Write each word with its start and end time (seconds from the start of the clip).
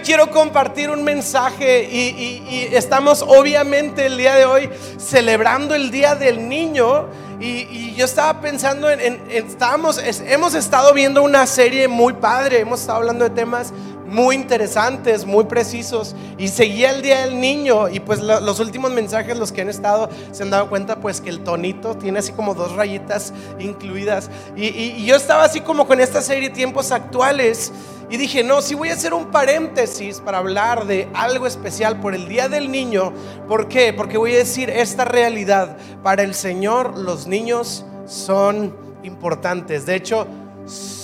quiero 0.00 0.30
compartir 0.30 0.90
un 0.90 1.04
mensaje 1.04 1.84
y, 1.84 2.68
estamos 2.72 3.22
obviamente 3.26 4.06
el 4.06 4.16
día 4.16 4.34
de 4.34 4.44
hoy 4.44 4.70
celebrando 4.98 5.74
el 5.74 5.90
Día 5.90 6.14
del 6.14 6.48
Niño 6.48 7.08
y, 7.40 7.94
yo 7.94 8.04
estaba 8.04 8.40
pensando 8.40 8.88
en, 8.90 9.22
estábamos, 9.30 10.00
hemos 10.26 10.54
estado 10.54 10.94
viendo 10.94 11.22
una 11.22 11.46
serie 11.46 11.88
muy 11.88 12.14
padre, 12.14 12.60
hemos 12.60 12.80
estado 12.80 12.98
hablando 12.98 13.24
de 13.24 13.30
temas 13.30 13.72
muy 14.10 14.34
interesantes, 14.34 15.24
muy 15.24 15.44
precisos. 15.44 16.14
Y 16.36 16.48
seguía 16.48 16.90
el 16.90 17.02
Día 17.02 17.22
del 17.22 17.40
Niño 17.40 17.88
y 17.88 18.00
pues 18.00 18.20
los 18.20 18.60
últimos 18.60 18.90
mensajes, 18.90 19.38
los 19.38 19.52
que 19.52 19.62
han 19.62 19.68
estado, 19.68 20.10
se 20.32 20.42
han 20.42 20.50
dado 20.50 20.68
cuenta 20.68 21.00
pues 21.00 21.20
que 21.20 21.30
el 21.30 21.40
tonito 21.40 21.96
tiene 21.96 22.18
así 22.18 22.32
como 22.32 22.54
dos 22.54 22.74
rayitas 22.74 23.32
incluidas. 23.58 24.30
Y, 24.56 24.66
y 24.66 25.04
yo 25.06 25.16
estaba 25.16 25.44
así 25.44 25.60
como 25.60 25.86
con 25.86 26.00
esta 26.00 26.20
serie 26.20 26.50
tiempos 26.50 26.92
actuales. 26.92 27.72
Y 28.10 28.16
dije, 28.16 28.42
no, 28.42 28.60
si 28.60 28.74
voy 28.74 28.88
a 28.88 28.94
hacer 28.94 29.14
un 29.14 29.26
paréntesis 29.26 30.20
para 30.20 30.38
hablar 30.38 30.86
de 30.86 31.08
algo 31.14 31.46
especial 31.46 32.00
por 32.00 32.12
el 32.12 32.28
Día 32.28 32.48
del 32.48 32.70
Niño. 32.70 33.12
¿Por 33.46 33.68
qué? 33.68 33.92
Porque 33.92 34.18
voy 34.18 34.34
a 34.34 34.38
decir 34.38 34.68
esta 34.68 35.04
realidad. 35.04 35.76
Para 36.02 36.24
el 36.24 36.34
Señor 36.34 36.98
los 36.98 37.28
niños 37.28 37.84
son 38.06 38.76
importantes. 39.04 39.86
De 39.86 39.94
hecho, 39.94 40.26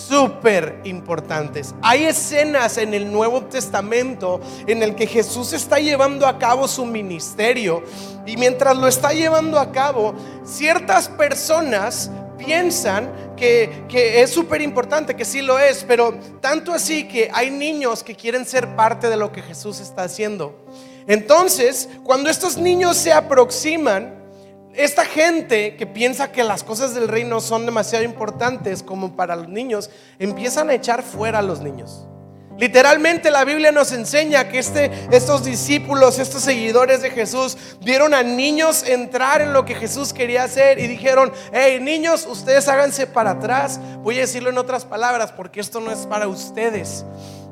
súper 0.08 0.80
importantes. 0.84 1.74
Hay 1.82 2.04
escenas 2.04 2.78
en 2.78 2.94
el 2.94 3.10
Nuevo 3.10 3.42
Testamento 3.44 4.40
en 4.66 4.82
el 4.82 4.94
que 4.94 5.06
Jesús 5.06 5.52
está 5.52 5.78
llevando 5.78 6.26
a 6.26 6.38
cabo 6.38 6.68
su 6.68 6.84
ministerio 6.86 7.82
y 8.24 8.36
mientras 8.36 8.76
lo 8.76 8.86
está 8.86 9.12
llevando 9.12 9.58
a 9.58 9.72
cabo, 9.72 10.14
ciertas 10.44 11.08
personas 11.08 12.10
piensan 12.38 13.34
que, 13.36 13.84
que 13.88 14.22
es 14.22 14.30
súper 14.30 14.62
importante, 14.62 15.16
que 15.16 15.24
sí 15.24 15.42
lo 15.42 15.58
es, 15.58 15.84
pero 15.84 16.14
tanto 16.40 16.72
así 16.72 17.08
que 17.08 17.30
hay 17.32 17.50
niños 17.50 18.02
que 18.02 18.14
quieren 18.14 18.44
ser 18.44 18.76
parte 18.76 19.08
de 19.08 19.16
lo 19.16 19.32
que 19.32 19.42
Jesús 19.42 19.80
está 19.80 20.02
haciendo. 20.04 20.54
Entonces, 21.06 21.88
cuando 22.02 22.30
estos 22.30 22.56
niños 22.58 22.96
se 22.96 23.12
aproximan, 23.12 24.15
esta 24.76 25.04
gente 25.04 25.76
que 25.76 25.86
piensa 25.86 26.32
que 26.32 26.44
las 26.44 26.62
cosas 26.62 26.94
del 26.94 27.08
reino 27.08 27.40
son 27.40 27.66
demasiado 27.66 28.04
importantes 28.04 28.82
como 28.82 29.16
para 29.16 29.36
los 29.36 29.48
niños, 29.48 29.90
empiezan 30.18 30.70
a 30.70 30.74
echar 30.74 31.02
fuera 31.02 31.38
a 31.38 31.42
los 31.42 31.60
niños. 31.60 32.06
Literalmente 32.58 33.30
la 33.30 33.44
Biblia 33.44 33.70
nos 33.70 33.92
enseña 33.92 34.48
que 34.48 34.58
este, 34.58 34.90
estos 35.10 35.44
discípulos, 35.44 36.18
estos 36.18 36.42
seguidores 36.42 37.02
de 37.02 37.10
Jesús, 37.10 37.56
vieron 37.82 38.14
a 38.14 38.22
niños 38.22 38.82
entrar 38.86 39.42
en 39.42 39.52
lo 39.52 39.66
que 39.66 39.74
Jesús 39.74 40.14
quería 40.14 40.44
hacer 40.44 40.78
y 40.78 40.86
dijeron, 40.86 41.32
hey 41.52 41.78
niños, 41.80 42.26
ustedes 42.26 42.66
háganse 42.68 43.06
para 43.06 43.32
atrás. 43.32 43.78
Voy 44.02 44.16
a 44.16 44.22
decirlo 44.22 44.48
en 44.48 44.58
otras 44.58 44.86
palabras 44.86 45.32
porque 45.32 45.60
esto 45.60 45.80
no 45.80 45.90
es 45.90 46.06
para 46.06 46.28
ustedes. 46.28 47.04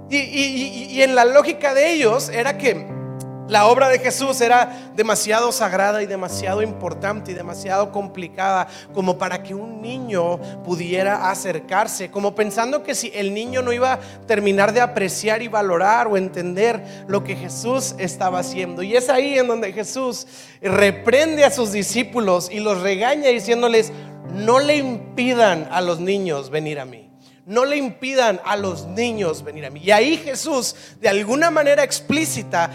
y 0.09 1.03
en 1.03 1.15
la 1.15 1.25
lógica 1.27 1.75
de 1.75 1.93
ellos 1.93 2.31
era 2.31 2.57
que 2.57 3.04
la 3.49 3.67
obra 3.67 3.89
de 3.89 3.99
Jesús 3.99 4.41
era 4.41 4.91
demasiado 4.97 5.53
sagrada 5.53 6.03
y 6.03 6.07
demasiado 6.07 6.63
importante 6.63 7.33
y 7.33 7.35
demasiado 7.35 7.93
complicada 7.93 8.69
como 8.95 9.19
para 9.19 9.43
que 9.43 9.55
un 9.55 9.83
niño 9.83 10.39
pudiera 10.63 11.31
acercarse, 11.31 12.11
como 12.11 12.35
pensando 12.35 12.83
que 12.83 12.95
si 12.95 13.13
el 13.15 13.35
niño 13.35 13.61
no 13.61 13.73
iba 13.73 13.95
a 13.95 14.01
terminar 14.27 14.73
de 14.73 14.81
apreciar 14.81 15.43
y 15.43 15.49
valorar 15.49 16.07
o 16.07 16.17
entender 16.17 17.05
lo 17.07 17.23
que 17.23 17.37
Jesús 17.37 17.95
estaba 17.99 18.39
haciendo. 18.39 18.83
Y 18.83 18.97
es 18.97 19.11
ahí 19.11 19.39
en 19.39 19.49
donde 19.49 19.73
Jesús 19.73 20.27
reprende 20.63 21.45
a 21.45 21.51
sus 21.51 21.73
discípulos 21.73 22.49
y 22.51 22.61
los 22.61 22.81
regaña 22.81 23.29
diciéndoles, 23.29 23.93
no 24.33 24.59
le 24.59 24.77
impidan 24.77 25.69
a 25.71 25.83
los 25.83 26.01
niños 26.01 26.49
venir 26.49 26.81
a 26.81 26.87
mí 26.87 27.04
no 27.47 27.67
le 27.67 27.77
impidan 27.77 28.41
a 28.45 28.57
los 28.57 28.87
niños 28.87 29.45
venir 29.45 29.67
a 29.67 29.71
mí. 29.71 29.81
Y 29.85 29.91
ahí 29.91 30.17
Jesús, 30.17 30.75
de 31.01 31.09
alguna 31.11 31.51
manera 31.51 31.83
explícita, 31.83 32.71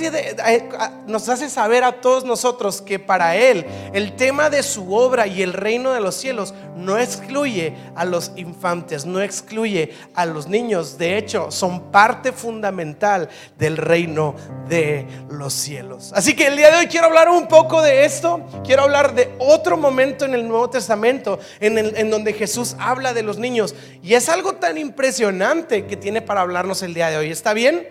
eh, 0.00 0.68
nos 1.06 1.28
hace 1.28 1.50
saber 1.50 1.82
a 1.82 2.00
todos 2.00 2.24
nosotros 2.24 2.80
que 2.80 3.00
para 3.00 3.34
Él 3.36 3.66
el 3.92 4.14
tema 4.14 4.48
de 4.48 4.62
su 4.62 4.94
obra 4.94 5.26
y 5.26 5.42
el 5.42 5.52
reino 5.52 5.90
de 5.92 6.00
los 6.00 6.14
cielos 6.14 6.54
no 6.76 6.98
excluye 6.98 7.74
a 7.96 8.04
los 8.04 8.32
infantes, 8.36 9.04
no 9.04 9.20
excluye 9.20 9.92
a 10.14 10.24
los 10.24 10.46
niños. 10.46 10.98
De 10.98 11.18
hecho, 11.18 11.50
son 11.50 11.90
parte 11.90 12.32
fundamental 12.32 13.28
del 13.58 13.76
reino 13.76 14.36
de 14.68 15.06
los 15.30 15.52
cielos. 15.52 16.12
Así 16.14 16.36
que 16.36 16.46
el 16.46 16.56
día 16.56 16.70
de 16.70 16.78
hoy 16.78 16.86
quiero 16.86 17.06
hablar 17.06 17.28
un 17.28 17.48
poco 17.48 17.82
de 17.82 18.04
esto. 18.04 18.40
Quiero 18.64 18.82
hablar 18.82 19.14
de 19.14 19.34
otro 19.38 19.76
momento 19.76 20.24
en 20.24 20.34
el 20.34 20.46
Nuevo 20.46 20.70
Testamento 20.70 21.40
en, 21.58 21.78
en 21.78 22.10
donde 22.10 22.32
Jesús 22.32 22.76
habla 22.78 23.12
de 23.12 23.24
los 23.24 23.38
niños. 23.38 23.74
Y 24.02 24.11
es 24.14 24.28
algo 24.28 24.54
tan 24.54 24.78
impresionante 24.78 25.86
que 25.86 25.96
tiene 25.96 26.22
para 26.22 26.40
hablarnos 26.40 26.82
el 26.82 26.94
día 26.94 27.10
de 27.10 27.16
hoy. 27.16 27.30
¿Está 27.30 27.52
bien? 27.54 27.88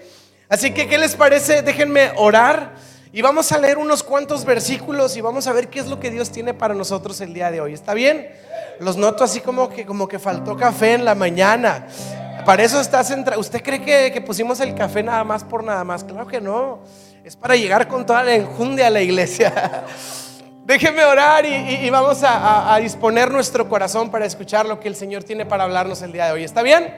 Así 0.50 0.72
que, 0.72 0.88
¿qué 0.88 0.98
les 0.98 1.16
parece? 1.16 1.62
Déjenme 1.62 2.12
orar 2.18 2.74
y 3.14 3.22
vamos 3.22 3.52
a 3.52 3.58
leer 3.58 3.78
unos 3.78 4.04
cuantos 4.04 4.46
versículos 4.46 5.16
y 5.18 5.22
vamos 5.22 5.48
a 5.48 5.54
ver 5.54 5.70
qué 5.70 5.80
es 5.80 5.88
lo 5.88 6.00
que 6.00 6.12
Dios 6.12 6.30
tiene 6.30 6.54
para 6.54 6.74
nosotros 6.74 7.20
el 7.22 7.34
día 7.34 7.52
de 7.52 7.62
hoy. 7.62 7.74
¿Está 7.74 7.94
bien? 7.94 8.30
Los 8.80 8.98
noto 8.98 9.24
así 9.24 9.42
como 9.42 9.70
que, 9.70 9.86
como 9.86 10.08
que 10.08 10.20
faltó 10.20 10.56
café 10.58 10.94
en 10.94 11.06
la 11.06 11.16
mañana. 11.16 11.88
Para 12.46 12.64
eso 12.64 12.80
está 12.82 13.04
centrado. 13.04 13.40
¿Usted 13.40 13.62
cree 13.62 13.82
que, 13.82 14.12
que 14.12 14.22
pusimos 14.22 14.60
el 14.60 14.74
café 14.76 15.04
nada 15.04 15.24
más 15.24 15.44
por 15.44 15.64
nada 15.64 15.84
más? 15.84 16.04
Claro 16.04 16.26
que 16.26 16.42
no. 16.42 16.84
Es 17.24 17.36
para 17.36 17.56
llegar 17.56 17.88
con 17.88 18.06
toda 18.06 18.24
la 18.24 18.34
enjundia 18.34 18.88
a 18.88 18.90
la 18.90 19.02
iglesia. 19.02 19.86
Déjeme 20.64 21.04
orar 21.04 21.44
y, 21.46 21.90
vamos 21.90 22.22
a, 22.24 22.78
disponer 22.82 23.32
nuestro 23.32 23.68
corazón 23.68 24.12
para 24.12 24.26
escuchar 24.26 24.66
lo 24.66 24.80
que 24.80 24.88
el 24.88 24.96
Señor 24.96 25.24
tiene 25.24 25.46
para 25.46 25.64
hablarnos 25.64 26.02
el 26.02 26.12
día 26.12 26.28
de 26.28 26.32
hoy. 26.34 26.44
¿Está 26.44 26.62
bien? 26.62 26.94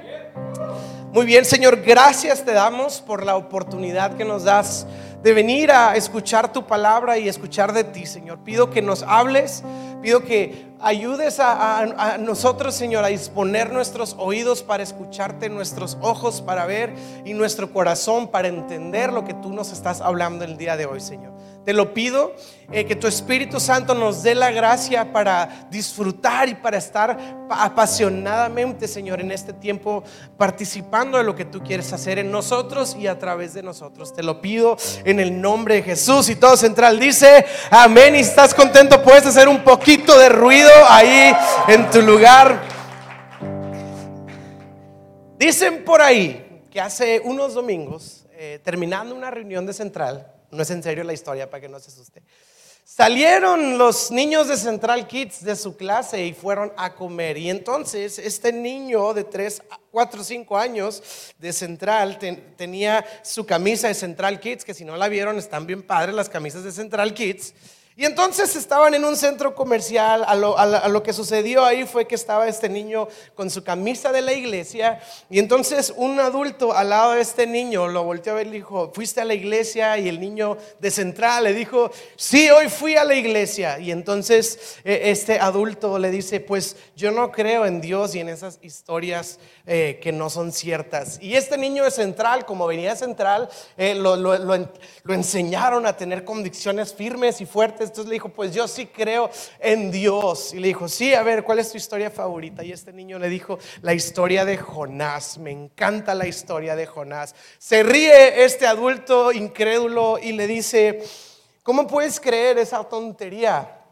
Muy 1.14 1.26
bien, 1.26 1.46
Señor, 1.46 1.82
gracias 1.82 2.44
te 2.44 2.54
damos 2.54 3.00
por 3.00 3.24
la 3.24 3.36
oportunidad 3.36 4.18
que 4.18 4.26
nos 4.26 4.44
das 4.44 4.86
de 5.22 5.32
venir 5.32 5.72
a 5.72 5.96
escuchar 5.96 6.52
tu 6.52 6.66
palabra 6.68 7.18
y 7.18 7.30
escuchar 7.30 7.72
de 7.72 7.86
ti, 7.86 8.06
Señor. 8.06 8.40
Pido 8.40 8.70
que 8.70 8.82
nos 8.82 9.04
hables, 9.04 9.64
pido 10.02 10.24
que 10.24 10.74
ayudes 10.82 11.40
a, 11.40 12.18
nosotros, 12.20 12.76
Señor, 12.76 13.06
a 13.06 13.08
disponer 13.08 13.72
nuestros 13.72 14.16
oídos 14.20 14.62
para 14.62 14.84
escucharte, 14.84 15.50
nuestros 15.50 15.98
ojos 16.02 16.42
para 16.42 16.66
ver 16.66 16.94
y 17.24 17.34
nuestro 17.34 17.72
corazón 17.72 18.28
para 18.28 18.50
entender 18.50 19.14
lo 19.14 19.24
que 19.24 19.34
tú 19.34 19.54
nos 19.54 19.72
estás 19.72 20.02
hablando 20.02 20.44
el 20.44 20.58
día 20.58 20.76
de 20.76 20.86
hoy, 20.86 21.00
Señor. 21.00 21.33
Te 21.66 21.72
lo 21.72 21.94
pido, 21.94 22.36
eh, 22.74 22.86
que 22.86 22.96
tu 22.96 23.08
Espíritu 23.08 23.58
Santo 23.58 23.96
nos 23.96 24.22
dé 24.22 24.36
la 24.36 24.52
gracia 24.52 25.14
para 25.14 25.68
disfrutar 25.70 26.50
y 26.50 26.56
para 26.56 26.78
estar 26.78 27.18
apasionadamente, 27.50 28.86
Señor, 28.86 29.22
en 29.22 29.32
este 29.32 29.54
tiempo 29.54 30.04
participando 30.38 31.18
de 31.18 31.24
lo 31.24 31.36
que 31.36 31.46
tú 31.46 31.64
quieres 31.64 31.94
hacer 31.94 32.20
en 32.20 32.32
nosotros 32.32 32.98
y 33.00 33.08
a 33.08 33.18
través 33.18 33.54
de 33.54 33.64
nosotros. 33.64 34.14
Te 34.14 34.24
lo 34.24 34.42
pido 34.42 34.76
en 35.06 35.22
el 35.22 35.40
nombre 35.40 35.76
de 35.76 35.84
Jesús. 35.84 36.30
Y 36.30 36.36
todo 36.36 36.58
central 36.58 37.00
dice, 37.00 37.46
amén. 37.72 38.16
Y 38.16 38.20
estás 38.20 38.54
contento, 38.54 39.02
puedes 39.02 39.26
hacer 39.26 39.48
un 39.48 39.64
poquito 39.64 40.20
de 40.20 40.28
ruido 40.28 40.72
ahí 40.90 41.34
en 41.70 41.90
tu 41.90 42.02
lugar. 42.02 42.62
Dicen 45.38 45.86
por 45.86 46.02
ahí 46.02 46.62
que 46.70 46.82
hace 46.82 47.22
unos 47.24 47.54
domingos, 47.54 48.26
eh, 48.32 48.60
terminando 48.64 49.16
una 49.16 49.32
reunión 49.32 49.66
de 49.66 49.74
central, 49.74 50.28
no 50.54 50.64
es 50.64 50.70
en 50.70 50.84
serio 50.84 51.04
la 51.04 51.14
historia 51.14 51.50
para 51.50 51.62
que 51.62 51.70
no 51.70 51.80
se 51.80 51.90
asuste. 51.90 52.24
Salieron 52.86 53.78
los 53.78 54.12
niños 54.12 54.50
de 54.50 54.58
Central 54.58 55.08
Kids 55.08 55.44
de 55.44 55.56
su 55.56 55.78
clase 55.78 56.26
y 56.26 56.34
fueron 56.34 56.74
a 56.76 56.94
comer. 56.94 57.38
Y 57.38 57.50
entonces 57.50 58.20
este 58.20 58.52
niño 58.52 59.14
de 59.14 59.24
3, 59.24 59.64
4, 59.90 60.24
5 60.24 60.58
años 60.58 61.02
de 61.40 61.54
Central 61.54 62.20
tenía 62.58 63.06
su 63.24 63.46
camisa 63.46 63.88
de 63.88 63.94
Central 63.94 64.40
Kids, 64.40 64.66
que 64.66 64.74
si 64.74 64.84
no 64.84 64.98
la 64.98 65.08
vieron 65.08 65.38
están 65.38 65.66
bien 65.66 65.82
padres 65.82 66.14
las 66.14 66.30
camisas 66.30 66.64
de 66.66 66.74
Central 66.74 67.14
Kids. 67.14 67.54
Y 67.96 68.06
entonces 68.06 68.56
estaban 68.56 68.96
en 68.96 69.06
un 69.06 69.16
centro 69.16 69.54
comercial, 69.54 70.26
a 70.26 70.36
lo, 70.36 71.04
que 71.04 71.14
sucedió 71.14 71.64
ahí 71.64 71.86
fue 71.86 72.08
que 72.08 72.16
estaba 72.16 72.48
este 72.48 72.68
niño 72.68 73.08
con 73.36 73.52
su 73.52 73.64
camisa 73.64 74.12
de 74.12 74.24
la 74.24 74.34
iglesia 74.34 75.00
y 75.30 75.38
entonces 75.38 75.94
un 75.96 76.20
adulto 76.20 76.74
al 76.74 76.90
lado 76.90 77.12
de 77.12 77.22
este 77.22 77.46
niño 77.46 77.88
lo 77.88 78.04
volteó 78.04 78.34
a 78.34 78.38
ver 78.38 78.48
y 78.48 78.52
dijo, 78.52 78.92
¿fuiste 78.96 79.22
a 79.22 79.26
la 79.26 79.36
iglesia? 79.36 80.00
Y 80.00 80.10
el 80.10 80.20
niño 80.20 80.58
de 80.80 80.90
central 80.90 81.44
le 81.44 81.54
dijo, 81.54 81.92
sí, 82.16 82.50
hoy 82.50 82.68
fui 82.68 82.96
a 82.96 83.04
la 83.04 83.14
iglesia. 83.14 83.78
Y 83.78 83.92
entonces 83.92 84.78
eh, 84.84 85.02
este 85.06 85.40
adulto 85.40 86.00
le 86.00 86.10
dice, 86.10 86.40
pues 86.40 86.76
yo 86.96 87.12
no 87.12 87.32
creo 87.32 87.66
en 87.68 87.80
Dios 87.80 88.16
y 88.16 88.22
en 88.22 88.30
esas 88.30 88.58
historias 88.64 89.40
eh, 89.68 90.00
que 90.02 90.12
no 90.12 90.32
son 90.32 90.52
ciertas. 90.52 91.20
Y 91.22 91.36
este 91.36 91.60
niño 91.60 91.84
de 91.84 91.92
central, 91.92 92.46
como 92.46 92.66
venía 92.66 92.92
de 92.92 92.96
central, 92.98 93.50
eh, 93.78 93.94
lo, 93.94 94.16
lo 94.16 95.14
enseñaron 95.14 95.86
a 95.86 95.96
tener 95.96 96.24
convicciones 96.26 96.94
firmes 96.94 97.40
y 97.40 97.46
fuertes 97.46 97.83
entonces 97.84 98.08
le 98.08 98.14
dijo, 98.14 98.30
pues 98.30 98.54
yo 98.54 98.68
sí 98.68 98.88
creo 98.88 99.30
en 99.60 99.92
Dios. 99.92 100.54
Y 100.54 100.60
le 100.60 100.68
dijo, 100.70 100.88
sí, 100.88 101.14
a 101.14 101.24
ver, 101.24 101.44
¿cuál 101.44 101.60
es 101.60 101.72
tu 101.72 101.78
historia 101.78 102.10
favorita? 102.10 102.64
Y 102.64 102.72
este 102.72 102.94
niño 102.94 103.20
le 103.20 103.30
dijo, 103.30 103.60
la 103.82 103.94
historia 103.94 104.46
de 104.46 104.58
Jonás. 104.58 105.38
Me 105.38 105.52
encanta 105.52 106.16
la 106.16 106.28
historia 106.28 106.76
de 106.76 106.86
Jonás. 106.86 107.36
Se 107.58 107.84
ríe 107.84 108.44
este 108.44 108.66
adulto 108.66 109.32
incrédulo 109.32 110.18
y 110.18 110.32
le 110.32 110.48
dice, 110.48 111.04
¿cómo 111.62 111.88
puedes 111.88 112.20
creer 112.20 112.58
esa 112.58 112.84
tontería? 112.84 113.83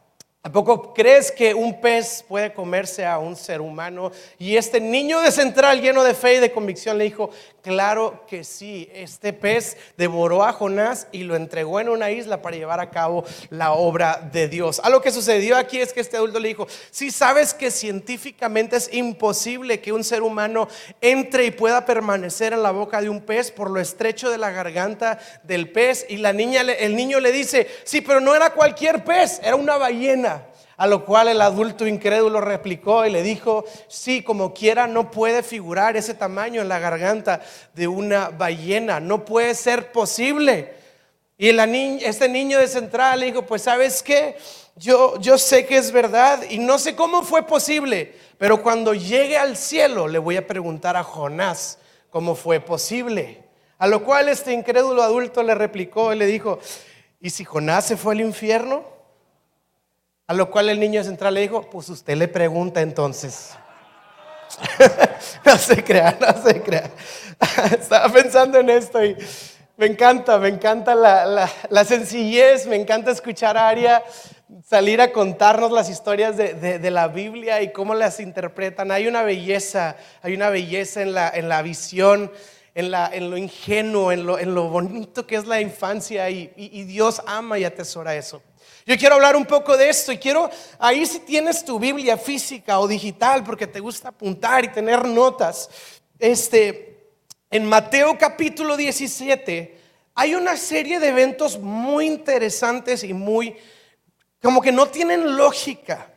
¿A 0.44 0.52
poco 0.52 0.92
crees 0.92 1.32
que 1.32 1.54
un 1.54 1.80
pez 1.80 2.26
puede 2.28 2.52
comerse 2.52 3.06
a 3.06 3.20
un 3.20 3.36
ser 3.36 3.62
humano? 3.62 4.12
Y 4.40 4.58
este 4.58 4.82
niño 4.82 5.22
de 5.22 5.32
central 5.32 5.82
lleno 5.82 6.04
de 6.04 6.16
fe 6.16 6.34
y 6.34 6.40
de 6.40 6.52
convicción 6.52 6.98
le 6.98 7.04
dijo, 7.04 7.30
claro 7.62 8.26
que 8.26 8.44
sí, 8.44 8.90
este 8.92 9.34
pez 9.34 9.78
devoró 9.98 10.44
a 10.44 10.52
Jonás 10.52 11.06
y 11.12 11.26
lo 11.26 11.36
entregó 11.36 11.80
en 11.80 11.90
una 11.90 12.10
isla 12.10 12.42
para 12.42 12.58
llevar 12.58 12.80
a 12.80 12.90
cabo 12.90 13.24
la 13.52 13.74
obra 13.74 14.30
de 14.34 14.48
Dios. 14.48 14.82
A 14.84 14.90
lo 14.90 15.00
que 15.00 15.12
sucedió 15.12 15.56
aquí 15.56 15.80
es 15.80 15.94
que 15.94 16.00
este 16.00 16.18
adulto 16.18 16.40
le 16.40 16.48
dijo, 16.48 16.68
si 16.90 17.12
sabes 17.12 17.54
que 17.54 17.70
científicamente 17.70 18.78
es 18.78 18.92
imposible 18.92 19.80
que 19.80 19.94
un 19.94 20.04
ser 20.04 20.24
humano 20.24 20.68
entre 21.02 21.46
y 21.46 21.52
pueda 21.52 21.86
permanecer 21.86 22.54
en 22.54 22.64
la 22.64 22.72
boca 22.72 23.00
de 23.00 23.10
un 23.10 23.22
pez 23.22 23.52
por 23.52 23.70
lo 23.70 23.80
estrecho 23.80 24.32
de 24.32 24.40
la 24.40 24.50
garganta 24.50 25.20
del 25.44 25.72
pez. 25.72 26.08
Y 26.10 26.18
la 26.18 26.34
niña, 26.34 26.62
el 26.62 26.96
niño 26.96 27.20
le 27.20 27.32
dice, 27.32 27.68
sí, 27.84 28.02
pero 28.02 28.20
no 28.20 28.34
era 28.34 28.54
cualquier 28.54 29.04
pez, 29.04 29.40
era 29.44 29.56
una 29.56 29.78
ballena. 29.78 30.31
A 30.82 30.88
lo 30.88 31.06
cual 31.06 31.28
el 31.28 31.40
adulto 31.44 31.86
incrédulo 31.86 32.42
replicó 32.42 33.06
y 33.06 33.12
le 33.12 33.22
dijo, 33.22 33.66
sí, 33.88 34.24
como 34.24 34.52
quiera, 34.52 34.88
no 34.88 35.12
puede 35.12 35.44
figurar 35.44 35.96
ese 35.96 36.16
tamaño 36.16 36.60
en 36.60 36.70
la 36.70 36.80
garganta 36.80 37.40
de 37.76 37.88
una 37.88 38.30
ballena, 38.30 39.00
no 39.00 39.24
puede 39.24 39.54
ser 39.54 39.92
posible. 39.92 40.74
Y 41.38 41.50
este 42.04 42.28
niño 42.28 42.58
de 42.58 42.68
central 42.68 43.20
le 43.20 43.28
dijo, 43.28 43.44
pues 43.44 43.62
sabes 43.62 44.02
qué, 44.02 44.36
yo, 44.76 45.20
yo 45.20 45.38
sé 45.38 45.68
que 45.68 45.78
es 45.78 45.92
verdad 45.92 46.42
y 46.50 46.58
no 46.58 46.80
sé 46.80 46.96
cómo 46.96 47.22
fue 47.22 47.44
posible, 47.46 48.16
pero 48.40 48.64
cuando 48.64 48.96
llegue 48.96 49.38
al 49.38 49.58
cielo 49.58 50.08
le 50.08 50.18
voy 50.18 50.38
a 50.38 50.48
preguntar 50.48 50.98
a 50.98 51.04
Jonás 51.04 51.78
cómo 52.10 52.34
fue 52.34 52.60
posible. 52.60 53.44
A 53.78 53.86
lo 53.86 54.04
cual 54.04 54.30
este 54.30 54.52
incrédulo 54.52 55.04
adulto 55.04 55.44
le 55.44 55.54
replicó 55.54 56.12
y 56.12 56.18
le 56.18 56.26
dijo, 56.26 56.58
¿y 57.20 57.30
si 57.30 57.46
Jonás 57.46 57.86
se 57.86 57.98
fue 57.98 58.16
al 58.16 58.22
infierno? 58.22 59.00
A 60.28 60.34
lo 60.34 60.50
cual 60.50 60.70
el 60.70 60.80
niño 60.80 61.04
central 61.04 61.34
le 61.34 61.42
dijo, 61.42 61.70
pues 61.70 61.90
usted 61.90 62.16
le 62.16 62.28
pregunta 62.28 62.82
entonces. 62.82 63.52
no 65.46 65.58
se 65.58 65.84
crea, 65.84 66.18
no 66.20 66.42
se 66.44 66.62
crea. 66.62 66.90
Estaba 67.72 68.12
pensando 68.12 68.60
en 68.60 68.70
esto 68.70 69.04
y 69.04 69.16
me 69.78 69.88
encanta, 69.88 70.38
me 70.38 70.50
encanta 70.50 70.94
la, 70.96 71.86
sencillez, 71.86 72.68
me 72.68 72.76
encanta 72.76 73.12
escuchar 73.12 73.58
a 73.58 73.68
Aria 73.68 74.04
salir 74.68 75.02
a 75.02 75.12
contarnos 75.12 75.72
las 75.72 75.90
historias 75.90 76.38
de, 76.38 76.92
la 76.92 77.08
Biblia 77.08 77.62
y 77.62 77.72
cómo 77.72 77.94
las 77.96 78.20
interpretan. 78.20 78.92
Hay 78.92 79.08
una 79.08 79.24
belleza, 79.24 79.96
hay 80.22 80.34
una 80.34 80.50
belleza 80.50 81.02
en 81.02 81.14
la, 81.14 81.30
en 81.30 81.50
la 81.50 81.62
visión, 81.62 82.32
en, 82.76 82.92
la, 82.92 83.10
en 83.12 83.30
lo 83.30 83.38
ingenuo, 83.38 84.12
en 84.12 84.26
lo, 84.26 84.38
en 84.40 84.54
lo 84.54 84.70
bonito 84.70 85.26
que 85.26 85.36
es 85.36 85.48
la 85.48 85.62
infancia 85.62 86.30
y 86.30 86.84
Dios 86.84 87.22
ama 87.26 87.58
y 87.58 87.64
atesora 87.64 88.16
eso. 88.16 88.42
Yo 88.86 88.98
quiero 88.98 89.16
hablar 89.16 89.36
un 89.36 89.46
poco 89.46 89.78
de 89.78 89.90
esto 89.90 90.12
y 90.12 90.18
quiero, 90.18 90.50
ahí 90.80 91.06
si 91.06 91.20
tienes 91.20 91.64
tu 91.64 91.80
Biblia 91.80 92.18
física 92.18 92.80
o 92.80 92.88
digital, 92.88 93.44
porque 93.44 93.68
te 93.68 93.80
gusta 93.80 94.10
apuntar 94.10 94.66
y 94.66 94.70
tener 94.70 95.06
notas, 95.08 95.70
este, 96.18 97.14
en 97.50 97.66
Mateo 97.66 98.18
capítulo 98.18 98.78
17 98.78 99.80
hay 100.16 100.36
una 100.36 100.58
serie 100.58 101.00
de 101.00 101.10
eventos 101.10 101.58
muy 101.60 102.06
interesantes 102.06 103.04
y 103.04 103.14
muy, 103.14 103.56
como 104.42 104.62
que 104.62 104.72
no 104.72 104.88
tienen 104.88 105.38
lógica. 105.38 106.12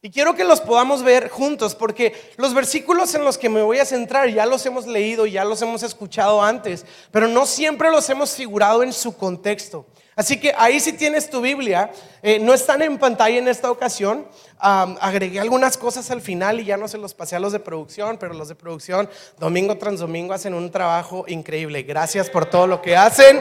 Y 0.00 0.10
quiero 0.10 0.36
que 0.36 0.44
los 0.44 0.60
podamos 0.60 1.02
ver 1.02 1.28
juntos, 1.28 1.74
porque 1.74 2.14
los 2.36 2.54
versículos 2.54 3.14
en 3.14 3.24
los 3.24 3.36
que 3.36 3.48
me 3.48 3.62
voy 3.62 3.80
a 3.80 3.84
centrar 3.84 4.28
ya 4.28 4.46
los 4.46 4.64
hemos 4.64 4.86
leído, 4.86 5.26
ya 5.26 5.44
los 5.44 5.60
hemos 5.60 5.82
escuchado 5.82 6.40
antes, 6.40 6.86
pero 7.10 7.26
no 7.26 7.46
siempre 7.46 7.90
los 7.90 8.08
hemos 8.08 8.32
figurado 8.32 8.82
en 8.84 8.92
su 8.92 9.16
contexto. 9.16 9.86
Así 10.18 10.40
que 10.40 10.52
ahí 10.58 10.80
si 10.80 10.94
tienes 10.94 11.30
tu 11.30 11.40
Biblia, 11.40 11.92
eh, 12.22 12.40
no 12.40 12.52
están 12.52 12.82
en 12.82 12.98
pantalla 12.98 13.38
en 13.38 13.46
esta 13.46 13.70
ocasión. 13.70 14.26
agregué 14.58 15.38
algunas 15.38 15.78
cosas 15.78 16.10
al 16.10 16.20
final 16.20 16.58
y 16.58 16.64
ya 16.64 16.76
no 16.76 16.88
se 16.88 16.98
los 16.98 17.14
pasé 17.14 17.36
a 17.36 17.38
los 17.38 17.52
de 17.52 17.60
producción, 17.60 18.16
pero 18.18 18.34
los 18.34 18.48
de 18.48 18.56
producción 18.56 19.08
domingo 19.38 19.78
tras 19.78 20.00
domingo 20.00 20.34
hacen 20.34 20.54
un 20.54 20.72
trabajo 20.72 21.24
increíble. 21.28 21.84
Gracias 21.84 22.30
por 22.30 22.46
todo 22.46 22.66
lo 22.66 22.82
que 22.82 22.96
hacen. 22.96 23.40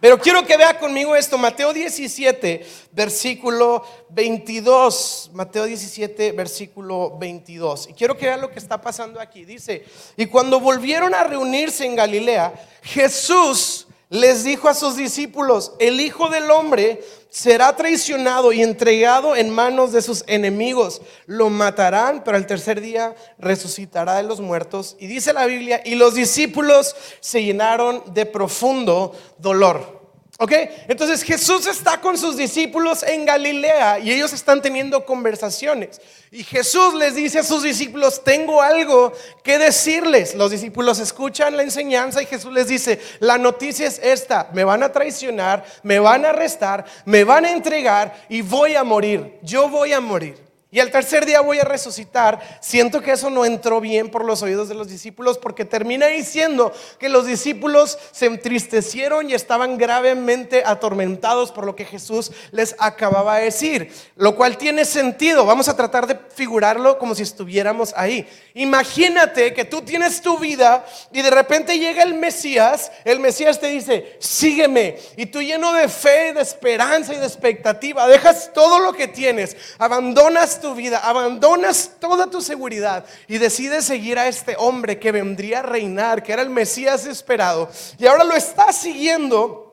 Pero 0.00 0.18
quiero 0.18 0.44
que 0.44 0.58
vea 0.58 0.78
conmigo 0.78 1.16
esto, 1.16 1.38
Mateo 1.38 1.72
17, 1.72 2.66
versículo 2.92 3.82
22. 4.10 5.30
Mateo 5.32 5.64
17, 5.64 6.32
versículo 6.32 7.16
22. 7.16 7.88
Y 7.88 7.94
quiero 7.94 8.14
que 8.14 8.26
vea 8.26 8.36
lo 8.36 8.50
que 8.50 8.58
está 8.58 8.82
pasando 8.82 9.18
aquí. 9.18 9.46
Dice, 9.46 9.82
y 10.18 10.26
cuando 10.26 10.60
volvieron 10.60 11.14
a 11.14 11.24
reunirse 11.24 11.86
en 11.86 11.96
Galilea, 11.96 12.52
Jesús 12.82 13.86
les 14.14 14.44
dijo 14.44 14.68
a 14.68 14.74
sus 14.74 14.96
discípulos, 14.96 15.72
el 15.80 16.00
Hijo 16.00 16.28
del 16.28 16.48
Hombre 16.52 17.02
será 17.30 17.74
traicionado 17.74 18.52
y 18.52 18.62
entregado 18.62 19.34
en 19.34 19.50
manos 19.50 19.90
de 19.90 20.02
sus 20.02 20.22
enemigos. 20.28 21.02
Lo 21.26 21.50
matarán, 21.50 22.22
pero 22.22 22.36
al 22.36 22.46
tercer 22.46 22.80
día 22.80 23.16
resucitará 23.40 24.14
de 24.14 24.22
los 24.22 24.40
muertos. 24.40 24.96
Y 25.00 25.08
dice 25.08 25.32
la 25.32 25.46
Biblia, 25.46 25.82
y 25.84 25.96
los 25.96 26.14
discípulos 26.14 26.94
se 27.18 27.42
llenaron 27.42 28.04
de 28.14 28.24
profundo 28.24 29.16
dolor. 29.38 30.03
¿Ok? 30.38 30.52
Entonces 30.88 31.22
Jesús 31.22 31.68
está 31.68 32.00
con 32.00 32.18
sus 32.18 32.36
discípulos 32.36 33.04
en 33.04 33.24
Galilea 33.24 34.00
y 34.00 34.10
ellos 34.10 34.32
están 34.32 34.60
teniendo 34.60 35.06
conversaciones. 35.06 36.00
Y 36.32 36.42
Jesús 36.42 36.94
les 36.94 37.14
dice 37.14 37.38
a 37.38 37.44
sus 37.44 37.62
discípulos, 37.62 38.24
tengo 38.24 38.60
algo 38.60 39.12
que 39.44 39.58
decirles. 39.58 40.34
Los 40.34 40.50
discípulos 40.50 40.98
escuchan 40.98 41.56
la 41.56 41.62
enseñanza 41.62 42.20
y 42.20 42.26
Jesús 42.26 42.52
les 42.52 42.66
dice, 42.66 43.00
la 43.20 43.38
noticia 43.38 43.86
es 43.86 44.00
esta, 44.02 44.50
me 44.52 44.64
van 44.64 44.82
a 44.82 44.90
traicionar, 44.90 45.64
me 45.84 46.00
van 46.00 46.24
a 46.24 46.30
arrestar, 46.30 46.84
me 47.04 47.22
van 47.22 47.44
a 47.44 47.52
entregar 47.52 48.26
y 48.28 48.42
voy 48.42 48.74
a 48.74 48.82
morir. 48.82 49.38
Yo 49.42 49.68
voy 49.68 49.92
a 49.92 50.00
morir. 50.00 50.43
Y 50.74 50.80
al 50.80 50.90
tercer 50.90 51.24
día 51.24 51.40
voy 51.40 51.60
a 51.60 51.64
resucitar. 51.64 52.58
Siento 52.60 53.00
que 53.00 53.12
eso 53.12 53.30
no 53.30 53.44
entró 53.44 53.80
bien 53.80 54.10
por 54.10 54.24
los 54.24 54.42
oídos 54.42 54.68
de 54.68 54.74
los 54.74 54.88
discípulos 54.88 55.38
porque 55.38 55.64
termina 55.64 56.08
diciendo 56.08 56.72
que 56.98 57.08
los 57.08 57.26
discípulos 57.26 57.96
se 58.10 58.26
entristecieron 58.26 59.30
y 59.30 59.34
estaban 59.34 59.78
gravemente 59.78 60.64
atormentados 60.66 61.52
por 61.52 61.64
lo 61.64 61.76
que 61.76 61.84
Jesús 61.84 62.32
les 62.50 62.74
acababa 62.80 63.36
de 63.36 63.44
decir. 63.44 63.92
Lo 64.16 64.34
cual 64.34 64.58
tiene 64.58 64.84
sentido. 64.84 65.46
Vamos 65.46 65.68
a 65.68 65.76
tratar 65.76 66.08
de 66.08 66.18
figurarlo 66.34 66.98
como 66.98 67.14
si 67.14 67.22
estuviéramos 67.22 67.94
ahí. 67.96 68.28
Imagínate 68.54 69.54
que 69.54 69.64
tú 69.64 69.82
tienes 69.82 70.22
tu 70.22 70.38
vida 70.38 70.84
y 71.12 71.22
de 71.22 71.30
repente 71.30 71.78
llega 71.78 72.02
el 72.02 72.14
Mesías. 72.14 72.90
El 73.04 73.20
Mesías 73.20 73.60
te 73.60 73.68
dice, 73.68 74.16
sígueme. 74.18 74.96
Y 75.16 75.26
tú 75.26 75.40
lleno 75.40 75.72
de 75.72 75.88
fe, 75.88 76.32
de 76.32 76.40
esperanza 76.40 77.14
y 77.14 77.18
de 77.18 77.26
expectativa, 77.26 78.08
dejas 78.08 78.50
todo 78.52 78.80
lo 78.80 78.92
que 78.92 79.06
tienes, 79.06 79.56
abandonas 79.78 80.63
abandonas 81.02 81.92
toda 81.98 82.28
tu 82.28 82.40
seguridad 82.40 83.04
y 83.28 83.38
decides 83.38 83.84
seguir 83.84 84.18
a 84.18 84.28
este 84.28 84.56
hombre 84.58 84.98
que 84.98 85.12
vendría 85.12 85.60
a 85.60 85.62
reinar, 85.62 86.22
que 86.22 86.32
era 86.32 86.42
el 86.42 86.50
Mesías 86.50 87.06
esperado, 87.06 87.68
y 87.98 88.06
ahora 88.06 88.24
lo 88.24 88.34
estás 88.34 88.76
siguiendo 88.76 89.63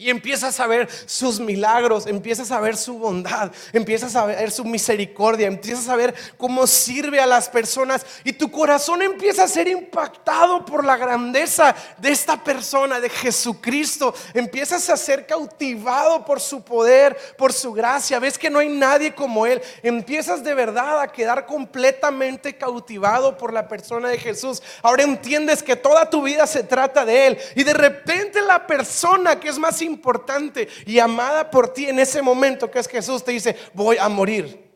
y 0.00 0.08
empiezas 0.08 0.58
a 0.60 0.66
ver 0.66 0.88
sus 1.04 1.40
milagros, 1.40 2.06
empiezas 2.06 2.50
a 2.50 2.58
ver 2.58 2.74
su 2.78 2.94
bondad, 2.94 3.52
empiezas 3.74 4.16
a 4.16 4.24
ver 4.24 4.50
su 4.50 4.64
misericordia, 4.64 5.46
empiezas 5.46 5.90
a 5.90 5.96
ver 5.96 6.14
cómo 6.38 6.66
sirve 6.66 7.20
a 7.20 7.26
las 7.26 7.50
personas 7.50 8.06
y 8.24 8.32
tu 8.32 8.50
corazón 8.50 9.02
empieza 9.02 9.44
a 9.44 9.48
ser 9.48 9.68
impactado 9.68 10.64
por 10.64 10.86
la 10.86 10.96
grandeza 10.96 11.76
de 11.98 12.12
esta 12.12 12.42
persona, 12.42 12.98
de 12.98 13.10
Jesucristo. 13.10 14.14
Empiezas 14.32 14.88
a 14.88 14.96
ser 14.96 15.26
cautivado 15.26 16.24
por 16.24 16.40
su 16.40 16.62
poder, 16.62 17.14
por 17.36 17.52
su 17.52 17.70
gracia. 17.74 18.18
Ves 18.18 18.38
que 18.38 18.48
no 18.48 18.60
hay 18.60 18.70
nadie 18.70 19.14
como 19.14 19.44
Él. 19.44 19.60
Empiezas 19.82 20.42
de 20.42 20.54
verdad 20.54 20.98
a 20.98 21.12
quedar 21.12 21.44
completamente 21.44 22.56
cautivado 22.56 23.36
por 23.36 23.52
la 23.52 23.68
persona 23.68 24.08
de 24.08 24.16
Jesús. 24.16 24.62
Ahora 24.80 25.02
entiendes 25.02 25.62
que 25.62 25.76
toda 25.76 26.08
tu 26.08 26.22
vida 26.22 26.46
se 26.46 26.62
trata 26.62 27.04
de 27.04 27.26
Él 27.26 27.38
y 27.54 27.64
de 27.64 27.74
repente 27.74 28.40
la 28.40 28.66
persona 28.66 29.38
que 29.38 29.50
es 29.50 29.58
más 29.58 29.82
importante 29.82 29.89
importante 29.90 30.68
y 30.86 30.98
amada 30.98 31.50
por 31.50 31.72
ti 31.72 31.86
en 31.86 31.98
ese 31.98 32.22
momento 32.22 32.70
que 32.70 32.78
es 32.78 32.88
Jesús, 32.88 33.24
te 33.24 33.32
dice, 33.32 33.56
voy 33.74 33.98
a 33.98 34.08
morir. 34.08 34.70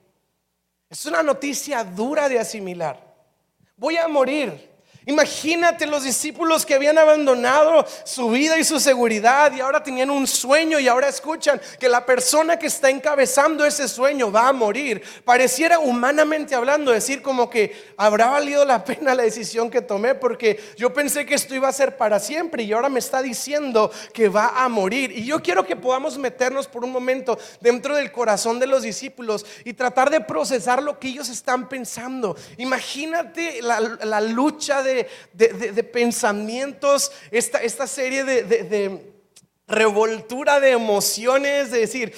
Es 0.90 1.06
una 1.06 1.22
noticia 1.22 1.82
dura 1.84 2.28
de 2.28 2.38
asimilar. 2.38 3.14
Voy 3.76 3.96
a 3.96 4.06
morir. 4.08 4.73
Imagínate 5.06 5.86
los 5.86 6.04
discípulos 6.04 6.64
que 6.64 6.74
habían 6.74 6.98
abandonado 6.98 7.84
su 8.04 8.30
vida 8.30 8.58
y 8.58 8.64
su 8.64 8.80
seguridad 8.80 9.52
y 9.52 9.60
ahora 9.60 9.82
tenían 9.82 10.10
un 10.10 10.26
sueño 10.26 10.78
y 10.78 10.88
ahora 10.88 11.08
escuchan 11.08 11.60
que 11.78 11.88
la 11.88 12.06
persona 12.06 12.58
que 12.58 12.66
está 12.66 12.88
encabezando 12.88 13.64
ese 13.64 13.86
sueño 13.88 14.32
va 14.32 14.48
a 14.48 14.52
morir. 14.52 15.02
Pareciera 15.24 15.78
humanamente 15.78 16.54
hablando 16.54 16.90
decir 16.90 17.20
como 17.22 17.50
que 17.50 17.92
habrá 17.96 18.28
valido 18.28 18.64
la 18.64 18.84
pena 18.84 19.14
la 19.14 19.22
decisión 19.22 19.70
que 19.70 19.82
tomé 19.82 20.14
porque 20.14 20.58
yo 20.76 20.92
pensé 20.92 21.26
que 21.26 21.34
esto 21.34 21.54
iba 21.54 21.68
a 21.68 21.72
ser 21.72 21.96
para 21.96 22.18
siempre 22.18 22.62
y 22.62 22.72
ahora 22.72 22.88
me 22.88 22.98
está 22.98 23.22
diciendo 23.22 23.90
que 24.12 24.28
va 24.28 24.64
a 24.64 24.68
morir. 24.68 25.12
Y 25.12 25.24
yo 25.24 25.42
quiero 25.42 25.66
que 25.66 25.76
podamos 25.76 26.18
meternos 26.18 26.66
por 26.66 26.84
un 26.84 26.92
momento 26.92 27.38
dentro 27.60 27.94
del 27.96 28.10
corazón 28.10 28.58
de 28.58 28.66
los 28.66 28.82
discípulos 28.82 29.44
y 29.64 29.74
tratar 29.74 30.10
de 30.10 30.20
procesar 30.20 30.82
lo 30.82 30.98
que 30.98 31.08
ellos 31.08 31.28
están 31.28 31.68
pensando. 31.68 32.36
Imagínate 32.58 33.60
la, 33.62 34.20
lucha 34.20 34.82
de 34.82 34.93
de, 35.32 35.84
pensamientos, 35.84 37.12
esta, 37.30 37.58
esta 37.58 37.86
serie 37.86 38.24
de, 38.24 39.14
revoltura 39.66 40.60
de 40.60 40.72
emociones, 40.72 41.70
de 41.70 41.80
decir, 41.80 42.12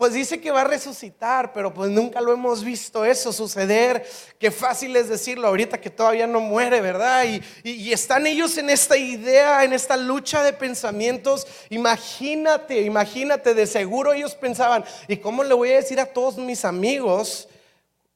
pues 0.00 0.14
dice 0.14 0.40
que 0.40 0.50
va 0.50 0.62
a 0.62 0.64
resucitar, 0.64 1.52
pero 1.52 1.74
pues 1.74 1.90
nunca 1.90 2.22
lo 2.22 2.32
hemos 2.32 2.64
visto 2.64 3.04
eso 3.04 3.34
suceder. 3.34 4.08
Qué 4.38 4.50
fácil 4.50 4.96
es 4.96 5.10
decirlo 5.10 5.46
ahorita 5.46 5.78
que 5.78 5.90
todavía 5.90 6.26
no 6.26 6.40
muere, 6.40 6.80
¿verdad? 6.80 7.24
Y, 7.24 7.42
y, 7.62 7.92
están 7.92 8.26
ellos 8.26 8.56
en 8.56 8.70
esta 8.70 8.96
idea, 8.96 9.62
en 9.62 9.74
esta 9.74 9.98
lucha 9.98 10.42
de 10.42 10.54
pensamientos. 10.54 11.46
Imagínate, 11.68 12.80
imagínate, 12.80 13.52
de 13.52 13.66
seguro 13.66 14.14
ellos 14.14 14.34
pensaban, 14.34 14.86
¿y 15.06 15.18
cómo 15.18 15.44
le 15.44 15.52
voy 15.52 15.72
a 15.72 15.76
decir 15.76 16.00
a 16.00 16.06
todos 16.06 16.38
mis 16.38 16.64
amigos? 16.64 17.49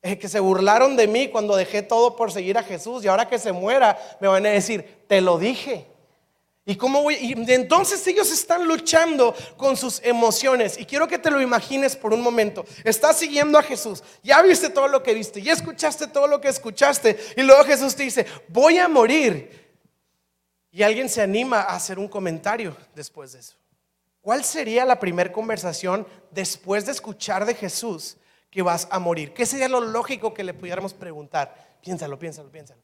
Eh, 0.07 0.19
que 0.19 0.29
se 0.29 0.39
burlaron 0.39 0.97
de 0.97 1.09
mí 1.09 1.29
cuando 1.29 1.57
dejé 1.57 1.81
todo 1.81 2.15
por 2.15 2.31
seguir 2.31 2.59
a 2.59 2.63
Jesús 2.63 3.03
y 3.03 3.09
ahora 3.09 3.27
que 3.27 3.39
se 3.39 3.53
muera 3.53 3.99
me 4.21 4.29
van 4.29 4.45
a 4.45 4.51
decir, 4.51 5.03
te 5.09 5.23
lo 5.23 5.39
dije. 5.39 5.87
¿Y 6.67 6.77
cómo 6.77 7.03
voy? 7.03 7.15
Y 7.15 7.33
entonces 7.51 8.07
ellos 8.07 8.31
están 8.31 8.69
luchando 8.69 9.35
con 9.57 9.79
sus 9.79 10.03
emociones. 10.05 10.79
Y 10.79 10.85
quiero 10.85 11.09
que 11.09 11.19
te 11.19 11.31
lo 11.31 11.41
imagines 11.41 11.97
por 11.97 12.13
un 12.13 12.21
momento. 12.21 12.67
Estás 12.85 13.19
siguiendo 13.19 13.59
a 13.59 13.63
Jesús. 13.63 14.03
Ya 14.23 14.43
viste 14.43 14.69
todo 14.69 14.89
lo 14.89 15.03
que 15.03 15.15
viste. 15.15 15.41
Ya 15.41 15.55
escuchaste 15.55 16.07
todo 16.09 16.27
lo 16.27 16.39
que 16.39 16.49
escuchaste. 16.49 17.19
Y 17.35 17.41
luego 17.41 17.65
Jesús 17.65 17.97
te 17.97 18.03
dice, 18.03 18.27
voy 18.49 18.77
a 18.77 18.89
morir. 18.89 19.75
Y 20.71 20.83
alguien 20.83 21.09
se 21.09 21.23
anima 21.23 21.63
a 21.63 21.77
hacer 21.77 21.99
un 21.99 22.09
comentario 22.09 22.77
después 22.95 23.33
de 23.33 23.41
eso. 23.41 23.55
¿Cuál 24.21 24.45
sería 24.45 24.85
la 24.85 25.01
primera 25.01 25.33
conversación 25.33 26.07
después 26.31 26.85
de 26.85 26.93
escuchar 26.93 27.47
de 27.47 27.55
Jesús 27.55 28.19
que 28.55 28.63
vas 28.63 28.89
a 28.91 29.01
morir? 29.01 29.35
¿Qué 29.35 29.45
sería 29.45 29.69
lo 29.69 29.81
lógico 29.81 30.33
que 30.33 30.45
le 30.45 30.55
pudiéramos 30.55 30.95
preguntar? 30.95 31.77
Piénsalo, 31.83 32.19
piénsalo, 32.19 32.51
piénsalo. 32.51 32.81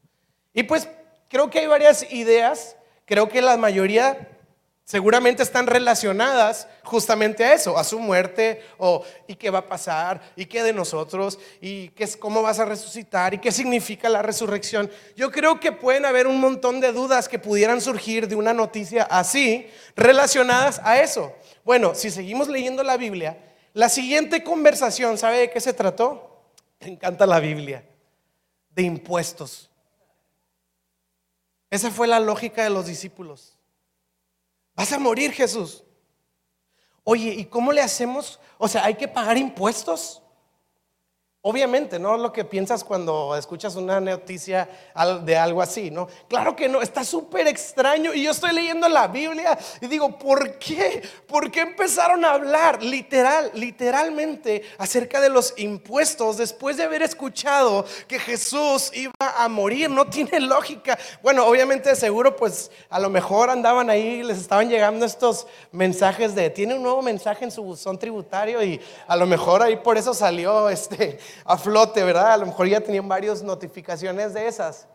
Y 0.52 0.64
pues 0.64 0.88
creo 1.28 1.48
que 1.48 1.60
hay 1.60 1.66
varias 1.68 2.12
ideas 2.12 2.76
creo 3.10 3.28
que 3.28 3.42
la 3.42 3.56
mayoría 3.56 4.28
seguramente 4.84 5.42
están 5.42 5.66
relacionadas 5.66 6.68
justamente 6.84 7.44
a 7.44 7.54
eso, 7.54 7.76
a 7.76 7.82
su 7.82 7.98
muerte, 7.98 8.62
o 8.78 9.04
y 9.26 9.34
qué 9.34 9.50
va 9.50 9.58
a 9.58 9.68
pasar, 9.68 10.20
y 10.36 10.46
qué 10.46 10.62
de 10.62 10.72
nosotros, 10.72 11.36
y 11.60 11.88
qué 11.88 12.04
es, 12.04 12.16
cómo 12.16 12.40
vas 12.40 12.60
a 12.60 12.66
resucitar, 12.66 13.34
y 13.34 13.38
qué 13.38 13.50
significa 13.50 14.08
la 14.08 14.22
resurrección. 14.22 14.88
Yo 15.16 15.32
creo 15.32 15.58
que 15.58 15.72
pueden 15.72 16.04
haber 16.04 16.28
un 16.28 16.38
montón 16.38 16.80
de 16.80 16.92
dudas 16.92 17.28
que 17.28 17.40
pudieran 17.40 17.80
surgir 17.80 18.28
de 18.28 18.36
una 18.36 18.54
noticia 18.54 19.02
así, 19.02 19.68
relacionadas 19.96 20.80
a 20.84 21.00
eso. 21.00 21.32
Bueno, 21.64 21.96
si 21.96 22.10
seguimos 22.10 22.46
leyendo 22.46 22.84
la 22.84 22.96
Biblia, 22.96 23.50
la 23.72 23.88
siguiente 23.88 24.42
conversación, 24.42 25.18
¿sabe 25.18 25.38
de 25.38 25.50
qué 25.50 25.60
se 25.60 25.72
trató? 25.72 26.44
Me 26.80 26.88
encanta 26.88 27.26
la 27.26 27.40
Biblia, 27.40 27.84
de 28.70 28.82
impuestos. 28.82 29.70
Esa 31.70 31.90
fue 31.90 32.08
la 32.08 32.18
lógica 32.18 32.64
de 32.64 32.70
los 32.70 32.86
discípulos. 32.86 33.56
Vas 34.74 34.92
a 34.92 34.98
morir, 34.98 35.32
Jesús. 35.32 35.84
Oye, 37.04 37.34
¿y 37.34 37.44
cómo 37.44 37.72
le 37.72 37.80
hacemos? 37.80 38.40
O 38.58 38.66
sea, 38.66 38.84
¿hay 38.84 38.94
que 38.94 39.08
pagar 39.08 39.36
impuestos? 39.38 40.22
Obviamente, 41.42 41.99
no 41.99 42.18
lo 42.18 42.35
que 42.35 42.44
piensas 42.44 42.85
cuando 42.85 43.35
escuchas 43.35 43.75
una 43.75 43.99
noticia 43.99 44.68
de 45.23 45.38
algo 45.38 45.62
así, 45.62 45.90
¿no? 45.90 46.06
Claro 46.28 46.54
que 46.54 46.68
no, 46.68 46.82
está 46.82 47.02
súper 47.02 47.49
extraño. 47.49 48.12
Y 48.12 48.25
yo 48.25 48.32
estoy 48.32 48.52
leyendo 48.52 48.87
la 48.90 49.09
Biblia 49.09 49.59
y 49.80 49.87
digo, 49.87 50.18
¿por 50.18 50.59
qué? 50.59 51.00
¿Por 51.26 51.50
qué 51.50 51.61
empezaron 51.61 52.26
a 52.26 52.32
hablar 52.32 52.82
literal, 52.82 53.50
literalmente 53.54 54.64
acerca 54.76 55.18
de 55.18 55.30
los 55.30 55.54
impuestos 55.56 56.37
después 56.37 56.76
de 56.76 56.82
haber 56.82 57.00
escuchado 57.00 57.87
que 58.06 58.18
Jesús 58.18 58.90
iba 58.92 59.14
a 59.18 59.49
morir? 59.49 59.88
No 59.88 60.09
tiene 60.11 60.40
lógica. 60.40 60.99
Bueno, 61.23 61.47
obviamente, 61.47 61.97
seguro, 61.97 62.37
pues 62.37 62.70
a 62.90 63.00
lo 63.00 63.09
mejor 63.09 63.49
andaban 63.49 63.88
ahí, 63.88 64.23
les 64.23 64.37
estaban 64.37 64.68
llegando 64.68 65.06
estos 65.06 65.47
mensajes 65.73 66.35
de, 66.35 66.50
tiene 66.50 66.75
un 66.75 66.82
nuevo 66.82 67.00
mensaje 67.00 67.44
en 67.44 67.50
su 67.50 67.62
buzón 67.62 67.99
tributario 67.99 68.62
y 68.62 68.78
a 69.06 69.16
lo 69.16 69.25
mejor 69.25 69.62
ahí 69.62 69.76
por 69.76 69.97
eso 69.97 70.12
salió 70.12 70.68
este 70.68 71.18
a 71.44 71.56
flote, 71.58 72.02
¿verdad? 72.02 72.32
A 72.32 72.37
lo 72.37 72.46
mejor 72.46 72.68
ya 72.68 72.80
tenían 72.80 73.08
varias 73.08 73.42
notificaciones 73.42 74.34
de 74.34 74.46
esas. 74.46 74.87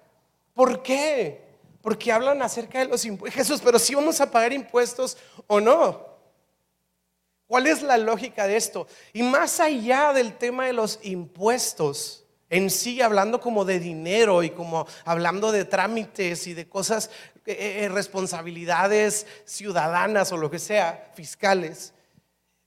¿Por 0.54 0.82
qué? 0.82 1.44
Porque 1.82 2.12
hablan 2.12 2.42
acerca 2.42 2.80
de 2.80 2.86
los 2.86 3.06
impuestos. 3.06 3.36
Jesús, 3.36 3.62
pero 3.64 3.78
si 3.78 3.94
vamos 3.96 4.20
a 4.22 4.32
pagar 4.32 4.54
impuestos 4.54 5.18
o 5.48 5.60
no. 5.60 6.16
¿Cuál 7.48 7.68
es 7.68 7.82
la 7.82 7.98
lógica 7.98 8.48
de 8.48 8.58
esto? 8.58 8.88
Y 9.14 9.22
más 9.22 9.60
allá 9.60 10.14
del 10.14 10.36
tema 10.38 10.66
de 10.66 10.74
los 10.74 11.00
impuestos, 11.04 12.26
en 12.50 12.70
sí 12.70 13.02
hablando 13.02 13.40
como 13.40 13.66
de 13.66 13.80
dinero 13.80 14.42
y 14.44 14.50
como 14.50 14.88
hablando 15.04 15.52
de 15.52 15.66
trámites 15.66 16.48
y 16.48 16.54
de 16.54 16.68
cosas, 16.68 17.12
eh, 17.46 17.84
eh, 17.84 17.90
responsabilidades 17.90 19.28
ciudadanas 19.46 20.32
o 20.32 20.38
lo 20.38 20.50
que 20.50 20.58
sea, 20.58 21.12
fiscales, 21.14 21.94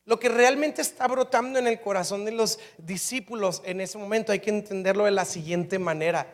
lo 0.08 0.18
que 0.18 0.30
realmente 0.30 0.80
está 0.80 1.06
brotando 1.06 1.58
en 1.58 1.66
el 1.66 1.82
corazón 1.82 2.24
de 2.24 2.32
los 2.32 2.58
discípulos 2.78 3.60
en 3.66 3.82
ese 3.82 3.98
momento 3.98 4.32
hay 4.32 4.40
que 4.40 4.48
entenderlo 4.48 5.04
de 5.04 5.10
la 5.10 5.26
siguiente 5.26 5.78
manera. 5.78 6.26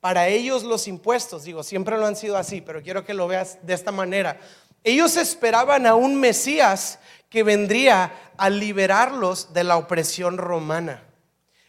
Para 0.00 0.28
ellos 0.28 0.64
los 0.64 0.86
impuestos, 0.86 1.44
digo, 1.44 1.62
siempre 1.62 1.96
lo 1.96 2.04
han 2.04 2.14
sido 2.14 2.36
así, 2.36 2.60
pero 2.60 2.82
quiero 2.82 3.06
que 3.06 3.14
lo 3.14 3.26
veas 3.26 3.58
de 3.62 3.72
esta 3.72 3.90
manera. 3.90 4.38
Ellos 4.84 5.16
esperaban 5.16 5.86
a 5.86 5.94
un 5.94 6.20
Mesías 6.20 6.98
que 7.30 7.42
vendría 7.42 8.12
a 8.36 8.50
liberarlos 8.50 9.54
de 9.54 9.64
la 9.64 9.78
opresión 9.78 10.36
romana. 10.36 11.02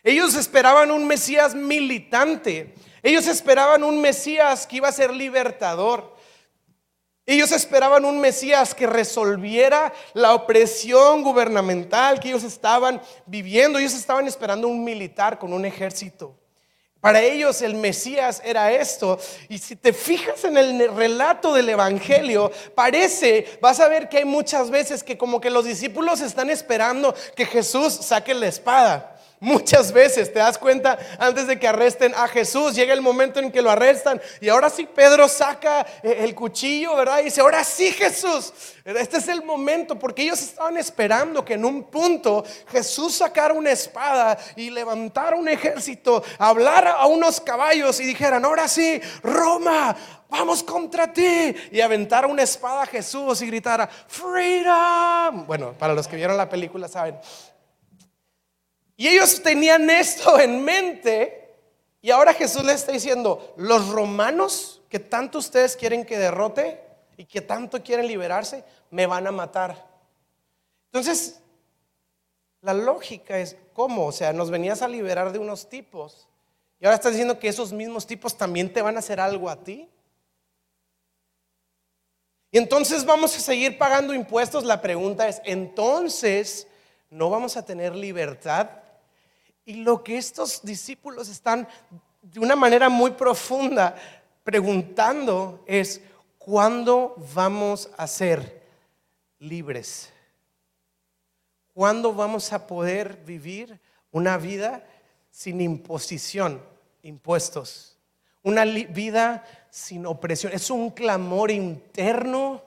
Ellos 0.04 0.36
esperaban 0.36 0.92
un 0.92 1.08
Mesías 1.08 1.56
militante. 1.56 2.76
Ellos 3.04 3.26
esperaban 3.28 3.86
un 3.86 4.02
Mesías 4.02 4.68
que 4.68 4.76
iba 4.76 4.90
a 4.90 4.92
ser 4.92 5.14
libertador. 5.14 6.13
Ellos 7.26 7.54
esperaban 7.54 8.04
un 8.04 8.20
Mesías 8.20 8.76
que 8.76 8.86
resolviera 8.86 9.94
la 10.14 10.34
opresión 10.34 11.24
gubernamental 11.24 12.20
que 12.20 12.30
ellos 12.30 12.44
estaban 12.44 13.02
viviendo. 13.26 13.80
Ellos 13.80 13.94
estaban 13.94 14.28
esperando 14.28 14.68
un 14.68 14.84
militar 14.84 15.40
con 15.40 15.54
un 15.54 15.66
ejército. 15.66 16.38
Para 17.00 17.22
ellos 17.22 17.62
el 17.62 17.76
Mesías 17.76 18.42
era 18.46 18.72
esto. 18.72 19.20
Y 19.50 19.58
si 19.58 19.76
te 19.76 19.94
fijas 19.94 20.44
en 20.46 20.58
el 20.58 20.96
relato 20.96 21.54
del 21.54 21.68
Evangelio, 21.70 22.52
parece, 22.76 23.58
vas 23.62 23.80
a 23.80 23.90
ver 23.90 24.08
que 24.08 24.20
hay 24.20 24.26
muchas 24.26 24.70
veces 24.70 25.04
que 25.04 25.18
como 25.18 25.42
que 25.42 25.50
los 25.50 25.66
discípulos 25.66 26.22
están 26.22 26.50
esperando 26.50 27.14
que 27.36 27.46
Jesús 27.46 27.94
saque 27.94 28.34
la 28.34 28.48
espada. 28.48 29.18
Muchas 29.44 29.92
veces, 29.92 30.32
te 30.32 30.40
das 30.40 30.58
cuenta, 30.58 30.98
antes 31.20 31.48
de 31.48 31.60
que 31.60 31.68
arresten 31.68 32.14
a 32.16 32.30
Jesús, 32.30 32.74
llega 32.76 32.94
el 32.94 33.02
momento 33.02 33.42
en 33.42 33.52
que 33.52 33.62
lo 33.62 33.70
arrestan 33.70 34.22
y 34.40 34.48
ahora 34.48 34.70
sí 34.70 34.86
Pedro 34.86 35.28
saca 35.28 35.86
eh, 36.02 36.20
el 36.20 36.34
cuchillo, 36.34 36.96
¿verdad? 36.96 37.20
Y 37.20 37.26
dice, 37.26 37.42
ahora 37.42 37.62
sí 37.66 37.92
Jesús, 37.92 38.54
este 38.86 39.18
es 39.18 39.28
el 39.28 39.44
momento, 39.44 40.00
porque 40.00 40.22
ellos 40.22 40.42
estaban 40.42 40.78
esperando 40.78 41.44
que 41.44 41.56
en 41.56 41.66
un 41.66 41.84
punto 41.84 42.46
Jesús 42.72 43.16
sacara 43.16 43.54
una 43.54 43.72
espada 43.72 44.38
y 44.56 44.70
levantara 44.70 45.36
un 45.36 45.50
ejército, 45.50 46.24
hablara 46.38 46.94
a 46.94 47.08
unos 47.08 47.42
caballos 47.42 48.00
y 48.00 48.06
dijeran, 48.06 48.46
ahora 48.46 48.70
sí, 48.70 49.02
Roma, 49.24 49.94
vamos 50.30 50.64
contra 50.64 51.12
ti. 51.12 51.54
Y 51.70 51.82
aventara 51.82 52.28
una 52.28 52.44
espada 52.44 52.84
a 52.84 52.86
Jesús 52.86 53.42
y 53.42 53.48
gritara, 53.48 53.90
freedom. 54.08 55.46
Bueno, 55.46 55.74
para 55.78 55.94
los 55.94 56.08
que 56.08 56.16
vieron 56.16 56.38
la 56.38 56.48
película 56.48 56.88
saben, 56.88 57.20
y 58.96 59.08
ellos 59.08 59.42
tenían 59.42 59.90
esto 59.90 60.40
en 60.40 60.64
mente. 60.64 61.56
Y 62.02 62.12
ahora 62.12 62.34
Jesús 62.34 62.64
les 62.64 62.76
está 62.76 62.92
diciendo, 62.92 63.54
los 63.58 63.90
romanos 63.90 64.82
que 64.90 65.00
tanto 65.00 65.40
ustedes 65.40 65.76
quieren 65.76 66.06
que 66.06 66.18
derrote 66.18 66.82
y 67.18 67.26
que 67.26 67.42
tanto 67.42 67.82
quieren 67.82 68.08
liberarse, 68.08 68.64
me 68.92 69.08
van 69.08 69.26
a 69.26 69.32
matar. 69.32 69.88
Entonces, 70.92 71.40
la 72.62 72.74
lógica 72.74 73.40
es, 73.40 73.56
¿cómo? 73.74 74.08
O 74.08 74.12
sea, 74.12 74.34
nos 74.34 74.52
venías 74.52 74.82
a 74.82 74.88
liberar 74.88 75.32
de 75.32 75.40
unos 75.40 75.70
tipos 75.70 76.28
y 76.84 76.86
ahora 76.86 76.96
estás 76.96 77.14
diciendo 77.14 77.40
que 77.40 77.48
esos 77.48 77.72
mismos 77.72 78.06
tipos 78.06 78.38
también 78.38 78.74
te 78.74 78.82
van 78.82 78.98
a 78.98 79.00
hacer 79.00 79.22
algo 79.22 79.50
a 79.50 79.56
ti. 79.56 79.90
Y 82.52 82.58
entonces 82.58 83.06
vamos 83.06 83.34
a 83.38 83.40
seguir 83.40 83.78
pagando 83.78 84.14
impuestos. 84.14 84.66
La 84.66 84.82
pregunta 84.82 85.30
es, 85.30 85.42
entonces, 85.46 86.68
¿no 87.10 87.30
vamos 87.30 87.56
a 87.56 87.66
tener 87.66 87.96
libertad? 87.96 88.83
Y 89.66 89.76
lo 89.76 90.04
que 90.04 90.18
estos 90.18 90.62
discípulos 90.64 91.30
están 91.30 91.68
de 92.22 92.40
una 92.40 92.56
manera 92.56 92.90
muy 92.90 93.12
profunda 93.12 93.96
preguntando 94.44 95.64
es, 95.68 96.02
¿cuándo 96.38 97.16
vamos 97.34 97.90
a 97.98 98.08
ser 98.08 98.64
libres? 99.40 100.12
¿Cuándo 101.74 102.14
vamos 102.14 102.52
a 102.54 102.68
poder 102.68 103.24
vivir 103.26 103.80
una 104.12 104.38
vida 104.38 104.86
sin 105.32 105.62
imposición, 105.62 106.62
impuestos? 107.02 107.98
Una 108.44 108.66
vida 108.66 109.46
sin 109.70 110.06
opresión. 110.06 110.52
Es 110.52 110.70
un 110.70 110.92
clamor 110.92 111.50
interno 111.50 112.62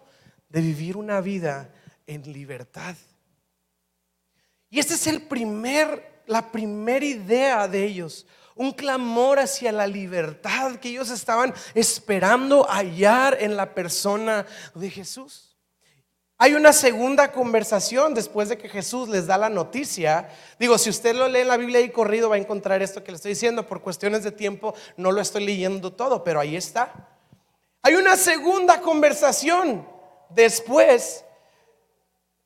de 0.49 0.61
vivir 0.61 0.97
una 0.97 1.21
vida 1.21 1.71
en 2.07 2.33
libertad. 2.33 2.97
Y 4.71 4.79
este 4.79 4.95
es 4.95 5.07
el 5.07 5.23
primer 5.23 6.16
la 6.27 6.51
primera 6.51 7.05
idea 7.05 7.69
de 7.69 7.85
ellos, 7.85 8.27
un 8.55 8.73
clamor 8.73 9.39
hacia 9.39 9.71
la 9.71 9.87
libertad 9.87 10.77
que 10.77 10.89
ellos 10.89 11.11
estaban 11.11 11.55
esperando 11.75 12.65
hallar 12.65 13.37
en 13.41 13.57
la 13.57 13.75
persona 13.75 14.47
de 14.75 14.91
Jesús. 14.91 15.57
Hay 16.39 16.53
una 16.55 16.75
segunda 16.75 17.33
conversación 17.33 18.13
después 18.13 18.51
de 18.51 18.59
que 18.59 18.69
Jesús 18.69 19.09
les 19.09 19.27
da 19.27 19.39
la 19.39 19.49
noticia. 19.49 20.29
Digo, 20.59 20.77
si 20.77 20.91
usted 20.91 21.15
lo 21.15 21.29
lee 21.29 21.41
en 21.41 21.49
la 21.49 21.57
Biblia 21.57 21.81
y 21.81 21.89
corrido 21.89 22.29
va 22.29 22.37
a 22.37 22.39
encontrar 22.39 22.83
esto 22.83 23.03
que 23.03 23.11
le 23.11 23.17
estoy 23.17 23.31
diciendo. 23.31 23.67
Por 23.67 23.81
cuestiones 23.81 24.23
de 24.23 24.33
tiempo 24.33 24.75
no 24.99 25.13
lo 25.13 25.23
estoy 25.23 25.47
leyendo 25.47 25.95
todo, 25.95 26.23
pero 26.23 26.39
ahí 26.39 26.55
está. 26.55 26.93
Hay 27.83 27.95
una 27.95 28.17
segunda 28.17 28.83
conversación 28.83 29.89
después. 30.29 31.25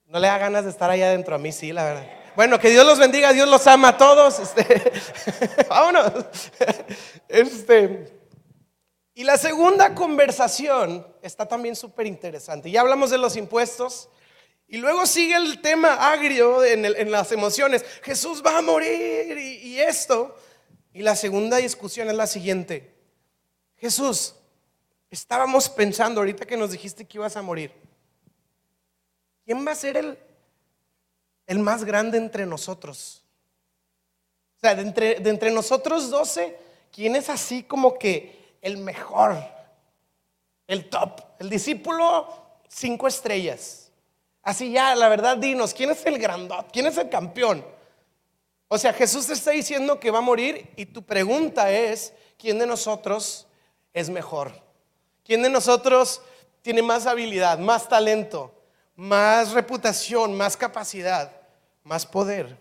No 0.06 0.20
le 0.20 0.28
da 0.28 0.38
ganas 0.38 0.64
de 0.64 0.70
estar 0.70 0.88
allá 0.88 1.06
adentro 1.06 1.34
a 1.34 1.38
mí, 1.38 1.50
sí, 1.50 1.72
la 1.72 1.84
verdad. 1.84 2.19
Bueno, 2.36 2.58
que 2.58 2.70
Dios 2.70 2.86
los 2.86 2.98
bendiga, 2.98 3.32
Dios 3.32 3.48
los 3.48 3.66
ama 3.66 3.88
a 3.88 3.96
todos. 3.98 4.38
Este, 4.38 4.92
vámonos. 5.68 6.24
Este, 7.28 8.12
y 9.14 9.24
la 9.24 9.36
segunda 9.36 9.94
conversación 9.94 11.06
está 11.22 11.46
también 11.46 11.76
súper 11.76 12.06
interesante. 12.06 12.70
Ya 12.70 12.80
hablamos 12.80 13.10
de 13.10 13.18
los 13.18 13.36
impuestos. 13.36 14.08
Y 14.68 14.78
luego 14.78 15.04
sigue 15.04 15.34
el 15.34 15.60
tema 15.60 16.12
agrio 16.12 16.64
en, 16.64 17.10
las 17.10 17.32
emociones. 17.32 17.84
Jesús 18.02 18.40
va 18.44 18.58
a 18.58 18.62
morir 18.62 19.36
y, 19.36 19.68
y 19.68 19.80
esto. 19.80 20.36
Y 20.92 21.02
la 21.02 21.16
segunda 21.16 21.56
discusión 21.56 22.08
es 22.08 22.14
la 22.14 22.28
siguiente. 22.28 22.94
Jesús, 23.76 24.36
estábamos 25.10 25.68
pensando 25.68 26.20
ahorita 26.20 26.46
que 26.46 26.56
nos 26.56 26.70
dijiste 26.70 27.04
que 27.04 27.18
ibas 27.18 27.36
a 27.36 27.42
morir. 27.42 27.72
¿Quién 29.44 29.66
va 29.66 29.72
a 29.72 29.74
ser 29.74 29.96
el, 29.96 30.18
el 31.50 31.58
más 31.58 31.84
grande 31.84 32.16
entre 32.16 32.46
nosotros? 32.46 33.22
O 34.56 34.60
sea, 34.60 34.74
de 34.74 34.82
entre, 34.82 35.20
de 35.20 35.30
entre 35.30 35.50
nosotros 35.50 36.10
doce, 36.10 36.56
¿quién 36.92 37.16
es 37.16 37.28
así 37.28 37.62
como 37.62 37.98
que 37.98 38.56
el 38.62 38.76
mejor, 38.76 39.36
el 40.66 40.88
top, 40.88 41.20
el 41.38 41.50
discípulo 41.50 42.28
cinco 42.68 43.08
estrellas. 43.08 43.90
Así 44.42 44.70
ya, 44.72 44.94
la 44.94 45.08
verdad, 45.08 45.36
dinos, 45.36 45.74
¿quién 45.74 45.90
es 45.90 46.04
el 46.06 46.18
grandot? 46.18 46.70
¿Quién 46.72 46.86
es 46.86 46.96
el 46.96 47.08
campeón? 47.08 47.64
O 48.68 48.78
sea, 48.78 48.92
Jesús 48.92 49.26
te 49.26 49.32
está 49.32 49.50
diciendo 49.50 49.98
que 49.98 50.10
va 50.10 50.18
a 50.18 50.22
morir 50.22 50.70
y 50.76 50.86
tu 50.86 51.02
pregunta 51.02 51.70
es, 51.70 52.12
¿quién 52.38 52.58
de 52.58 52.66
nosotros 52.66 53.46
es 53.92 54.08
mejor? 54.08 54.52
¿Quién 55.24 55.42
de 55.42 55.50
nosotros 55.50 56.22
tiene 56.62 56.82
más 56.82 57.06
habilidad, 57.06 57.58
más 57.58 57.88
talento, 57.88 58.54
más 58.94 59.52
reputación, 59.52 60.36
más 60.36 60.56
capacidad, 60.56 61.39
más 61.82 62.06
poder? 62.06 62.58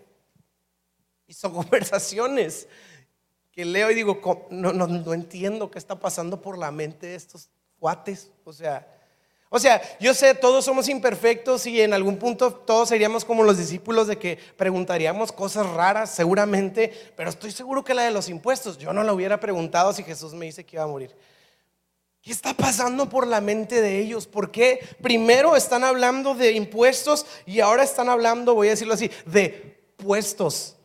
Y 1.26 1.32
son 1.32 1.52
conversaciones 1.54 2.68
que 3.52 3.64
leo 3.64 3.90
y 3.90 3.94
digo, 3.94 4.20
no, 4.50 4.72
no, 4.72 4.86
no 4.86 5.12
entiendo 5.14 5.70
qué 5.70 5.78
está 5.78 5.98
pasando 5.98 6.40
por 6.40 6.56
la 6.56 6.70
mente 6.70 7.06
de 7.06 7.14
estos 7.14 7.50
cuates. 7.78 8.30
O 8.44 8.52
sea, 8.52 8.86
o 9.52 9.58
sea, 9.58 9.82
yo 9.98 10.14
sé, 10.14 10.36
todos 10.36 10.64
somos 10.64 10.88
imperfectos 10.88 11.66
y 11.66 11.80
en 11.80 11.92
algún 11.92 12.18
punto 12.18 12.52
todos 12.54 12.88
seríamos 12.88 13.24
como 13.24 13.42
los 13.42 13.58
discípulos 13.58 14.06
de 14.06 14.16
que 14.16 14.38
preguntaríamos 14.56 15.32
cosas 15.32 15.66
raras, 15.68 16.14
seguramente, 16.14 17.12
pero 17.16 17.30
estoy 17.30 17.50
seguro 17.50 17.82
que 17.82 17.92
la 17.92 18.04
de 18.04 18.12
los 18.12 18.28
impuestos, 18.28 18.78
yo 18.78 18.92
no 18.92 19.02
la 19.02 19.12
hubiera 19.12 19.40
preguntado 19.40 19.92
si 19.92 20.04
Jesús 20.04 20.34
me 20.34 20.46
dice 20.46 20.64
que 20.64 20.76
iba 20.76 20.84
a 20.84 20.86
morir. 20.86 21.16
¿Qué 22.22 22.32
está 22.32 22.54
pasando 22.54 23.08
por 23.08 23.26
la 23.26 23.40
mente 23.40 23.80
de 23.80 23.98
ellos? 23.98 24.26
¿Por 24.26 24.50
qué 24.50 24.80
primero 25.02 25.56
están 25.56 25.84
hablando 25.84 26.34
de 26.34 26.52
impuestos 26.52 27.24
y 27.46 27.60
ahora 27.60 27.82
están 27.82 28.08
hablando, 28.08 28.54
voy 28.54 28.68
a 28.68 28.70
decirlo 28.70 28.94
así, 28.94 29.10
de 29.26 29.80
puestos? 29.96 30.76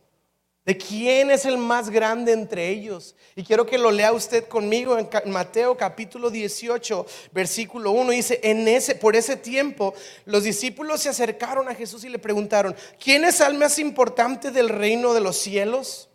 de 0.66 0.76
quién 0.78 1.30
es 1.30 1.46
el 1.46 1.58
más 1.58 1.92
grande 1.92 2.32
entre 2.32 2.70
ellos. 2.70 3.16
Y 3.36 3.44
quiero 3.44 3.68
que 3.68 3.78
lo 3.78 3.92
lea 3.92 4.12
usted 4.12 4.48
conmigo 4.48 4.98
en 4.98 5.32
Mateo 5.32 5.78
capítulo 5.78 6.32
18, 6.32 7.06
versículo 7.32 7.92
1. 7.92 8.12
Dice, 8.12 8.40
en 8.42 8.68
ese, 8.68 8.96
por 8.96 9.16
ese 9.16 9.38
tiempo 9.38 9.94
los 10.26 10.44
discípulos 10.44 11.02
se 11.02 11.10
acercaron 11.10 11.70
a 11.70 11.76
Jesús 11.76 12.04
y 12.04 12.10
le 12.10 12.18
preguntaron, 12.18 12.76
¿quién 13.00 13.26
es 13.26 13.40
el 13.42 13.54
más 13.54 13.78
importante 13.78 14.50
del 14.50 14.70
reino 14.70 15.14
de 15.14 15.22
los 15.22 15.38
cielos? 15.38 16.10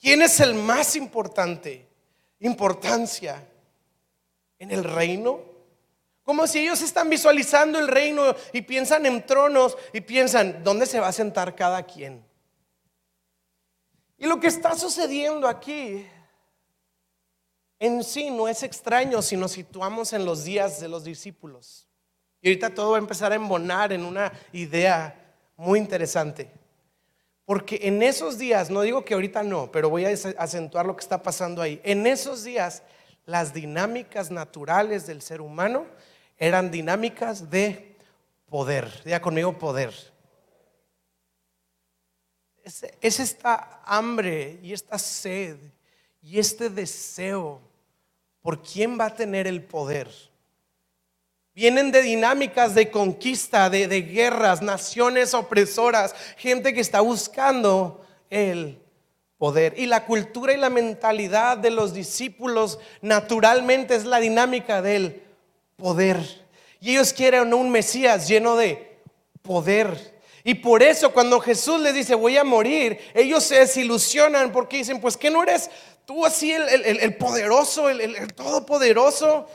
¿Quién 0.00 0.22
es 0.22 0.40
el 0.40 0.54
más 0.54 0.96
importante? 0.96 1.86
Importancia 2.40 3.46
en 4.58 4.70
el 4.70 4.84
reino. 4.84 5.40
Como 6.22 6.46
si 6.46 6.60
ellos 6.60 6.82
están 6.82 7.08
visualizando 7.08 7.78
el 7.78 7.88
reino 7.88 8.34
y 8.52 8.62
piensan 8.62 9.06
en 9.06 9.24
tronos 9.24 9.76
y 9.92 10.00
piensan, 10.00 10.64
¿dónde 10.64 10.86
se 10.86 11.00
va 11.00 11.08
a 11.08 11.12
sentar 11.12 11.54
cada 11.54 11.84
quien? 11.84 12.24
Y 14.18 14.26
lo 14.26 14.40
que 14.40 14.48
está 14.48 14.74
sucediendo 14.74 15.46
aquí 15.46 16.06
en 17.78 18.02
sí 18.02 18.30
no 18.30 18.48
es 18.48 18.62
extraño 18.62 19.20
si 19.22 19.36
nos 19.36 19.52
situamos 19.52 20.12
en 20.12 20.24
los 20.24 20.44
días 20.44 20.80
de 20.80 20.88
los 20.88 21.04
discípulos. 21.04 21.86
Y 22.40 22.48
ahorita 22.48 22.74
todo 22.74 22.92
va 22.92 22.96
a 22.96 23.00
empezar 23.00 23.32
a 23.32 23.36
embonar 23.36 23.92
en 23.92 24.04
una 24.04 24.32
idea 24.52 25.14
muy 25.56 25.78
interesante. 25.78 26.50
Porque 27.44 27.78
en 27.82 28.02
esos 28.02 28.38
días, 28.38 28.70
no 28.70 28.82
digo 28.82 29.04
que 29.04 29.14
ahorita 29.14 29.42
no, 29.42 29.70
pero 29.70 29.88
voy 29.88 30.04
a 30.04 30.10
acentuar 30.38 30.86
lo 30.86 30.96
que 30.96 31.02
está 31.02 31.22
pasando 31.22 31.62
ahí. 31.62 31.80
En 31.84 32.06
esos 32.06 32.42
días, 32.42 32.82
las 33.26 33.52
dinámicas 33.52 34.30
naturales 34.30 35.06
del 35.06 35.20
ser 35.20 35.40
humano 35.42 35.86
eran 36.38 36.70
dinámicas 36.70 37.50
de 37.50 37.96
poder. 38.48 39.02
Diga 39.04 39.20
conmigo 39.20 39.58
poder 39.58 39.92
es, 43.00 43.20
esta 43.20 43.80
hambre 43.84 44.58
y 44.62 44.72
esta 44.72 44.98
sed 44.98 45.56
y 46.20 46.38
este 46.38 46.68
deseo 46.68 47.60
por 48.42 48.62
quién 48.62 48.98
va 48.98 49.06
a 49.06 49.14
tener 49.14 49.46
el 49.46 49.62
poder. 49.62 50.10
Vienen 51.54 51.90
de 51.90 52.02
dinámicas 52.02 52.74
de 52.74 52.90
conquista, 52.90 53.70
de, 53.70 53.86
de, 53.88 54.02
guerras, 54.02 54.60
naciones 54.60 55.32
opresoras, 55.32 56.14
gente 56.36 56.74
que 56.74 56.80
está 56.80 57.00
buscando 57.00 58.04
el 58.28 58.82
poder. 59.38 59.74
Y 59.76 59.86
la 59.86 60.06
cultura 60.06 60.52
y 60.52 60.56
la 60.56 60.70
mentalidad 60.70 61.58
de 61.58 61.70
los 61.70 61.92
discípulos 61.92 62.78
naturalmente 63.00 63.94
es 63.94 64.04
la 64.04 64.18
dinámica 64.18 64.82
del 64.82 65.22
poder. 65.76 66.18
Y 66.80 66.92
ellos 66.92 67.12
quieren 67.12 67.52
un 67.54 67.70
Mesías 67.70 68.28
lleno 68.28 68.56
de 68.56 68.98
poder. 69.42 70.14
Y 70.44 70.54
por 70.54 70.82
eso 70.82 71.12
cuando 71.12 71.40
Jesús 71.40 71.80
les 71.80 71.94
dice, 71.94 72.14
voy 72.14 72.36
a 72.36 72.44
morir, 72.44 72.98
ellos 73.14 73.42
se 73.42 73.58
desilusionan 73.58 74.52
porque 74.52 74.78
dicen, 74.78 75.00
pues 75.00 75.16
que 75.16 75.30
no 75.30 75.42
eres 75.42 75.70
tú 76.04 76.24
así 76.24 76.52
el, 76.52 77.16
poderoso, 77.16 77.88
el 77.88 78.32
todopoderoso. 78.34 79.48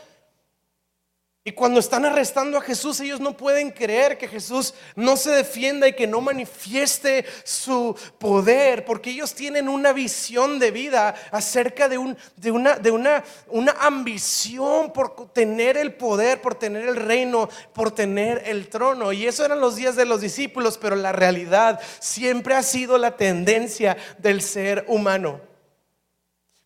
Y 1.43 1.53
cuando 1.53 1.79
están 1.79 2.05
arrestando 2.05 2.59
a 2.59 2.61
Jesús, 2.61 2.99
ellos 2.99 3.19
no 3.19 3.35
pueden 3.35 3.71
creer 3.71 4.19
que 4.19 4.27
Jesús 4.27 4.75
no 4.95 5.17
se 5.17 5.31
defienda 5.31 5.87
y 5.87 5.93
que 5.93 6.05
no 6.05 6.21
manifieste 6.21 7.25
su 7.43 7.97
poder, 8.19 8.85
porque 8.85 9.09
ellos 9.09 9.33
tienen 9.33 9.67
una 9.67 9.91
visión 9.91 10.59
de 10.59 10.69
vida 10.69 11.15
acerca 11.31 11.89
de, 11.89 11.97
un, 11.97 12.15
de, 12.35 12.51
una, 12.51 12.75
de 12.75 12.91
una, 12.91 13.23
una 13.47 13.71
ambición 13.79 14.93
por 14.93 15.33
tener 15.33 15.77
el 15.77 15.95
poder, 15.95 16.41
por 16.41 16.53
tener 16.53 16.87
el 16.87 16.95
reino, 16.95 17.49
por 17.73 17.89
tener 17.89 18.43
el 18.45 18.69
trono. 18.69 19.11
Y 19.11 19.25
eso 19.25 19.43
eran 19.43 19.61
los 19.61 19.75
días 19.75 19.95
de 19.95 20.05
los 20.05 20.21
discípulos, 20.21 20.77
pero 20.77 20.95
la 20.95 21.11
realidad 21.11 21.81
siempre 21.97 22.53
ha 22.53 22.61
sido 22.61 22.99
la 22.99 23.17
tendencia 23.17 23.97
del 24.19 24.43
ser 24.43 24.85
humano. 24.87 25.50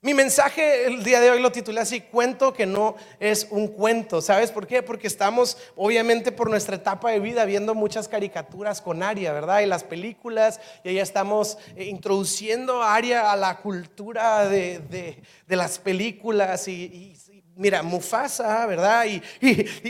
Mi 0.05 0.13
mensaje 0.13 0.85
el 0.85 1.03
día 1.03 1.19
de 1.19 1.31
hoy 1.31 1.41
lo 1.41 1.51
titulé 1.51 1.81
así, 1.81 1.99
cuento 1.99 2.53
que 2.53 2.67
no 2.67 2.95
es 3.19 3.47
un 3.49 3.67
cuento. 3.67 4.21
¿Sabes 4.21 4.51
por 4.51 4.67
qué? 4.67 4.83
Porque 4.83 5.07
estamos, 5.07 5.57
obviamente, 5.75 6.31
por 6.31 6.47
nuestra 6.47 6.75
etapa 6.75 7.09
de 7.09 7.19
vida 7.19 7.43
viendo 7.43 7.73
muchas 7.73 8.07
caricaturas 8.07 8.83
con 8.83 9.01
Aria, 9.01 9.33
¿verdad? 9.33 9.61
Y 9.61 9.65
las 9.65 9.83
películas, 9.83 10.59
y 10.83 10.93
ya 10.93 11.01
estamos 11.01 11.57
eh, 11.75 11.85
introduciendo 11.85 12.83
a 12.83 12.93
Aria 12.93 13.31
a 13.31 13.35
la 13.35 13.57
cultura 13.57 14.47
de, 14.47 15.17
las 15.47 15.79
películas 15.79 16.67
y 16.67 17.15
mira, 17.55 17.81
Mufasa, 17.83 18.65
¿verdad? 18.65 19.05
Y, 19.05 19.21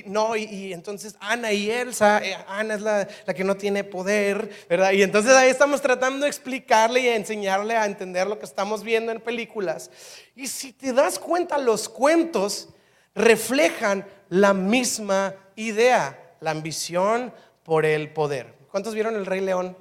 no, 0.06 0.36
y, 0.36 0.74
entonces 0.74 1.16
Ana 1.20 1.52
y 1.52 1.70
Elsa, 1.70 2.24
eh, 2.24 2.38
Ana 2.48 2.76
es 2.76 2.82
la, 2.82 3.08
que 3.36 3.44
no 3.44 3.56
tiene 3.56 3.84
poder, 3.84 4.50
¿verdad? 4.70 4.92
Y 4.92 5.04
entonces 5.04 5.34
ahí 5.34 5.50
estamos 5.50 5.82
tratando 5.82 6.26
de 6.26 6.30
explicarle 6.30 7.02
y 7.02 7.08
enseñarle 7.10 7.76
a 7.76 7.86
entender 7.86 8.28
lo 8.28 8.40
que 8.40 8.46
estamos 8.46 8.84
viendo 8.84 9.12
en 9.12 9.20
películas. 9.20 9.90
Y 10.36 10.48
si 10.48 10.74
te 10.74 10.94
das 10.94 11.20
cuenta, 11.20 11.58
los 11.58 11.90
cuentos 11.90 12.70
reflejan 13.14 14.06
la 14.30 14.54
misma 14.54 15.36
idea, 15.56 16.36
la 16.40 16.52
ambición 16.52 17.34
por 17.64 17.86
el 17.86 18.12
poder. 18.12 18.54
¿Cuántos 18.70 18.94
vieron 18.94 19.16
el 19.16 19.26
Rey 19.26 19.42
León? 19.42 19.78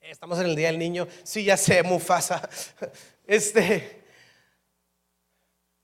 Estamos 0.00 0.38
en 0.38 0.46
el 0.46 0.56
Día 0.56 0.68
del 0.68 0.78
Niño. 0.78 1.08
Sí, 1.24 1.44
ya 1.44 1.56
sé, 1.56 1.82
Mufasa. 1.82 2.48
Este, 3.28 3.95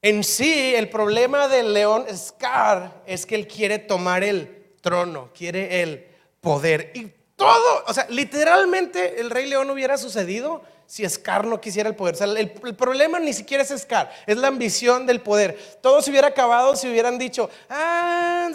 en 0.03 0.25
sí, 0.25 0.75
el 0.75 0.89
problema 0.91 1.47
del 1.47 1.73
león 1.73 2.05
Scar 2.15 3.03
es 3.07 3.25
que 3.25 3.37
él 3.37 3.47
quiere 3.47 3.79
tomar 3.79 4.25
el 4.25 4.75
trono, 4.81 5.31
quiere 5.33 5.83
el 5.83 6.07
poder. 6.41 6.91
Y 6.95 7.07
todo, 7.37 7.85
o 7.87 7.95
sea, 7.95 8.07
literalmente 8.11 9.21
el 9.21 9.31
rey 9.31 9.49
león 9.49 9.71
hubiera 9.71 9.97
sucedido 9.97 10.63
si 10.87 11.09
Scar 11.09 11.47
no 11.47 11.61
quisiera 11.61 11.89
el 11.89 11.95
poder. 11.95 12.17
O 12.17 12.19
sea, 12.19 12.27
el, 12.27 12.51
problema 12.51 13.21
ni 13.21 13.33
siquiera 13.33 13.63
es 13.63 13.71
Scar, 13.71 14.13
es 14.27 14.37
la 14.37 14.49
ambición 14.49 15.07
del 15.07 15.21
poder. 15.21 15.57
Todo 15.81 16.03
se 16.03 16.11
hubiera 16.11 16.29
acabado 16.29 16.75
si 16.75 16.89
hubieran 16.89 17.17
dicho, 17.17 17.49
ah, 17.71 18.51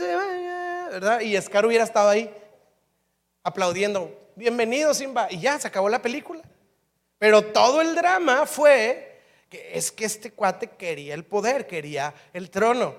¿verdad? 0.92 1.22
Y 1.22 1.42
Scar 1.42 1.66
hubiera 1.66 1.86
estado 1.86 2.10
ahí 2.10 2.30
aplaudiendo, 3.42 4.14
bienvenido 4.36 4.94
Simba, 4.94 5.28
y 5.30 5.40
ya 5.40 5.58
se 5.58 5.70
acabó 5.70 5.88
la 5.88 6.02
película. 6.02 6.42
Pero 7.18 7.42
todo 7.42 7.82
el 7.82 7.96
drama 7.96 8.46
fue 8.46 9.07
es 9.52 9.92
que 9.92 10.06
este 10.06 10.32
cuate 10.32 10.72
quería 10.72 11.14
el 11.14 11.26
poder, 11.26 11.68
quería 11.68 12.14
el 12.34 12.50
trono. 12.50 12.96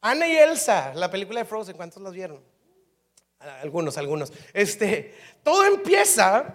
Ana 0.00 0.26
y 0.26 0.36
Elsa, 0.36 0.92
la 0.94 1.10
película 1.10 1.40
de 1.40 1.46
Frozen, 1.46 1.76
¿cuántos 1.76 2.02
las 2.02 2.12
vieron? 2.12 2.42
Algunos, 3.38 3.96
algunos. 3.98 4.32
Este, 4.52 5.14
todo 5.42 5.64
empieza 5.64 6.54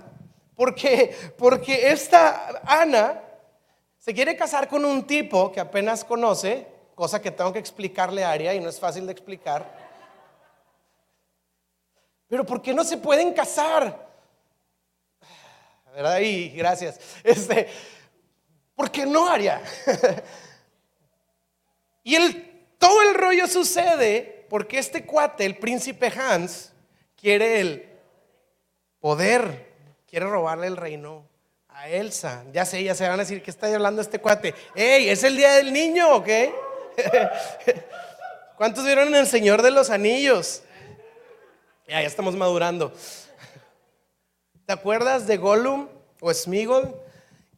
porque, 0.55 1.15
porque 1.37 1.89
esta 1.89 2.61
Ana 2.65 3.21
se 3.99 4.13
quiere 4.13 4.35
casar 4.35 4.67
con 4.67 4.85
un 4.85 5.05
tipo 5.05 5.51
que 5.51 5.59
apenas 5.59 6.03
conoce, 6.03 6.67
cosa 6.93 7.21
que 7.21 7.31
tengo 7.31 7.51
que 7.51 7.59
explicarle 7.59 8.23
a 8.23 8.31
Aria 8.31 8.53
y 8.53 8.59
no 8.59 8.69
es 8.69 8.79
fácil 8.79 9.05
de 9.05 9.11
explicar. 9.11 9.85
Pero 12.27 12.45
¿por 12.45 12.61
qué 12.61 12.73
no 12.73 12.83
se 12.83 12.97
pueden 12.97 13.33
casar? 13.33 14.05
¿Verdad? 15.93 16.19
Y 16.19 16.49
gracias. 16.49 16.99
Este, 17.23 17.67
¿Por 18.75 18.91
qué 18.91 19.05
no, 19.05 19.27
Aria? 19.27 19.61
y 22.03 22.15
el, 22.15 22.75
todo 22.77 23.01
el 23.01 23.15
rollo 23.15 23.47
sucede 23.47 24.45
porque 24.49 24.77
este 24.77 25.05
cuate, 25.05 25.45
el 25.45 25.57
príncipe 25.57 26.07
Hans, 26.07 26.73
quiere 27.15 27.61
el 27.61 27.89
poder, 28.99 29.73
quiere 30.07 30.25
robarle 30.27 30.67
el 30.67 30.77
reino 30.77 31.27
a 31.69 31.89
Elsa. 31.89 32.43
Ya 32.51 32.65
sé, 32.65 32.83
ya 32.83 32.95
se 32.95 33.07
van 33.07 33.19
a 33.19 33.23
decir 33.23 33.41
que 33.41 33.51
está 33.51 33.73
hablando 33.73 34.01
este 34.01 34.19
cuate. 34.19 34.53
¡Ey! 34.75 35.09
Es 35.09 35.23
el 35.23 35.37
día 35.37 35.53
del 35.53 35.71
niño, 35.73 36.15
¿ok? 36.15 36.29
¿Cuántos 38.57 38.85
vieron 38.85 39.09
en 39.09 39.15
El 39.15 39.27
Señor 39.27 39.61
de 39.61 39.71
los 39.71 39.89
Anillos? 39.89 40.63
Ya, 41.87 42.01
ya 42.01 42.07
estamos 42.07 42.35
madurando. 42.35 42.93
¿Te 44.65 44.73
acuerdas 44.73 45.27
de 45.27 45.37
Gollum 45.37 45.87
o 46.19 46.33
Smigol? 46.33 47.04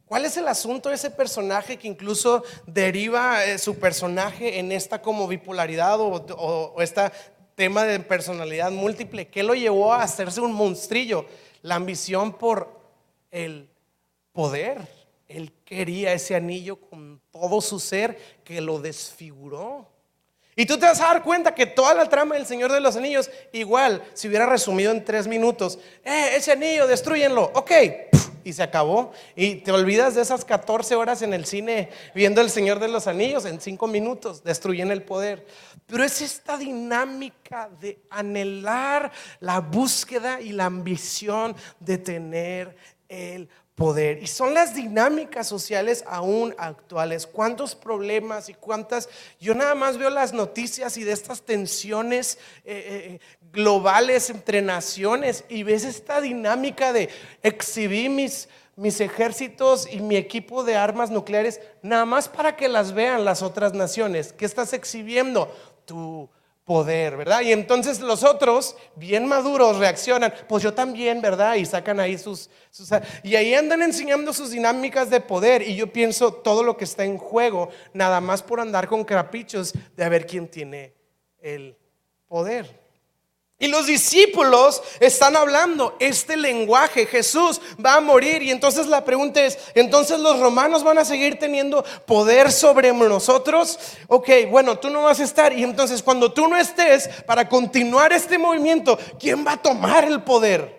¿Cuál 0.08 0.24
es 0.24 0.38
el 0.38 0.48
asunto 0.48 0.88
de 0.88 0.94
ese 0.94 1.10
personaje 1.10 1.76
que 1.76 1.86
incluso 1.86 2.42
deriva 2.66 3.44
eh, 3.44 3.58
su 3.58 3.78
personaje 3.78 4.58
en 4.58 4.72
esta 4.72 5.02
como 5.02 5.28
bipolaridad 5.28 6.00
o, 6.00 6.74
este 6.80 7.02
tema 7.54 7.84
de 7.84 8.00
personalidad 8.00 8.70
múltiple? 8.70 9.28
¿Qué 9.28 9.42
lo 9.42 9.54
llevó 9.54 9.92
a 9.92 10.02
hacerse 10.02 10.40
un 10.40 10.54
monstrillo? 10.54 11.26
La 11.60 11.74
ambición 11.74 12.32
por 12.32 12.80
el 13.30 13.68
poder. 14.32 14.88
Él 15.28 15.52
quería 15.66 16.14
ese 16.14 16.34
anillo 16.34 16.76
con 16.80 17.20
todo 17.30 17.60
su 17.60 17.78
ser 17.78 18.40
que 18.44 18.62
lo 18.62 18.80
desfiguró. 18.80 19.86
Y 20.56 20.64
tú 20.64 20.78
te 20.78 20.86
vas 20.86 21.02
a 21.02 21.08
dar 21.08 21.22
cuenta 21.22 21.54
que 21.54 21.66
toda 21.66 21.92
la 21.92 22.08
trama 22.08 22.34
del 22.34 22.46
Señor 22.46 22.72
de 22.72 22.80
los 22.80 22.96
Anillos, 22.96 23.30
igual, 23.52 24.02
si 24.14 24.26
hubiera 24.26 24.46
resumido 24.46 24.90
en 24.90 25.04
tres 25.04 25.28
minutos, 25.28 25.78
eh, 26.02 26.30
ese 26.34 26.52
anillo, 26.52 26.86
destruyenlo, 26.86 27.52
ok, 27.54 27.70
y 28.44 28.52
se 28.52 28.62
acabó. 28.62 29.12
Y 29.36 29.56
te 29.56 29.72
olvidas 29.72 30.14
de 30.14 30.22
esas 30.22 30.44
14 30.44 30.94
horas 30.94 31.22
en 31.22 31.34
el 31.34 31.44
cine 31.44 31.90
viendo 32.14 32.40
el 32.40 32.50
Señor 32.50 32.78
de 32.78 32.88
los 32.88 33.06
Anillos, 33.06 33.44
en 33.44 33.60
cinco 33.60 33.86
minutos, 33.86 34.42
destruyen 34.42 34.90
el 34.90 35.02
poder. 35.02 35.46
Pero 35.86 36.04
es 36.04 36.20
esta 36.20 36.56
dinámica 36.56 37.70
de 37.80 38.00
anhelar 38.10 39.10
la 39.40 39.60
búsqueda 39.60 40.40
y 40.40 40.52
la 40.52 40.66
ambición 40.66 41.56
de 41.80 41.98
tener 41.98 42.76
el 43.08 43.46
poder. 43.46 43.67
Y 44.20 44.26
son 44.26 44.54
las 44.54 44.74
dinámicas 44.74 45.46
sociales 45.46 46.02
aún 46.08 46.52
actuales. 46.58 47.28
¿Cuántos 47.28 47.76
problemas 47.76 48.48
y 48.48 48.54
cuántas... 48.54 49.08
Yo 49.38 49.54
nada 49.54 49.76
más 49.76 49.98
veo 49.98 50.10
las 50.10 50.32
noticias 50.32 50.96
y 50.96 51.04
de 51.04 51.12
estas 51.12 51.42
tensiones 51.42 52.38
eh, 52.64 53.20
eh, 53.20 53.20
globales 53.52 54.30
entre 54.30 54.62
naciones 54.62 55.44
y 55.48 55.62
ves 55.62 55.84
esta 55.84 56.20
dinámica 56.20 56.92
de 56.92 57.08
exhibir 57.44 58.10
mis, 58.10 58.48
mis 58.74 59.00
ejércitos 59.00 59.86
y 59.88 60.00
mi 60.00 60.16
equipo 60.16 60.64
de 60.64 60.74
armas 60.74 61.10
nucleares 61.10 61.60
nada 61.80 62.04
más 62.04 62.28
para 62.28 62.56
que 62.56 62.68
las 62.68 62.92
vean 62.92 63.24
las 63.24 63.42
otras 63.42 63.74
naciones. 63.74 64.32
¿Qué 64.32 64.44
estás 64.44 64.72
exhibiendo? 64.72 65.54
Tu 65.84 66.28
poder, 66.68 67.16
¿verdad? 67.16 67.40
Y 67.40 67.50
entonces 67.50 67.98
los 68.00 68.22
otros, 68.22 68.76
bien 68.94 69.24
maduros, 69.24 69.78
reaccionan, 69.78 70.34
pues 70.46 70.62
yo 70.62 70.74
también, 70.74 71.22
¿verdad? 71.22 71.54
Y 71.54 71.64
sacan 71.64 71.98
ahí 71.98 72.18
sus, 72.18 72.50
Y 73.22 73.36
ahí 73.36 73.54
andan 73.54 73.80
enseñando 73.80 74.34
sus 74.34 74.50
dinámicas 74.50 75.08
de 75.08 75.22
poder. 75.22 75.62
Y 75.62 75.76
yo 75.76 75.90
pienso 75.90 76.30
todo 76.30 76.62
lo 76.62 76.76
que 76.76 76.84
está 76.84 77.06
en 77.06 77.16
juego, 77.16 77.70
nada 77.94 78.20
más 78.20 78.42
por 78.42 78.60
andar 78.60 78.86
con 78.86 79.02
caprichos 79.02 79.72
de 79.96 80.04
a 80.04 80.10
ver 80.10 80.26
quién 80.26 80.46
tiene 80.46 80.92
el 81.40 81.74
poder. 82.28 82.77
Y 83.60 83.66
los 83.66 83.86
discípulos 83.86 84.80
están 85.00 85.34
hablando 85.34 85.96
este 85.98 86.36
lenguaje. 86.36 87.06
Jesús 87.06 87.60
va 87.84 87.94
a 87.94 88.00
morir. 88.00 88.40
Y 88.40 88.52
entonces 88.52 88.86
la 88.86 89.04
pregunta 89.04 89.44
es, 89.44 89.58
¿entonces 89.74 90.20
los 90.20 90.38
romanos 90.38 90.84
van 90.84 90.98
a 90.98 91.04
seguir 91.04 91.40
teniendo 91.40 91.84
poder 92.06 92.52
sobre 92.52 92.92
nosotros? 92.92 93.78
Ok, 94.06 94.30
bueno, 94.48 94.78
tú 94.78 94.90
no 94.90 95.02
vas 95.02 95.18
a 95.18 95.24
estar. 95.24 95.52
Y 95.52 95.64
entonces 95.64 96.04
cuando 96.04 96.32
tú 96.32 96.46
no 96.46 96.56
estés, 96.56 97.08
para 97.26 97.48
continuar 97.48 98.12
este 98.12 98.38
movimiento, 98.38 98.96
¿quién 99.18 99.44
va 99.44 99.52
a 99.52 99.62
tomar 99.62 100.04
el 100.04 100.22
poder? 100.22 100.77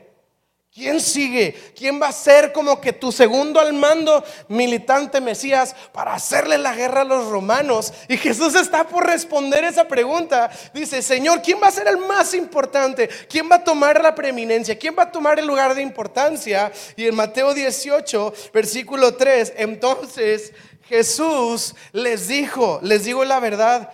¿Quién 0.71 1.01
sigue? 1.01 1.73
¿Quién 1.75 1.99
va 1.99 2.09
a 2.09 2.11
ser 2.11 2.53
como 2.53 2.79
que 2.79 2.93
tu 2.93 3.11
segundo 3.11 3.59
al 3.59 3.73
mando 3.73 4.23
militante 4.49 5.19
Mesías 5.19 5.75
para 5.91 6.13
hacerle 6.13 6.59
la 6.59 6.75
guerra 6.75 7.01
a 7.01 7.05
los 7.05 7.27
romanos? 7.27 7.91
Y 8.07 8.17
Jesús 8.17 8.53
está 8.53 8.87
por 8.87 9.07
responder 9.07 9.63
esa 9.63 9.87
pregunta. 9.87 10.51
Dice, 10.71 11.01
Señor, 11.01 11.41
¿quién 11.41 11.59
va 11.61 11.67
a 11.67 11.71
ser 11.71 11.87
el 11.87 11.97
más 11.97 12.35
importante? 12.35 13.09
¿Quién 13.27 13.49
va 13.51 13.55
a 13.55 13.63
tomar 13.63 13.99
la 13.99 14.13
preeminencia? 14.13 14.77
¿Quién 14.77 14.95
va 14.97 15.03
a 15.03 15.11
tomar 15.11 15.39
el 15.39 15.47
lugar 15.47 15.73
de 15.73 15.81
importancia? 15.81 16.71
Y 16.95 17.07
en 17.07 17.15
Mateo 17.15 17.55
18, 17.55 18.33
versículo 18.53 19.15
3, 19.15 19.53
entonces 19.57 20.53
Jesús 20.87 21.73
les 21.93 22.27
dijo, 22.27 22.79
les 22.83 23.05
digo 23.05 23.25
la 23.25 23.39
verdad. 23.39 23.91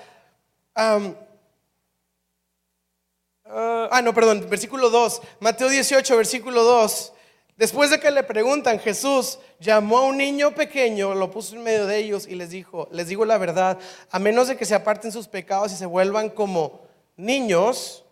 Ah, 3.46 3.90
ah, 3.92 4.02
no, 4.02 4.14
perdón, 4.14 4.48
versículo 4.50 4.90
2, 4.90 5.22
Mateo 5.40 5.70
18, 5.70 6.18
versículo 6.18 6.64
2. 6.64 7.14
Después 7.58 7.90
de 7.90 8.00
que 8.00 8.12
le 8.12 8.24
preguntan, 8.24 8.80
Jesús 8.80 9.40
llamó 9.60 10.00
a 10.00 10.06
un 10.06 10.18
niño 10.18 10.54
pequeño, 10.54 11.16
lo 11.16 11.32
puso 11.32 11.56
en 11.56 11.64
medio 11.64 11.86
de 11.86 11.98
ellos 11.98 12.28
y 12.28 12.36
les 12.36 12.50
dijo, 12.50 12.90
les 12.92 13.08
digo 13.08 13.24
la 13.24 13.38
verdad, 13.38 13.78
a 14.10 14.20
menos 14.20 14.48
de 14.48 14.58
que 14.58 14.66
se 14.66 14.76
aparten 14.76 15.12
sus 15.12 15.28
pecados 15.28 15.72
y 15.72 15.76
se 15.76 15.86
vuelvan 15.86 16.30
como 16.30 16.82
niños, 17.16 18.04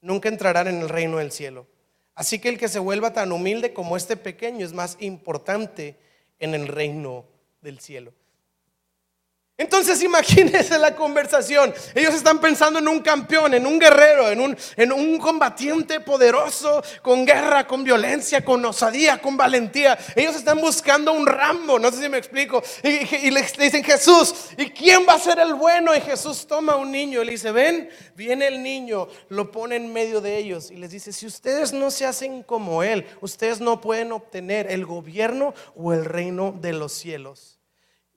nunca 0.00 0.28
entrarán 0.28 0.68
en 0.68 0.80
el 0.80 0.88
reino 0.88 1.16
del 1.16 1.32
cielo. 1.32 1.66
Así 2.14 2.38
que 2.38 2.50
el 2.50 2.58
que 2.58 2.68
se 2.68 2.78
vuelva 2.78 3.12
tan 3.12 3.32
humilde 3.32 3.72
como 3.72 3.96
este 3.96 4.16
pequeño 4.16 4.64
es 4.64 4.74
más 4.74 4.96
importante 5.00 5.98
en 6.38 6.54
el 6.54 6.68
reino 6.68 7.24
del 7.62 7.80
cielo. 7.80 8.12
Entonces 9.58 10.02
imagínense 10.02 10.78
la 10.78 10.96
conversación. 10.96 11.74
Ellos 11.94 12.14
están 12.14 12.40
pensando 12.40 12.78
en 12.78 12.88
un 12.88 13.00
campeón, 13.00 13.52
en 13.52 13.66
un 13.66 13.78
guerrero, 13.78 14.30
en 14.30 14.40
un, 14.40 14.56
en 14.76 14.92
un 14.92 15.18
combatiente 15.18 16.00
poderoso, 16.00 16.82
con 17.02 17.26
guerra, 17.26 17.66
con 17.66 17.84
violencia, 17.84 18.42
con 18.44 18.64
osadía, 18.64 19.18
con 19.20 19.36
valentía. 19.36 19.98
Ellos 20.16 20.36
están 20.36 20.58
buscando 20.58 21.12
un 21.12 21.26
Rambo, 21.26 21.78
no 21.78 21.92
sé 21.92 22.02
si 22.02 22.08
me 22.08 22.18
explico. 22.18 22.62
Y, 22.82 23.30
le 23.30 23.42
dicen, 23.42 23.84
Jesús, 23.84 24.34
¿y 24.56 24.70
quién 24.70 25.06
va 25.06 25.14
a 25.14 25.18
ser 25.18 25.38
el 25.38 25.54
bueno? 25.54 25.94
Y 25.94 26.00
Jesús 26.00 26.46
toma 26.46 26.76
un 26.76 26.90
niño 26.90 27.22
y 27.22 27.26
le 27.26 27.32
dice, 27.32 27.52
ven, 27.52 27.90
viene 28.16 28.48
el 28.48 28.62
niño, 28.62 29.06
lo 29.28 29.52
pone 29.52 29.76
en 29.76 29.92
medio 29.92 30.20
de 30.22 30.38
ellos 30.38 30.70
y 30.70 30.76
les 30.76 30.90
dice, 30.90 31.12
si 31.12 31.26
ustedes 31.26 31.72
no 31.72 31.90
se 31.90 32.06
hacen 32.06 32.42
como 32.42 32.82
Él, 32.82 33.06
ustedes 33.20 33.60
no 33.60 33.80
pueden 33.80 34.12
obtener 34.12 34.72
el 34.72 34.86
gobierno 34.86 35.54
o 35.76 35.92
el 35.92 36.06
reino 36.06 36.52
de 36.58 36.72
los 36.72 36.92
cielos 36.92 37.61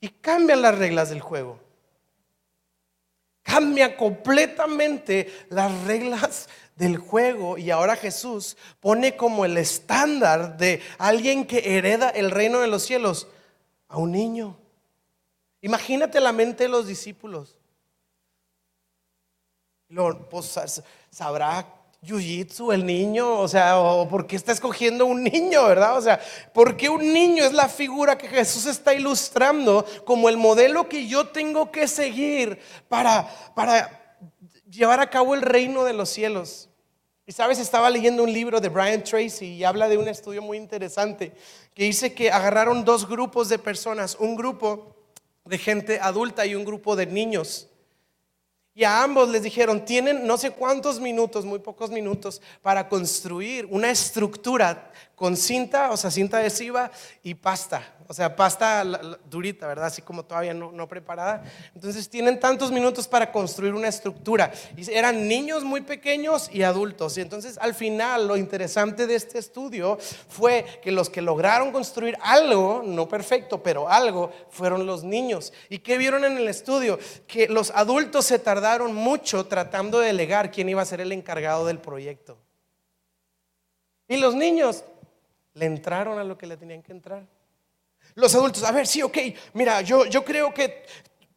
y 0.05 0.09
cambian 0.09 0.61
las 0.61 0.77
reglas 0.77 1.09
del 1.09 1.19
juego. 1.19 1.59
Cambia 3.41 3.97
completamente 3.97 5.33
las 5.49 5.83
reglas 5.85 6.47
del 6.75 6.97
juego 6.97 7.57
y 7.57 7.71
ahora 7.71 7.95
Jesús 7.95 8.55
pone 8.79 9.17
como 9.17 9.45
el 9.45 9.57
estándar 9.57 10.57
de 10.57 10.79
alguien 10.99 11.47
que 11.47 11.75
hereda 11.75 12.11
el 12.11 12.29
reino 12.29 12.59
de 12.59 12.67
los 12.67 12.83
cielos 12.83 13.27
a 13.87 13.97
un 13.97 14.11
niño. 14.11 14.55
Imagínate 15.61 16.19
la 16.19 16.31
mente 16.31 16.65
de 16.65 16.69
los 16.69 16.85
discípulos. 16.85 17.57
Lo, 19.87 20.29
pues, 20.29 20.83
sabrá 21.09 21.65
jiu 22.05 22.71
el 22.71 22.85
niño, 22.85 23.39
o 23.39 23.47
sea, 23.47 23.79
o 23.79 24.07
por 24.07 24.27
qué 24.27 24.35
está 24.35 24.51
escogiendo 24.51 25.05
un 25.05 25.23
niño, 25.23 25.65
¿verdad? 25.65 25.97
O 25.97 26.01
sea, 26.01 26.19
¿por 26.53 26.77
qué 26.77 26.89
un 26.89 27.13
niño 27.13 27.43
es 27.43 27.53
la 27.53 27.67
figura 27.67 28.17
que 28.17 28.27
Jesús 28.27 28.65
está 28.65 28.93
ilustrando 28.93 29.85
como 30.05 30.29
el 30.29 30.37
modelo 30.37 30.87
que 30.87 31.07
yo 31.07 31.27
tengo 31.27 31.71
que 31.71 31.87
seguir 31.87 32.59
para, 32.87 33.27
para 33.55 34.17
llevar 34.69 34.99
a 34.99 35.09
cabo 35.09 35.33
el 35.33 35.41
reino 35.41 35.83
de 35.83 35.93
los 35.93 36.09
cielos? 36.09 36.69
Y 37.27 37.31
sabes, 37.31 37.57
estaba 37.57 37.89
leyendo 37.89 38.23
un 38.23 38.31
libro 38.31 38.61
de 38.61 38.69
Brian 38.69 39.03
Tracy 39.03 39.55
y 39.55 39.63
habla 39.63 39.89
de 39.89 39.97
un 39.97 40.07
estudio 40.07 40.43
muy 40.43 40.57
interesante 40.57 41.33
que 41.73 41.85
dice 41.85 42.13
que 42.13 42.29
agarraron 42.29 42.85
dos 42.85 43.07
grupos 43.07 43.49
de 43.49 43.57
personas, 43.57 44.15
un 44.19 44.35
grupo 44.35 44.95
de 45.43 45.57
gente 45.57 45.99
adulta 45.99 46.45
y 46.45 46.53
un 46.53 46.65
grupo 46.65 46.95
de 46.95 47.07
niños. 47.07 47.67
Y 48.77 48.83
a 48.83 49.03
ambos 49.03 49.29
les 49.29 49.41
dijeron, 49.41 49.85
tienen 49.85 50.27
no 50.27 50.37
sé 50.37 50.51
cuántos 50.51 50.99
minutos, 50.99 51.45
muy 51.45 51.59
pocos 51.59 51.91
minutos, 51.91 52.41
para 52.61 52.89
construir 52.89 53.65
una 53.71 53.89
estructura 53.89 54.91
con 55.15 55.37
cinta, 55.37 55.91
o 55.91 55.97
sea, 55.97 56.11
cinta 56.11 56.37
adhesiva 56.37 56.91
y 57.23 57.33
pasta. 57.35 57.95
O 58.07 58.13
sea, 58.13 58.35
pasta 58.35 58.83
durita, 59.29 59.65
¿verdad? 59.65 59.87
Así 59.87 60.01
como 60.01 60.23
todavía 60.23 60.53
no, 60.53 60.71
no, 60.71 60.87
preparada. 60.87 61.43
Entonces 61.73 62.07
tienen 62.07 62.39
tantos 62.39 62.71
minutos 62.71 63.07
para 63.07 63.31
construir 63.31 63.73
una 63.73 63.87
estructura. 63.87 64.51
Y 64.77 64.91
eran 64.91 65.27
niños 65.27 65.63
muy 65.63 65.81
pequeños 65.81 66.49
y 66.53 66.61
adultos. 66.61 67.17
Y 67.17 67.21
entonces 67.21 67.57
al 67.57 67.73
final 67.73 68.27
lo 68.27 68.37
interesante 68.37 69.07
de 69.07 69.15
este 69.15 69.39
estudio 69.39 69.97
fue 70.27 70.65
que 70.83 70.91
los 70.91 71.09
que 71.09 71.21
lograron 71.21 71.71
construir 71.71 72.15
algo, 72.21 72.83
no 72.85 73.07
perfecto, 73.07 73.63
pero 73.63 73.89
algo, 73.89 74.31
fueron 74.49 74.85
los 74.85 75.03
niños. 75.03 75.51
¿Y 75.69 75.79
qué 75.79 75.97
vieron 75.97 76.25
en 76.25 76.37
el 76.37 76.47
estudio? 76.47 76.99
Que 77.25 77.47
los 77.47 77.71
adultos 77.71 78.25
se 78.25 78.37
tardaron 78.37 78.93
mucho 78.93 79.47
tratando 79.47 79.99
de 79.99 80.07
delegar 80.07 80.51
quién 80.51 80.69
iba 80.69 80.83
a 80.83 80.85
ser 80.85 81.01
el 81.01 81.11
encargado 81.11 81.65
del 81.65 81.79
proyecto. 81.79 82.37
Y 84.07 84.17
los 84.17 84.35
niños 84.35 84.83
le 85.55 85.65
entraron 85.65 86.19
a 86.19 86.23
lo 86.23 86.37
que 86.37 86.45
le 86.45 86.57
tenían 86.57 86.83
que 86.83 86.91
entrar. 86.91 87.25
Los 88.13 88.35
adultos, 88.35 88.63
a 88.63 88.71
ver, 88.71 88.85
sí, 88.85 89.01
ok, 89.01 89.17
mira, 89.53 89.81
yo, 89.81 90.05
yo 90.05 90.23
creo 90.23 90.53
que 90.53 90.85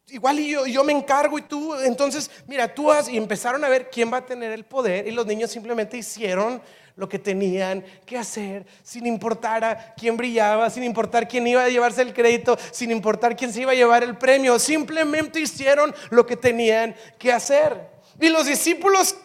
igual 0.09 0.39
yo, 0.39 0.65
yo 0.65 0.83
me 0.83 0.93
encargo 0.93 1.37
y 1.37 1.43
tú, 1.43 1.75
entonces, 1.75 2.29
mira, 2.47 2.73
tú 2.73 2.91
has, 2.91 3.09
y 3.09 3.17
empezaron 3.17 3.63
a 3.63 3.69
ver 3.69 3.89
quién 3.89 4.11
va 4.11 4.17
a 4.17 4.25
tener 4.25 4.51
el 4.51 4.65
poder 4.65 5.07
y 5.07 5.11
los 5.11 5.25
niños 5.25 5.51
simplemente 5.51 5.97
hicieron 5.97 6.61
lo 6.95 7.07
que 7.07 7.17
tenían 7.17 7.83
que 8.05 8.17
hacer, 8.17 8.65
sin 8.83 9.05
importar 9.05 9.63
a 9.63 9.93
quién 9.93 10.17
brillaba, 10.17 10.69
sin 10.69 10.83
importar 10.83 11.27
quién 11.27 11.47
iba 11.47 11.63
a 11.63 11.69
llevarse 11.69 12.01
el 12.01 12.13
crédito, 12.13 12.57
sin 12.71 12.91
importar 12.91 13.37
quién 13.37 13.53
se 13.53 13.61
iba 13.61 13.71
a 13.71 13.75
llevar 13.75 14.03
el 14.03 14.17
premio, 14.17 14.59
simplemente 14.59 15.39
hicieron 15.39 15.95
lo 16.09 16.25
que 16.25 16.35
tenían 16.35 16.93
que 17.17 17.31
hacer. 17.31 17.87
Y 18.19 18.27
los 18.27 18.47
discípulos 18.47 19.15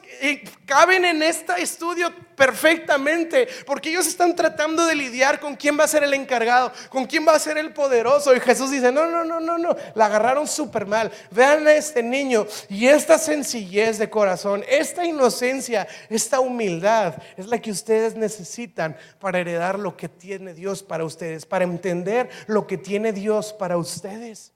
caben 0.67 1.05
en 1.05 1.23
este 1.23 1.61
estudio 1.61 2.13
perfectamente, 2.37 3.49
porque 3.67 3.91
ellos 3.91 4.07
están 4.07 4.35
tratando 4.35 4.87
de 4.87 4.95
lidiar 4.95 5.41
con 5.41 5.57
quién 5.57 5.79
va 5.79 5.85
a 5.85 5.89
ser 5.89 6.03
el 6.03 6.15
encargado, 6.15 6.73
con 6.89 7.07
quién 7.07 7.27
va 7.27 7.33
a 7.33 7.39
ser 7.39 7.59
el 7.59 7.73
poderoso. 7.73 8.35
Y 8.35 8.41
Jesús 8.41 8.71
dice, 8.71 8.91
no, 8.91 9.07
no, 9.07 9.25
no, 9.25 9.41
no, 9.41 9.59
no, 9.59 9.77
la 9.95 10.07
agarraron 10.07 10.47
súper 10.47 10.87
mal. 10.87 11.11
Vean 11.31 11.67
a 11.67 11.75
este 11.75 12.03
niño 12.03 12.47
y 12.69 12.87
esta 12.87 13.19
sencillez 13.19 13.99
de 13.99 14.11
corazón, 14.11 14.65
esta 14.69 15.05
inocencia, 15.05 15.87
esta 16.09 16.41
humildad 16.41 17.15
es 17.37 17.47
la 17.47 17.61
que 17.61 17.71
ustedes 17.71 18.17
necesitan 18.17 18.97
para 19.21 19.39
heredar 19.39 19.79
lo 19.79 19.97
que 19.97 20.09
tiene 20.09 20.55
Dios 20.55 20.83
para 20.83 21.05
ustedes, 21.05 21.47
para 21.47 21.65
entender 21.65 22.29
lo 22.47 22.67
que 22.67 22.79
tiene 22.79 23.13
Dios 23.13 23.53
para 23.53 23.77
ustedes. 23.77 24.53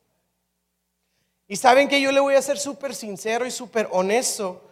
Y 1.46 1.56
saben 1.56 1.88
que 1.88 2.00
yo 2.00 2.12
le 2.12 2.20
voy 2.20 2.34
a 2.34 2.42
ser 2.42 2.58
súper 2.58 2.94
sincero 2.94 3.46
y 3.46 3.50
súper 3.50 3.88
honesto. 3.90 4.67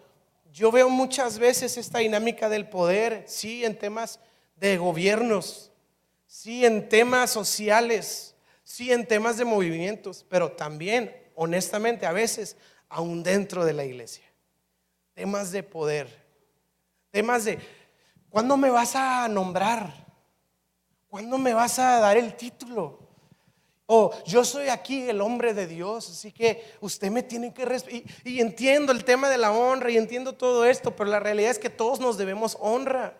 Yo 0.57 0.73
veo 0.73 0.89
muchas 0.89 1.39
veces 1.39 1.77
esta 1.77 1.99
dinámica 1.99 2.49
del 2.49 2.67
poder, 2.67 3.25
sí, 3.27 3.63
en 3.63 3.79
temas 3.79 4.21
de 4.55 4.79
gobiernos, 4.79 5.71
sí, 6.27 6.65
en 6.65 6.89
temas 6.89 7.31
sociales, 7.31 8.35
sí, 8.65 8.91
en 8.91 9.07
temas 9.07 9.37
de 9.37 9.45
movimientos, 9.45 10.25
pero 10.31 10.51
también, 10.51 11.15
honestamente, 11.35 12.07
a 12.07 12.13
veces, 12.13 12.57
aún 12.89 13.23
dentro 13.23 13.67
de 13.67 13.75
la 13.75 13.85
iglesia. 13.85 14.25
Temas 15.13 15.53
de 15.53 15.63
poder, 15.63 16.09
temas 17.11 17.45
de, 17.45 17.59
¿cuándo 18.31 18.57
me 18.57 18.71
vas 18.71 18.97
a 18.97 19.29
nombrar? 19.29 20.07
¿Cuándo 21.11 21.37
me 21.37 21.53
vas 21.53 21.79
a 21.79 22.01
dar 22.01 22.17
el 22.17 22.35
título? 22.35 23.06
O 23.87 24.13
yo 24.25 24.45
soy 24.45 24.69
aquí 24.69 25.09
el 25.09 25.21
hombre 25.21 25.55
de 25.55 25.69
Dios, 25.69 26.11
así 26.11 26.33
que 26.33 26.65
usted 26.81 27.11
me 27.11 27.23
tiene 27.23 27.55
que 27.55 27.65
respetar. 27.65 28.03
Y, 28.25 28.41
entiendo 28.41 28.91
el 28.91 29.05
tema 29.05 29.31
de 29.31 29.39
la 29.39 29.53
honra 29.53 29.91
y 29.91 29.97
entiendo 29.97 30.33
todo 30.33 30.65
esto, 30.65 30.97
pero 30.97 31.09
la 31.09 31.21
realidad 31.21 31.53
es 31.53 31.61
que 31.61 31.71
todos 31.71 32.01
nos 32.01 32.19
debemos 32.19 32.57
honra. 32.61 33.17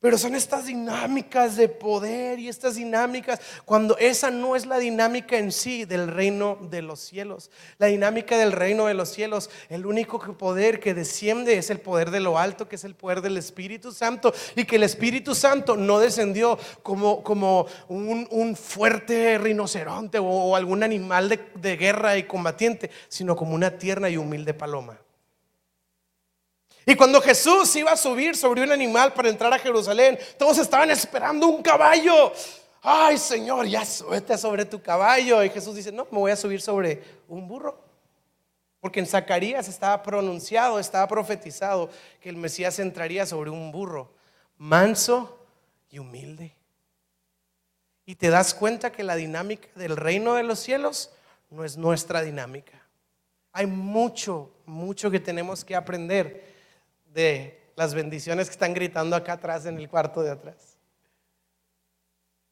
Pero 0.00 0.16
son 0.16 0.34
estas 0.34 0.64
dinámicas 0.64 1.56
de 1.56 1.68
poder 1.68 2.38
y 2.38 2.48
estas 2.48 2.76
dinámicas 2.76 3.38
cuando 3.66 3.98
esa 3.98 4.30
no 4.30 4.56
es 4.56 4.64
la 4.64 4.78
dinámica 4.78 5.36
en 5.36 5.52
sí 5.52 5.84
del 5.84 6.08
reino 6.08 6.56
de 6.70 6.80
los 6.80 7.00
cielos. 7.00 7.50
La 7.76 7.88
dinámica 7.88 8.38
del 8.38 8.52
reino 8.52 8.86
de 8.86 8.94
los 8.94 9.10
cielos, 9.10 9.50
el 9.68 9.84
único 9.84 10.18
poder 10.38 10.80
que 10.80 10.94
desciende 10.94 11.58
es 11.58 11.68
el 11.68 11.80
poder 11.80 12.10
de 12.10 12.20
lo 12.20 12.38
alto, 12.38 12.66
que 12.66 12.76
es 12.76 12.84
el 12.84 12.94
poder 12.94 13.20
del 13.20 13.36
Espíritu 13.36 13.92
Santo. 13.92 14.32
Y 14.56 14.64
que 14.64 14.76
el 14.76 14.84
Espíritu 14.84 15.34
Santo 15.34 15.76
no 15.76 15.98
descendió 15.98 16.58
como, 16.82 17.22
como 17.22 17.66
un, 17.88 18.56
fuerte 18.56 19.36
rinoceronte 19.36 20.18
o, 20.18 20.56
algún 20.56 20.82
animal 20.82 21.38
de 21.54 21.76
guerra 21.76 22.16
y 22.16 22.22
combatiente, 22.22 22.90
sino 23.08 23.36
como 23.36 23.54
una 23.54 23.76
tierna 23.76 24.08
y 24.08 24.16
humilde 24.16 24.54
paloma. 24.54 24.98
Y 26.90 26.96
cuando 26.96 27.20
Jesús 27.20 27.76
iba 27.76 27.92
a 27.92 27.96
subir 27.96 28.36
sobre 28.36 28.64
un 28.64 28.72
animal 28.72 29.14
para 29.14 29.28
entrar 29.28 29.52
a 29.52 29.60
Jerusalén, 29.60 30.18
todos 30.36 30.58
estaban 30.58 30.90
esperando 30.90 31.46
un 31.46 31.62
caballo. 31.62 32.32
Ay, 32.82 33.16
Señor, 33.16 33.64
ya 33.68 33.84
súbete 33.84 34.36
sobre 34.36 34.64
tu 34.64 34.82
caballo. 34.82 35.44
Y 35.44 35.50
Jesús 35.50 35.76
dice, 35.76 35.92
no, 35.92 36.08
me 36.10 36.18
voy 36.18 36.32
a 36.32 36.36
subir 36.36 36.60
sobre 36.60 37.00
un 37.28 37.46
burro. 37.46 37.80
Porque 38.80 38.98
en 38.98 39.06
Zacarías 39.06 39.68
estaba 39.68 40.02
pronunciado, 40.02 40.80
estaba 40.80 41.06
profetizado 41.06 41.90
que 42.20 42.28
el 42.28 42.36
Mesías 42.36 42.80
entraría 42.80 43.24
sobre 43.24 43.50
un 43.50 43.70
burro, 43.70 44.12
manso 44.58 45.46
y 45.90 46.00
humilde. 46.00 46.56
Y 48.04 48.16
te 48.16 48.30
das 48.30 48.52
cuenta 48.52 48.90
que 48.90 49.04
la 49.04 49.14
dinámica 49.14 49.68
del 49.76 49.96
reino 49.96 50.34
de 50.34 50.42
los 50.42 50.58
cielos 50.58 51.12
no 51.50 51.62
es 51.62 51.76
nuestra 51.76 52.22
dinámica. 52.22 52.82
Hay 53.52 53.66
mucho, 53.66 54.50
mucho 54.66 55.08
que 55.08 55.20
tenemos 55.20 55.64
que 55.64 55.76
aprender 55.76 56.49
de 57.12 57.60
las 57.76 57.94
bendiciones 57.94 58.48
que 58.48 58.52
están 58.52 58.74
gritando 58.74 59.16
acá 59.16 59.34
atrás 59.34 59.66
en 59.66 59.78
el 59.78 59.88
cuarto 59.88 60.22
de 60.22 60.30
atrás. 60.30 60.76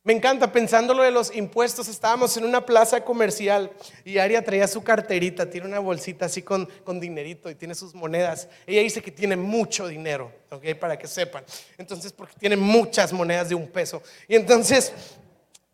Me 0.05 0.15
encanta, 0.15 0.51
pensando 0.51 0.95
lo 0.95 1.03
de 1.03 1.11
los 1.11 1.35
impuestos, 1.37 1.87
estábamos 1.87 2.35
en 2.39 2.45
una 2.47 2.65
plaza 2.65 3.05
comercial 3.05 3.71
y 4.07 4.17
Aria 4.17 4.43
traía 4.43 4.67
su 4.67 4.83
carterita, 4.83 5.51
tiene 5.51 5.67
una 5.67 5.81
bolsita 5.81 6.25
así 6.25 6.41
con, 6.41 6.67
con 6.83 6.99
dinerito 6.99 7.51
y 7.51 7.55
tiene 7.55 7.75
sus 7.75 7.95
monedas. 7.95 8.49
Ella 8.67 8.81
dice 8.81 9.03
que 9.03 9.11
tiene 9.11 9.37
mucho 9.37 9.87
dinero, 9.87 10.33
¿ok? 10.51 10.75
Para 10.81 10.99
que 10.99 11.07
sepan. 11.07 11.45
Entonces, 11.77 12.13
porque 12.13 12.33
tiene 12.39 12.57
muchas 12.57 13.13
monedas 13.13 13.51
de 13.51 13.55
un 13.55 13.69
peso. 13.69 14.03
Y 14.27 14.37
entonces, 14.37 14.95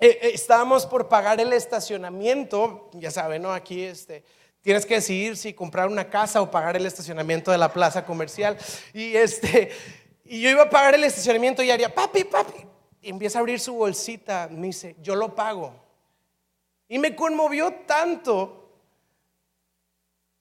eh, 0.00 0.18
eh, 0.20 0.30
estábamos 0.34 0.84
por 0.84 1.08
pagar 1.08 1.40
el 1.40 1.52
estacionamiento, 1.52 2.90
ya 2.94 3.12
saben, 3.12 3.42
¿no? 3.42 3.52
Aquí 3.52 3.84
este 3.84 4.24
Tienes 4.64 4.87
que 4.87 4.94
decidir 4.94 5.37
si 5.37 5.53
comprar 5.53 5.88
una 5.88 6.09
casa 6.09 6.40
o 6.40 6.50
pagar 6.50 6.74
el 6.74 6.87
estacionamiento 6.87 7.50
de 7.50 7.59
la 7.59 7.70
plaza 7.70 8.07
comercial. 8.07 8.57
Y, 8.94 9.14
este, 9.14 9.70
y 10.24 10.40
yo 10.40 10.48
iba 10.48 10.62
a 10.62 10.70
pagar 10.70 10.94
el 10.94 11.05
estacionamiento 11.05 11.62
y 11.62 11.70
haría, 11.70 11.94
papi, 11.94 12.24
papi. 12.24 12.64
Y 13.03 13.11
empieza 13.11 13.38
a 13.38 13.40
abrir 13.40 13.61
su 13.61 13.74
bolsita. 13.74 14.48
Me 14.50 14.68
dice, 14.68 14.96
yo 15.03 15.16
lo 15.16 15.35
pago. 15.35 15.74
Y 16.88 16.98
me 16.98 17.14
conmovió 17.14 17.74
tanto 17.87 18.81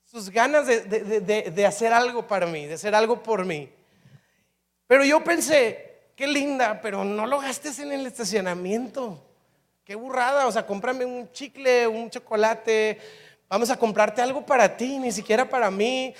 sus 0.05 0.29
ganas 0.29 0.67
de, 0.67 0.79
de, 1.19 1.65
hacer 1.65 1.91
algo 1.91 2.25
para 2.25 2.45
mí, 2.45 2.65
de 2.65 2.75
hacer 2.75 2.95
algo 2.95 3.21
por 3.21 3.43
mí. 3.43 3.69
Pero 4.87 5.03
yo 5.03 5.21
pensé, 5.21 6.11
qué 6.15 6.27
linda, 6.27 6.79
pero 6.81 7.03
no 7.03 7.27
lo 7.27 7.41
gastes 7.41 7.77
en 7.79 7.91
el 7.91 8.07
estacionamiento. 8.07 9.21
Qué 9.83 9.95
burrada, 9.95 10.47
o 10.47 10.51
sea, 10.53 10.65
cómprame 10.65 11.03
un 11.03 11.29
chicle, 11.33 11.87
un 11.87 12.09
chocolate, 12.09 13.01
Vamos 13.53 13.69
a 13.69 13.77
comprarte 13.77 14.19
algo 14.19 14.43
para 14.43 14.75
ti, 14.75 14.97
ni 14.97 15.11
siquiera 15.11 15.47
para 15.47 15.69
mí. 15.69 16.15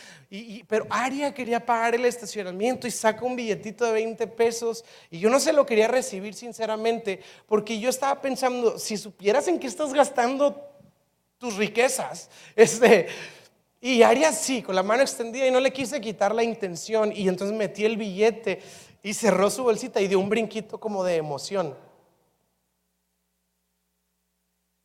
Pero 0.68 0.86
Aria 0.88 1.34
quería 1.34 1.66
pagar 1.66 1.96
el 1.96 2.06
estacionamiento 2.06 2.86
y 2.86 2.92
saca 2.92 3.26
un 3.26 3.36
billetito 3.36 3.86
de 3.86 3.92
20 3.92 4.28
pesos. 4.28 4.86
Y 5.10 5.18
yo 5.18 5.32
no 5.32 5.40
se 5.40 5.52
lo 5.52 5.66
quería 5.66 5.88
recibir 5.88 6.36
sinceramente, 6.36 7.22
porque 7.48 7.80
yo 7.80 7.90
estaba 7.90 8.22
pensando, 8.22 8.78
si 8.78 8.98
supieras 8.98 9.48
en 9.48 9.58
qué 9.58 9.66
estás 9.66 9.96
gastando 9.96 10.64
tus 11.40 11.56
riquezas, 11.56 12.30
este, 12.56 13.08
y 13.82 14.04
Aria 14.04 14.32
sí, 14.32 14.62
con 14.62 14.76
la 14.76 14.84
mano 14.84 15.02
extendida 15.02 15.48
y 15.48 15.52
no 15.52 15.60
le 15.60 15.74
quise 15.74 16.00
quitar 16.00 16.36
la 16.36 16.44
intención. 16.44 17.12
Y 17.16 17.28
entonces 17.28 17.58
metí 17.58 17.84
el 17.84 17.98
billete 17.98 18.62
y 19.02 19.12
cerró 19.16 19.50
su 19.50 19.64
bolsita 19.64 20.00
y 20.00 20.08
dio 20.08 20.20
un 20.20 20.30
brinquito 20.30 20.80
como 20.80 21.04
de 21.04 21.16
emoción. 21.16 21.76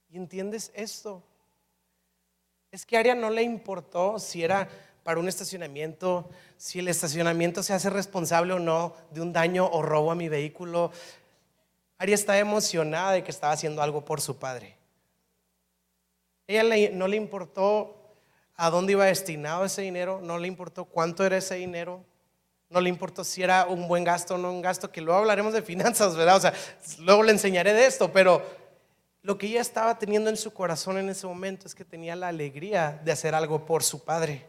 ¿Y 0.08 0.16
entiendes 0.16 0.72
esto? 0.74 1.22
Es 2.70 2.84
que 2.84 2.96
a 2.96 3.00
Aria 3.00 3.14
no 3.14 3.30
le 3.30 3.42
importó 3.42 4.18
si 4.18 4.44
era 4.44 4.68
para 5.02 5.20
un 5.20 5.28
estacionamiento, 5.28 6.28
si 6.58 6.80
el 6.80 6.88
estacionamiento 6.88 7.62
se 7.62 7.72
hace 7.72 7.88
responsable 7.88 8.52
o 8.52 8.58
no 8.58 8.94
de 9.10 9.22
un 9.22 9.32
daño 9.32 9.66
o 9.66 9.80
robo 9.80 10.10
a 10.10 10.14
mi 10.14 10.28
vehículo. 10.28 10.92
Aria 11.96 12.14
está 12.14 12.38
emocionada 12.38 13.12
de 13.12 13.24
que 13.24 13.30
estaba 13.30 13.54
haciendo 13.54 13.80
algo 13.80 14.04
por 14.04 14.20
su 14.20 14.36
padre. 14.36 14.76
Ella 16.46 16.90
no 16.92 17.08
le 17.08 17.16
importó 17.16 17.94
a 18.54 18.70
dónde 18.70 18.92
iba 18.92 19.06
destinado 19.06 19.64
ese 19.64 19.82
dinero, 19.82 20.20
no 20.22 20.38
le 20.38 20.48
importó 20.48 20.84
cuánto 20.84 21.24
era 21.24 21.36
ese 21.38 21.54
dinero, 21.54 22.04
no 22.68 22.80
le 22.80 22.90
importó 22.90 23.24
si 23.24 23.42
era 23.42 23.66
un 23.66 23.88
buen 23.88 24.04
gasto 24.04 24.34
o 24.34 24.38
no 24.38 24.50
un 24.50 24.60
gasto, 24.60 24.90
que 24.90 25.00
luego 25.00 25.20
hablaremos 25.20 25.54
de 25.54 25.62
finanzas, 25.62 26.16
¿verdad? 26.16 26.36
O 26.36 26.40
sea, 26.40 26.52
luego 26.98 27.22
le 27.22 27.32
enseñaré 27.32 27.72
de 27.72 27.86
esto, 27.86 28.12
pero 28.12 28.42
lo 29.28 29.36
que 29.36 29.46
ella 29.46 29.60
estaba 29.60 29.98
teniendo 29.98 30.30
en 30.30 30.38
su 30.38 30.54
corazón 30.54 30.96
en 30.96 31.10
ese 31.10 31.26
momento 31.26 31.66
es 31.66 31.74
que 31.74 31.84
tenía 31.84 32.16
la 32.16 32.28
alegría 32.28 32.98
de 33.04 33.12
hacer 33.12 33.34
algo 33.34 33.66
por 33.66 33.84
su 33.84 34.02
padre. 34.02 34.46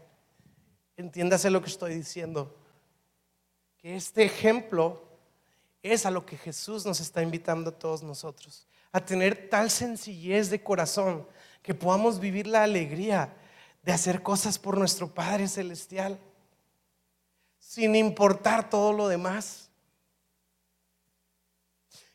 entiéndase 0.96 1.50
lo 1.50 1.62
que 1.62 1.68
estoy 1.68 1.94
diciendo. 1.94 2.56
Que 3.76 3.98
este 3.98 4.24
ejemplo 4.24 5.04
es 5.84 6.06
a 6.06 6.12
lo 6.12 6.26
que 6.26 6.38
Jesús 6.38 6.86
nos 6.86 7.02
está 7.02 7.22
invitando 7.22 7.72
a 7.72 7.78
todos 7.78 8.04
nosotros. 8.04 8.66
A 8.94 9.02
tener 9.04 9.50
tal 9.50 9.70
sencillez 9.70 10.50
de 10.50 10.64
corazón 10.64 11.28
que 11.62 11.76
podamos 11.76 12.18
vivir 12.18 12.48
la 12.48 12.64
alegría 12.64 13.36
de 13.84 13.92
hacer 13.92 14.24
cosas 14.24 14.58
por 14.58 14.78
nuestro 14.78 15.14
Padre 15.14 15.50
Celestial, 15.50 16.18
sin 17.60 17.98
importar 17.98 18.70
todo 18.70 18.94
lo 18.94 19.10
demás. 19.10 19.69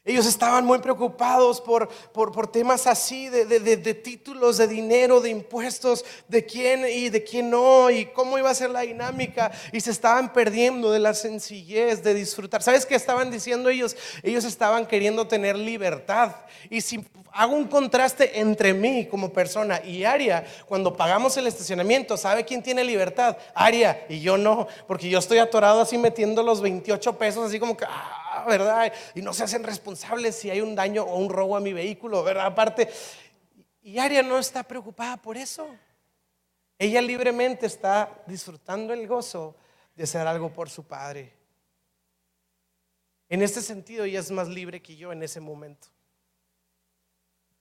Ellos 0.06 0.26
estaban 0.26 0.66
muy 0.66 0.80
preocupados 0.80 1.62
por, 1.62 1.88
por, 2.12 2.46
temas 2.48 2.86
así 2.86 3.30
de, 3.30 3.46
de, 3.46 3.94
títulos, 3.94 4.58
de 4.58 4.68
dinero, 4.68 5.22
de 5.22 5.30
impuestos, 5.30 6.04
de 6.28 6.44
quién 6.44 6.84
y 6.86 7.08
de 7.08 7.24
quién 7.24 7.48
no, 7.48 7.88
y 7.88 8.04
cómo 8.06 8.36
iba 8.36 8.50
a 8.50 8.54
ser 8.54 8.68
la 8.68 8.82
dinámica. 8.82 9.50
Y 9.72 9.80
se 9.80 9.90
estaban 9.90 10.34
perdiendo 10.34 10.92
de 10.92 10.98
la 10.98 11.14
sencillez 11.14 12.02
de 12.02 12.12
disfrutar. 12.12 12.62
¿Sabes 12.62 12.84
qué 12.84 12.96
estaban 12.96 13.30
diciendo 13.30 13.70
ellos? 13.70 13.96
Ellos 14.22 14.44
estaban 14.44 14.84
queriendo 14.84 15.26
tener 15.26 15.56
libertad. 15.56 16.32
Y 16.68 16.82
si 16.82 17.02
hago 17.32 17.56
un 17.56 17.66
contraste 17.66 18.40
entre 18.40 18.74
mí 18.74 19.06
como 19.06 19.32
persona 19.32 19.82
y 19.82 20.04
Aria, 20.04 20.44
cuando 20.66 20.94
pagamos 20.94 21.34
el 21.38 21.46
estacionamiento, 21.46 22.18
¿sabe 22.18 22.44
quién 22.44 22.62
tiene 22.62 22.84
libertad? 22.84 23.38
Aria 23.54 24.04
y 24.10 24.20
yo 24.20 24.36
no, 24.36 24.68
porque 24.86 25.08
yo 25.08 25.18
estoy 25.18 25.38
atorado 25.38 25.80
así 25.80 25.96
metiendo 25.96 26.42
los 26.42 26.60
28 26.60 27.16
pesos, 27.16 27.46
así 27.46 27.58
como 27.58 27.74
que... 27.74 27.86
Ah, 27.86 28.23
¿verdad? 28.42 28.92
Y 29.14 29.22
no 29.22 29.32
se 29.32 29.44
hacen 29.44 29.62
responsables 29.62 30.34
si 30.34 30.50
hay 30.50 30.60
un 30.60 30.74
daño 30.74 31.04
o 31.04 31.16
un 31.16 31.30
robo 31.30 31.56
a 31.56 31.60
mi 31.60 31.72
vehículo, 31.72 32.22
¿verdad? 32.24 32.46
Aparte, 32.46 32.88
y 33.82 33.98
Aria 33.98 34.22
no 34.22 34.38
está 34.38 34.62
preocupada 34.62 35.16
por 35.16 35.36
eso. 35.36 35.68
Ella 36.78 37.00
libremente 37.00 37.66
está 37.66 38.10
disfrutando 38.26 38.92
el 38.92 39.06
gozo 39.06 39.56
de 39.94 40.04
hacer 40.04 40.26
algo 40.26 40.52
por 40.52 40.70
su 40.70 40.84
padre. 40.84 41.34
En 43.28 43.42
este 43.42 43.60
sentido, 43.60 44.04
ella 44.04 44.20
es 44.20 44.30
más 44.30 44.48
libre 44.48 44.82
que 44.82 44.96
yo 44.96 45.12
en 45.12 45.22
ese 45.22 45.40
momento. 45.40 45.88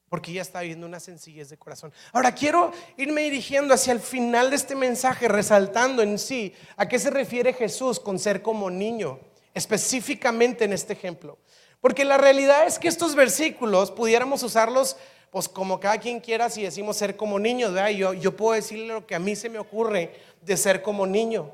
Porque 0.09 0.31
ella 0.31 0.41
está 0.43 0.61
viendo 0.61 0.85
una 0.85 0.99
sencillez 0.99 1.49
de 1.49 1.57
corazón. 1.57 1.91
Ahora 2.11 2.33
quiero 2.35 2.71
irme 2.97 3.23
dirigiendo 3.23 3.73
hacia 3.73 3.93
el 3.93 3.99
final 3.99 4.49
de 4.49 4.55
este 4.55 4.75
mensaje, 4.75 5.27
resaltando 5.27 6.01
en 6.01 6.19
sí 6.19 6.53
a 6.77 6.87
qué 6.87 6.99
se 6.99 7.09
refiere 7.09 7.53
Jesús 7.53 7.99
con 7.99 8.19
ser 8.19 8.41
como 8.41 8.69
niño 8.69 9.19
específicamente 9.53 10.65
en 10.65 10.73
este 10.73 10.93
ejemplo. 10.93 11.37
Porque 11.81 12.05
la 12.05 12.17
realidad 12.17 12.65
es 12.65 12.79
que 12.79 12.87
estos 12.87 13.15
versículos 13.15 13.91
pudiéramos 13.91 14.43
usarlos 14.43 14.95
pues 15.31 15.49
como 15.49 15.79
cada 15.79 15.97
quien 15.97 16.19
quiera 16.19 16.49
si 16.49 16.61
decimos 16.61 16.95
ser 16.95 17.17
como 17.17 17.39
niños, 17.39 17.73
Yo, 17.97 18.13
yo 18.13 18.37
puedo 18.37 18.53
decirle 18.53 18.87
lo 18.87 19.07
que 19.07 19.15
a 19.15 19.19
mí 19.19 19.35
se 19.35 19.49
me 19.49 19.57
ocurre 19.57 20.13
de 20.41 20.55
ser 20.55 20.83
como 20.83 21.07
niño 21.07 21.51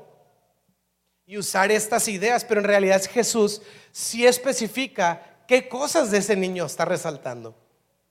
y 1.30 1.38
usar 1.38 1.72
estas 1.72 2.06
ideas, 2.08 2.44
pero 2.44 2.60
en 2.60 2.66
realidad 2.66 3.00
Jesús 3.10 3.62
sí 3.90 4.26
especifica 4.26 5.38
qué 5.48 5.68
cosas 5.68 6.10
de 6.10 6.18
ese 6.18 6.36
niño 6.36 6.66
está 6.66 6.84
resaltando. 6.84 7.54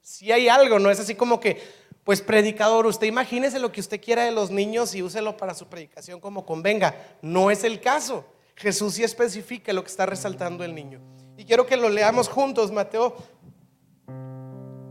Si 0.02 0.32
hay 0.32 0.50
algo, 0.50 0.80
no 0.80 0.90
es 0.90 1.00
así 1.00 1.16
como 1.16 1.40
que, 1.40 1.62
pues 2.04 2.22
predicador, 2.22 2.88
usted 2.88 3.08
imagínese 3.08 3.60
lo 3.60 3.72
que 3.72 3.82
usted 3.82 4.02
quiera 4.02 4.24
de 4.24 4.32
los 4.32 4.50
niños 4.50 4.96
y 4.96 5.04
úselo 5.04 5.38
para 5.38 5.54
su 5.54 5.68
predicación 5.68 6.20
como 6.20 6.46
convenga. 6.46 6.96
No 7.22 7.52
es 7.52 7.64
el 7.64 7.80
caso. 7.80 8.26
Jesús 8.60 8.96
sí 8.96 9.06
especifica 9.06 9.72
lo 9.72 9.84
que 9.84 9.90
está 9.90 10.06
resaltando 10.06 10.66
el 10.66 10.76
niño. 10.76 11.00
Y 11.38 11.46
quiero 11.46 11.66
que 11.66 11.78
lo 11.78 11.88
leamos 11.88 12.28
juntos, 12.28 12.74
Mateo, 12.74 13.16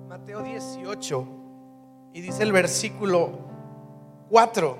Mateo 0.08 0.42
18, 0.42 1.28
y 2.14 2.22
dice 2.22 2.44
el 2.44 2.52
versículo 2.52 3.30
4. 4.30 4.78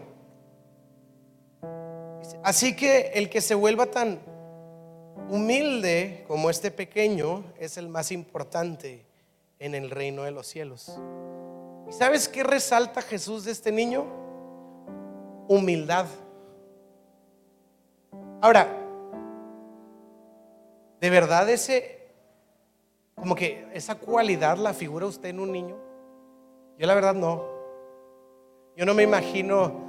Así 2.42 2.74
que 2.74 3.10
el 3.12 3.28
que 3.28 3.42
se 3.42 3.54
vuelva 3.54 3.84
tan 3.86 4.20
humilde 5.28 6.24
como 6.26 6.48
este 6.48 6.70
pequeño 6.70 7.44
es 7.58 7.76
el 7.76 7.88
más 7.88 8.10
importante 8.10 9.04
en 9.58 9.74
el 9.74 9.90
reino 9.90 10.22
de 10.22 10.30
los 10.30 10.46
cielos. 10.46 10.98
¿Y 11.90 11.92
sabes 11.92 12.26
qué 12.26 12.42
resalta 12.42 13.02
Jesús 13.02 13.44
de 13.44 13.52
este 13.52 13.70
niño? 13.70 14.06
Humildad. 15.46 16.06
Ahora, 18.40 18.77
¿de 21.00 21.10
verdad 21.10 21.48
ese, 21.48 22.08
como 23.14 23.34
que 23.34 23.66
esa 23.72 23.96
cualidad 23.96 24.56
la 24.56 24.74
figura 24.74 25.06
usted 25.06 25.28
en 25.30 25.40
un 25.40 25.52
niño? 25.52 25.76
Yo 26.78 26.86
la 26.86 26.94
verdad 26.94 27.14
no. 27.14 27.44
Yo 28.76 28.86
no 28.86 28.94
me 28.94 29.02
imagino 29.02 29.88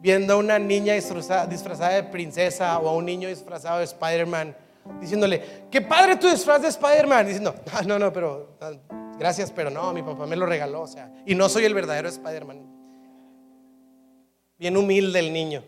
viendo 0.00 0.34
a 0.34 0.36
una 0.36 0.58
niña 0.58 0.94
disfrazada, 0.94 1.88
de 1.94 2.02
princesa 2.04 2.78
o 2.78 2.88
a 2.88 2.92
un 2.92 3.04
niño 3.04 3.28
disfrazado 3.28 3.78
de 3.78 3.84
Spider-Man, 3.84 4.56
diciéndole, 5.00 5.66
qué 5.70 5.80
padre 5.80 6.16
tu 6.16 6.28
disfraz 6.28 6.62
de 6.62 6.68
Spider-Man, 6.68 7.26
diciendo, 7.26 7.54
ah, 7.72 7.82
no, 7.82 7.98
no, 7.98 8.12
pero 8.12 8.56
ah, 8.60 8.72
gracias, 9.18 9.50
pero 9.50 9.70
no, 9.70 9.92
mi 9.92 10.02
papá 10.02 10.26
me 10.26 10.36
lo 10.36 10.46
regaló, 10.46 10.82
o 10.82 10.86
sea, 10.86 11.12
y 11.24 11.34
no 11.34 11.48
soy 11.48 11.64
el 11.64 11.74
verdadero 11.74 12.08
Spider-Man. 12.08 12.76
Bien 14.58 14.76
humilde 14.76 15.18
el 15.18 15.32
niño. 15.32 15.64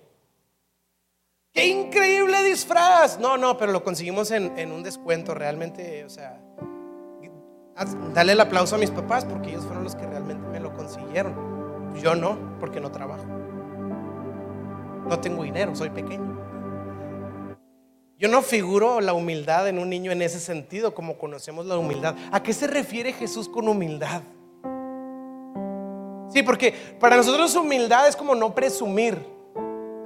¡Qué 1.52 1.66
increíble 1.66 2.42
disfraz! 2.44 3.18
No, 3.18 3.36
no, 3.36 3.56
pero 3.56 3.72
lo 3.72 3.82
conseguimos 3.82 4.30
en, 4.30 4.72
un 4.72 4.82
descuento 4.82 5.34
realmente, 5.34 6.04
o 6.04 6.10
sea, 6.10 6.40
dale 8.14 8.32
el 8.32 8.40
aplauso 8.40 8.76
a 8.76 8.78
mis 8.78 8.90
papás 8.90 9.24
porque 9.24 9.50
ellos 9.50 9.64
fueron 9.64 9.84
los 9.84 9.96
que 9.96 10.06
realmente 10.06 10.46
me 10.48 10.60
lo 10.60 10.74
consiguieron. 10.74 11.94
Yo 12.00 12.14
no, 12.14 12.58
porque 12.60 12.80
no 12.80 12.92
trabajo. 12.92 13.24
No 15.08 15.18
tengo 15.20 15.42
dinero, 15.42 15.74
soy 15.74 15.90
pequeño. 15.90 16.38
Yo 18.18 18.28
no 18.28 18.42
figuro 18.42 19.00
la 19.00 19.12
humildad 19.12 19.68
en 19.68 19.78
un 19.78 19.88
niño 19.88 20.10
en 20.10 20.22
ese 20.22 20.40
sentido, 20.40 20.92
como 20.92 21.18
conocemos 21.18 21.66
la 21.66 21.78
humildad. 21.78 22.16
¿A 22.32 22.42
qué 22.42 22.52
se 22.52 22.66
refiere 22.66 23.12
Jesús 23.12 23.48
con 23.48 23.68
humildad? 23.68 24.22
Sí, 26.28 26.42
porque 26.42 26.74
para 27.00 27.16
nosotros 27.16 27.54
humildad 27.54 28.08
es 28.08 28.16
como 28.16 28.34
no 28.34 28.54
presumir. 28.54 29.37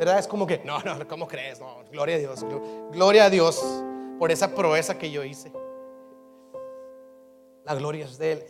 ¿Verdad? 0.05 0.19
Es 0.19 0.27
como 0.27 0.49
que, 0.49 0.61
no, 0.65 0.81
no, 0.81 1.07
¿cómo 1.07 1.29
crees? 1.29 1.61
No, 1.61 1.85
gloria 1.93 2.17
a 2.17 2.19
Dios, 2.19 2.45
gloria 2.91 3.27
a 3.27 3.31
Dios 3.31 3.63
por 4.19 4.33
esa 4.33 4.53
proeza 4.53 4.99
que 4.99 5.13
yo 5.13 5.23
hice. 5.23 5.53
La 7.65 7.77
gloria 7.77 8.07
es 8.07 8.19
de 8.19 8.33
Él. 8.33 8.47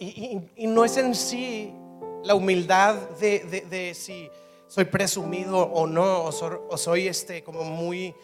Y, 0.57 0.67
no 0.67 0.83
es 0.87 0.97
en 0.97 1.15
sí 1.15 1.75
la 2.23 2.35
humildad 2.35 2.95
de, 3.21 3.93
si 3.95 4.31
soy 4.67 4.87
presumido 4.87 5.59
o 5.59 5.87
no, 5.87 6.25
o 6.25 6.77
soy, 6.79 7.07
este 7.07 7.45
como 7.45 7.65
muy, 7.65 8.15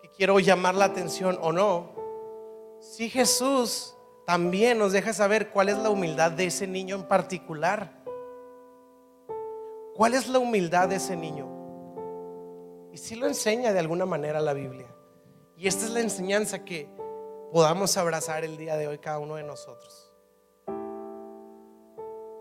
que 0.00 0.08
quiero 0.10 0.38
llamar 0.38 0.76
la 0.76 0.84
atención 0.84 1.36
o 1.42 1.50
no. 1.50 1.90
Si 2.80 3.10
Jesús 3.10 3.96
también 4.24 4.78
nos 4.78 4.92
deja 4.92 5.12
saber 5.12 5.50
cuál 5.50 5.70
es 5.70 5.78
la 5.78 5.90
humildad 5.90 6.30
de 6.30 6.46
ese 6.46 6.68
niño 6.68 6.94
en 6.94 7.02
particular. 7.02 8.00
¿Cuál 9.96 10.14
es 10.14 10.28
la 10.28 10.38
humildad 10.38 10.88
de 10.88 10.96
ese 10.96 11.16
niño? 11.16 11.51
Y 12.92 12.98
sí 12.98 13.14
lo 13.16 13.26
enseña 13.26 13.72
de 13.72 13.78
alguna 13.78 14.04
manera 14.04 14.38
la 14.40 14.52
Biblia. 14.52 14.86
Y 15.56 15.66
esta 15.66 15.86
es 15.86 15.92
la 15.92 16.00
enseñanza 16.00 16.62
que 16.62 16.88
podamos 17.50 17.96
abrazar 17.96 18.44
el 18.44 18.58
día 18.58 18.76
de 18.76 18.86
hoy 18.86 18.98
cada 18.98 19.18
uno 19.18 19.36
de 19.36 19.42
nosotros. 19.42 20.12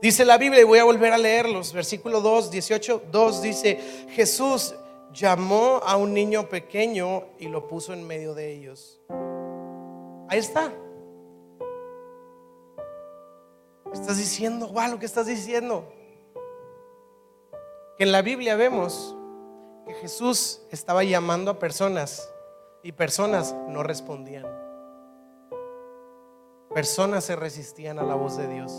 Dice 0.01 0.25
la 0.25 0.37
Biblia, 0.37 0.61
y 0.61 0.65
voy 0.65 0.79
a 0.79 0.83
volver 0.83 1.13
a 1.13 1.17
leerlos, 1.17 1.71
versículo 1.71 2.19
2, 2.19 2.51
18, 2.51 3.03
2 3.11 3.41
dice, 3.41 4.07
Jesús 4.09 4.75
llamó 5.13 5.79
a 5.85 5.95
un 5.95 6.13
niño 6.13 6.49
pequeño 6.49 7.25
y 7.39 7.47
lo 7.47 7.67
puso 7.67 7.93
en 7.93 8.05
medio 8.05 8.33
de 8.33 8.51
ellos. 8.51 8.99
Ahí 10.27 10.39
está. 10.39 10.73
Estás 13.93 14.17
diciendo, 14.17 14.67
wow, 14.69 14.91
lo 14.91 14.99
que 14.99 15.05
estás 15.05 15.27
diciendo. 15.27 15.93
Que 17.97 18.03
en 18.03 18.11
la 18.11 18.21
Biblia 18.21 18.55
vemos 18.55 19.15
que 19.91 19.99
Jesús 19.99 20.61
estaba 20.71 21.03
llamando 21.03 21.51
a 21.51 21.59
personas 21.59 22.31
y 22.81 22.93
personas 22.93 23.53
no 23.67 23.83
respondían. 23.83 24.45
Personas 26.73 27.25
se 27.25 27.35
resistían 27.35 27.99
a 27.99 28.03
la 28.03 28.15
voz 28.15 28.37
de 28.37 28.47
Dios. 28.47 28.71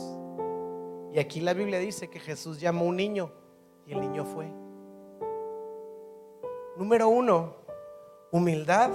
Y 1.12 1.18
aquí 1.18 1.40
la 1.40 1.52
Biblia 1.52 1.78
dice 1.78 2.08
que 2.08 2.18
Jesús 2.18 2.60
llamó 2.60 2.86
a 2.86 2.88
un 2.88 2.96
niño 2.96 3.30
y 3.86 3.92
el 3.92 4.00
niño 4.00 4.24
fue. 4.24 4.50
Número 6.78 7.08
uno, 7.08 7.56
humildad 8.30 8.90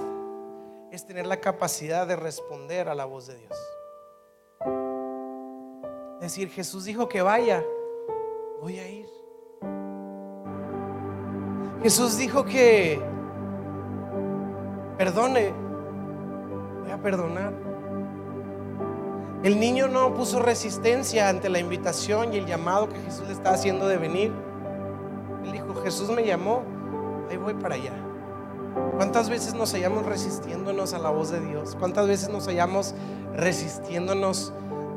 es 0.92 1.06
tener 1.06 1.28
la 1.28 1.40
capacidad 1.40 2.08
de 2.08 2.16
responder 2.16 2.90
a 2.90 2.96
la 2.96 3.06
voz 3.06 3.28
de 3.28 3.38
Dios. 3.38 3.54
Es 6.16 6.22
decir, 6.22 6.50
Jesús 6.50 6.86
dijo 6.86 7.08
que 7.08 7.22
vaya, 7.22 7.64
voy 8.60 8.80
a 8.80 8.90
ir. 8.90 9.08
Jesús 11.88 12.18
dijo 12.18 12.44
que 12.44 13.02
perdone, 14.98 15.54
voy 16.82 16.92
a 16.92 17.02
perdonar. 17.02 17.54
El 19.42 19.58
niño 19.58 19.88
no 19.88 20.14
puso 20.14 20.42
resistencia 20.42 21.30
ante 21.30 21.48
la 21.48 21.60
invitación 21.60 22.34
y 22.34 22.40
el 22.40 22.46
llamado 22.46 22.90
que 22.90 23.00
Jesús 23.00 23.28
le 23.28 23.32
estaba 23.32 23.56
haciendo 23.56 23.88
de 23.88 23.96
venir. 23.96 24.34
Él 25.46 25.54
dijo, 25.54 25.76
Jesús 25.76 26.10
me 26.10 26.26
llamó, 26.26 26.64
ahí 27.30 27.38
voy 27.38 27.54
para 27.54 27.76
allá. 27.76 27.94
¿Cuántas 28.98 29.30
veces 29.30 29.54
nos 29.54 29.72
hallamos 29.72 30.06
resistiéndonos 30.06 30.94
a 30.94 31.00
la 31.00 31.10
voz 31.10 31.32
de 31.32 31.40
Dios? 31.40 31.78
¿Cuántas 31.80 32.06
veces 32.06 32.28
nos 32.28 32.48
hallamos 32.48 32.96
resistiéndonos 33.34 34.52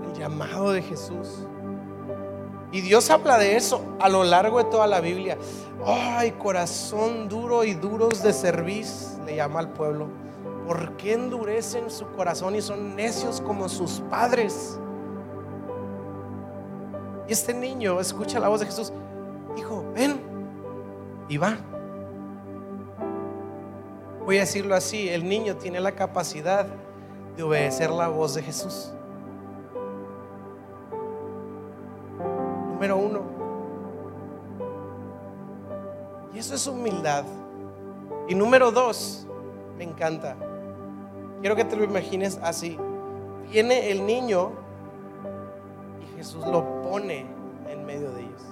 al 0.09 0.13
llamado 0.15 0.73
de 0.73 0.83
Jesús? 0.83 1.47
Y 2.73 2.83
Dios 2.83 3.11
habla 3.11 3.37
de 3.39 3.57
eso 3.57 3.83
a 3.99 4.09
lo 4.09 4.23
largo 4.23 4.59
de 4.59 4.65
toda 4.71 4.87
la 4.87 5.01
Biblia. 5.01 5.37
Ay, 5.85 6.33
corazón 6.33 7.29
duro 7.29 7.65
y 7.65 7.75
duros 7.75 8.23
de 8.23 8.33
cerviz, 8.33 9.19
le 9.27 9.37
llama 9.37 9.61
al 9.61 9.71
pueblo. 9.71 10.09
¿Por 10.67 10.97
qué 10.97 11.15
endurecen 11.15 11.91
su 11.91 12.07
corazón 12.13 12.55
y 12.55 12.63
son 12.63 12.95
necios 12.95 13.41
como 13.41 13.69
sus 13.69 14.01
padres? 14.09 14.79
Y 17.27 17.33
este 17.33 17.55
niño 17.55 17.99
escucha 17.99 18.39
la 18.39 18.49
voz 18.49 18.61
de 18.61 18.67
Jesús. 18.67 18.93
Hijo, 19.57 19.85
ven. 19.95 20.21
Y 21.29 21.39
va. 21.39 21.57
Voy 24.25 24.37
a 24.37 24.41
decirlo 24.41 24.77
así, 24.77 25.09
el 25.09 25.29
niño 25.29 25.57
tiene 25.57 25.81
la 25.81 25.93
capacidad 25.93 26.67
de 27.37 27.43
obedecer 27.43 27.91
la 27.91 28.09
voz 28.09 28.35
de 28.35 28.43
Jesús. 28.43 28.93
Número 32.81 32.97
uno. 32.97 33.21
Y 36.33 36.39
eso 36.39 36.55
es 36.55 36.67
humildad. 36.67 37.25
Y 38.27 38.35
número 38.35 38.71
dos, 38.71 39.27
me 39.77 39.85
encanta. 39.85 40.35
Quiero 41.43 41.57
que 41.57 41.67
te 41.67 41.77
lo 41.77 41.85
imagines 41.85 42.41
así. 42.43 42.79
Viene 43.51 43.91
el 43.91 44.07
niño 44.07 44.53
y 46.01 46.17
Jesús 46.17 46.47
lo 46.47 46.81
pone 46.81 47.27
en 47.69 47.85
medio 47.85 48.13
de 48.13 48.23
ellos. 48.23 48.43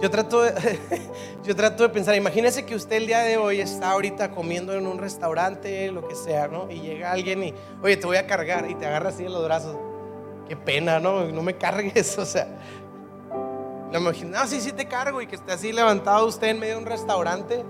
Yo 0.00 0.08
trato, 0.08 0.40
de, 0.40 0.54
yo 1.44 1.54
trato 1.54 1.82
de 1.82 1.90
pensar, 1.90 2.14
imagínese 2.14 2.64
que 2.64 2.74
usted 2.74 2.96
el 2.96 3.08
día 3.08 3.18
de 3.18 3.36
hoy 3.36 3.60
está 3.60 3.90
ahorita 3.90 4.30
comiendo 4.30 4.72
en 4.72 4.86
un 4.86 4.96
restaurante, 4.96 5.92
lo 5.92 6.08
que 6.08 6.14
sea, 6.14 6.48
¿no? 6.48 6.70
Y 6.70 6.80
llega 6.80 7.12
alguien 7.12 7.44
y, 7.44 7.54
oye, 7.82 7.98
te 7.98 8.06
voy 8.06 8.16
a 8.16 8.26
cargar 8.26 8.70
y 8.70 8.74
te 8.74 8.86
agarra 8.86 9.10
así 9.10 9.26
en 9.26 9.34
los 9.34 9.44
brazos. 9.44 9.76
Qué 10.48 10.56
pena, 10.56 10.98
¿no? 10.98 11.24
No 11.26 11.42
me 11.42 11.56
cargues, 11.56 12.18
o 12.18 12.24
sea. 12.24 12.48
No, 13.92 14.00
no, 14.00 14.46
sí, 14.46 14.60
sí 14.60 14.72
te 14.72 14.86
cargo 14.86 15.22
y 15.22 15.26
que 15.26 15.36
esté 15.36 15.52
así 15.52 15.72
levantado 15.72 16.26
usted 16.26 16.48
en 16.48 16.60
medio 16.60 16.74
de 16.74 16.80
un 16.80 16.86
restaurante. 16.86 17.64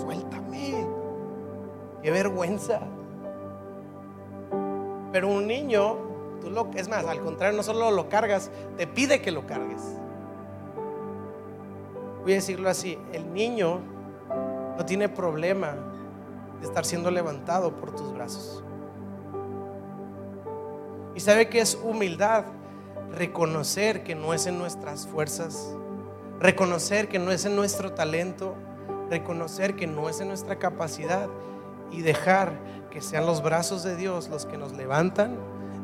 Suéltame. 0.00 0.86
Qué 2.02 2.10
vergüenza. 2.10 2.80
Pero 5.12 5.28
un 5.28 5.46
niño, 5.46 5.96
tú 6.40 6.50
lo, 6.50 6.70
es 6.74 6.88
más, 6.88 7.04
al 7.04 7.20
contrario, 7.20 7.56
no 7.56 7.62
solo 7.62 7.90
lo 7.90 8.08
cargas, 8.08 8.50
te 8.76 8.86
pide 8.86 9.20
que 9.20 9.30
lo 9.30 9.46
cargues 9.46 9.82
voy 12.24 12.32
a 12.32 12.36
decirlo 12.36 12.70
así, 12.70 12.98
el 13.12 13.32
niño 13.34 13.80
no 14.78 14.84
tiene 14.86 15.10
problema 15.10 15.76
de 16.58 16.66
estar 16.66 16.86
siendo 16.86 17.10
levantado 17.10 17.76
por 17.76 17.94
tus 17.94 18.12
brazos. 18.14 18.64
Y 21.14 21.20
sabe 21.20 21.48
que 21.48 21.60
es 21.60 21.78
humildad 21.82 22.44
reconocer 23.12 24.02
que 24.02 24.14
no 24.14 24.34
es 24.34 24.46
en 24.46 24.58
nuestras 24.58 25.06
fuerzas, 25.06 25.74
reconocer 26.40 27.08
que 27.08 27.18
no 27.18 27.30
es 27.30 27.44
en 27.44 27.54
nuestro 27.54 27.92
talento, 27.92 28.54
reconocer 29.10 29.76
que 29.76 29.86
no 29.86 30.08
es 30.08 30.20
en 30.20 30.28
nuestra 30.28 30.58
capacidad 30.58 31.28
y 31.92 32.02
dejar 32.02 32.52
que 32.90 33.00
sean 33.00 33.26
los 33.26 33.42
brazos 33.42 33.82
de 33.84 33.96
Dios 33.96 34.28
los 34.28 34.46
que 34.46 34.58
nos 34.58 34.72
levantan 34.72 35.36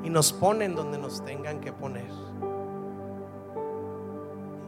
y 0.03 0.11
nos 0.11 0.33
ponen 0.33 0.75
donde 0.75 0.99
nos 0.99 1.25
tengan 1.25 1.61
que 1.61 1.73
poner. 1.73 2.11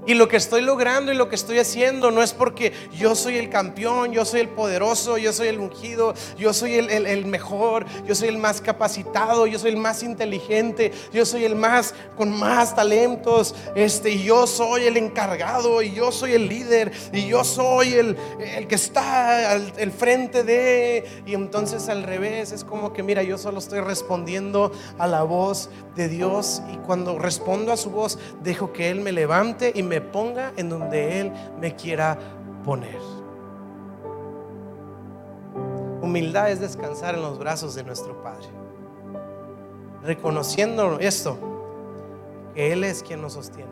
Y 0.06 0.14
lo 0.14 0.28
que 0.28 0.36
estoy 0.36 0.62
logrando 0.62 1.12
y 1.12 1.16
lo 1.16 1.28
que 1.28 1.34
estoy 1.34 1.58
haciendo 1.58 2.10
no 2.10 2.22
es 2.22 2.32
porque 2.32 2.72
yo 2.92 3.14
soy 3.14 3.36
el 3.36 3.48
campeón, 3.48 4.12
yo 4.12 4.24
soy 4.24 4.40
el 4.40 4.48
poderoso, 4.48 5.18
yo 5.18 5.32
soy 5.32 5.48
el 5.48 5.60
ungido, 5.60 6.14
yo 6.36 6.52
soy 6.52 6.74
el, 6.74 7.26
mejor, 7.26 7.86
yo 8.06 8.14
soy 8.14 8.28
el 8.28 8.38
más 8.38 8.60
capacitado, 8.60 9.46
yo 9.46 9.58
soy 9.58 9.70
el 9.70 9.76
más 9.76 10.02
inteligente, 10.02 10.92
yo 11.12 11.24
soy 11.24 11.44
el 11.44 11.54
más 11.54 11.94
con 12.16 12.30
más 12.30 12.74
talentos, 12.74 13.54
este, 13.74 14.18
yo 14.22 14.46
soy 14.46 14.84
el 14.84 14.96
encargado, 14.96 15.82
y 15.82 15.92
yo 15.92 16.10
soy 16.10 16.32
el 16.32 16.48
líder, 16.48 16.92
y 17.12 17.28
yo 17.28 17.44
soy 17.44 17.94
el, 17.94 18.16
el 18.40 18.66
que 18.66 18.74
está 18.74 19.52
al 19.52 19.72
el 19.78 19.92
frente 19.92 20.44
de. 20.44 21.22
Y 21.26 21.34
entonces 21.34 21.88
al 21.88 22.02
revés, 22.02 22.52
es 22.52 22.64
como 22.64 22.92
que, 22.92 23.02
mira, 23.02 23.22
yo 23.22 23.38
solo 23.38 23.58
estoy 23.58 23.80
respondiendo 23.80 24.72
a 24.98 25.06
la 25.06 25.22
voz 25.22 25.70
de 25.96 26.08
Dios, 26.08 26.62
y 26.72 26.76
cuando 26.78 27.18
respondo 27.18 27.72
a 27.72 27.76
su 27.76 27.90
voz, 27.90 28.18
dejo 28.42 28.72
que 28.72 28.90
Él 28.90 29.00
me 29.00 29.12
levante 29.12 29.72
y 29.74 29.82
me 29.82 29.91
me 29.92 30.00
ponga 30.00 30.54
en 30.56 30.70
donde 30.70 31.20
Él 31.20 31.32
me 31.60 31.76
quiera 31.76 32.18
poner. 32.64 32.98
Humildad 36.00 36.50
es 36.50 36.60
descansar 36.60 37.14
en 37.14 37.20
los 37.20 37.38
brazos 37.38 37.74
de 37.74 37.84
nuestro 37.84 38.22
Padre. 38.22 38.46
Reconociendo 40.02 40.98
esto, 40.98 41.36
que 42.54 42.72
Él 42.72 42.84
es 42.84 43.02
quien 43.02 43.20
nos 43.20 43.34
sostiene, 43.34 43.70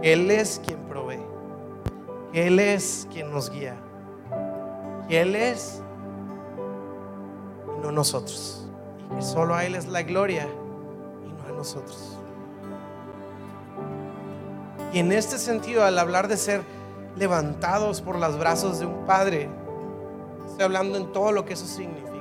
que 0.00 0.14
Él 0.14 0.28
es 0.32 0.60
quien 0.66 0.80
provee, 0.88 1.22
que 2.32 2.48
Él 2.48 2.58
es 2.58 3.06
quien 3.12 3.30
nos 3.30 3.50
guía, 3.50 3.76
que 5.08 5.20
Él 5.20 5.36
es 5.36 5.80
y 7.78 7.82
no 7.84 7.92
nosotros, 7.92 8.68
que 9.14 9.22
solo 9.22 9.54
a 9.54 9.64
Él 9.64 9.76
es 9.76 9.86
la 9.86 10.02
gloria 10.02 10.48
y 11.24 11.32
no 11.32 11.48
a 11.48 11.52
nosotros. 11.56 12.18
Y 14.92 14.98
en 14.98 15.10
este 15.10 15.38
sentido, 15.38 15.84
al 15.84 15.98
hablar 15.98 16.28
de 16.28 16.36
ser 16.36 16.62
levantados 17.16 18.00
por 18.02 18.18
los 18.18 18.38
brazos 18.38 18.78
de 18.78 18.86
un 18.86 19.06
padre, 19.06 19.48
estoy 20.46 20.64
hablando 20.64 20.98
en 20.98 21.12
todo 21.12 21.32
lo 21.32 21.44
que 21.44 21.54
eso 21.54 21.66
significa. 21.66 22.12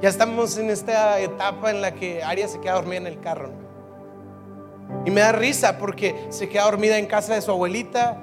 Ya 0.00 0.08
estamos 0.08 0.56
en 0.58 0.70
esta 0.70 1.18
etapa 1.18 1.70
en 1.72 1.80
la 1.80 1.92
que 1.92 2.22
Aria 2.22 2.46
se 2.46 2.60
queda 2.60 2.74
dormida 2.74 2.98
en 2.98 3.06
el 3.08 3.20
carro. 3.20 3.50
Y 5.04 5.10
me 5.10 5.20
da 5.20 5.32
risa 5.32 5.76
porque 5.76 6.28
se 6.28 6.48
queda 6.48 6.64
dormida 6.64 6.98
en 6.98 7.06
casa 7.06 7.34
de 7.34 7.42
su 7.42 7.50
abuelita. 7.50 8.18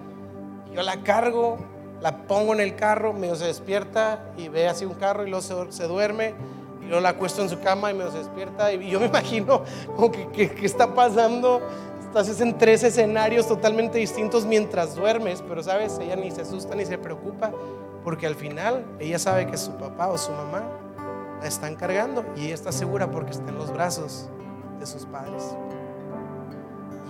Yo 0.73 0.81
la 0.83 1.03
cargo, 1.03 1.57
la 2.01 2.27
pongo 2.27 2.53
en 2.53 2.61
el 2.61 2.77
carro, 2.77 3.11
medio 3.11 3.35
se 3.35 3.45
despierta 3.45 4.23
y 4.37 4.47
ve 4.47 4.69
así 4.69 4.85
un 4.85 4.93
carro 4.93 5.27
y 5.27 5.29
luego 5.29 5.69
se, 5.69 5.83
duerme. 5.83 6.33
Y 6.81 6.85
luego 6.85 7.01
la 7.01 7.09
acuesto 7.09 7.41
en 7.41 7.49
su 7.49 7.59
cama 7.59 7.91
y 7.91 7.93
medio 7.93 8.11
se 8.11 8.19
despierta. 8.19 8.71
Y 8.71 8.89
yo 8.89 9.01
me 9.01 9.07
imagino 9.07 9.63
como 9.97 10.11
que 10.11 10.57
está 10.63 10.93
pasando 10.93 11.61
Estás 12.17 12.39
en 12.39 12.57
tres 12.57 12.81
escenarios 12.81 13.45
totalmente 13.45 13.97
distintos 13.97 14.45
mientras 14.45 14.95
duermes, 14.95 15.43
pero 15.45 15.61
sabes, 15.61 15.99
ella 15.99 16.15
ni 16.15 16.31
se 16.31 16.43
asusta 16.43 16.73
ni 16.73 16.85
se 16.85 16.97
preocupa, 16.97 17.51
porque 18.05 18.25
al 18.25 18.35
final 18.35 18.85
ella 18.99 19.19
sabe 19.19 19.47
que 19.47 19.57
su 19.57 19.73
papá 19.73 20.07
o 20.07 20.17
su 20.17 20.31
mamá 20.31 20.63
la 21.41 21.45
están 21.45 21.75
cargando 21.75 22.23
y 22.37 22.45
ella 22.45 22.53
está 22.53 22.71
segura 22.71 23.11
porque 23.11 23.31
está 23.31 23.49
en 23.49 23.57
los 23.57 23.69
brazos 23.73 24.29
de 24.79 24.85
sus 24.85 25.05
padres. 25.05 25.57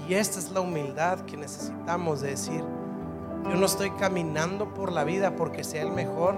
Y 0.10 0.16
esta 0.16 0.40
es 0.40 0.50
la 0.50 0.62
humildad 0.62 1.20
que 1.20 1.38
necesitamos 1.38 2.22
de 2.22 2.30
decir, 2.30 2.64
yo 3.44 3.56
no 3.58 3.68
estoy 3.68 3.92
caminando 3.92 4.74
por 4.74 4.92
la 4.92 5.04
vida 5.04 5.36
porque 5.36 5.64
sea 5.64 5.84
el 5.84 5.92
mejor, 5.92 6.34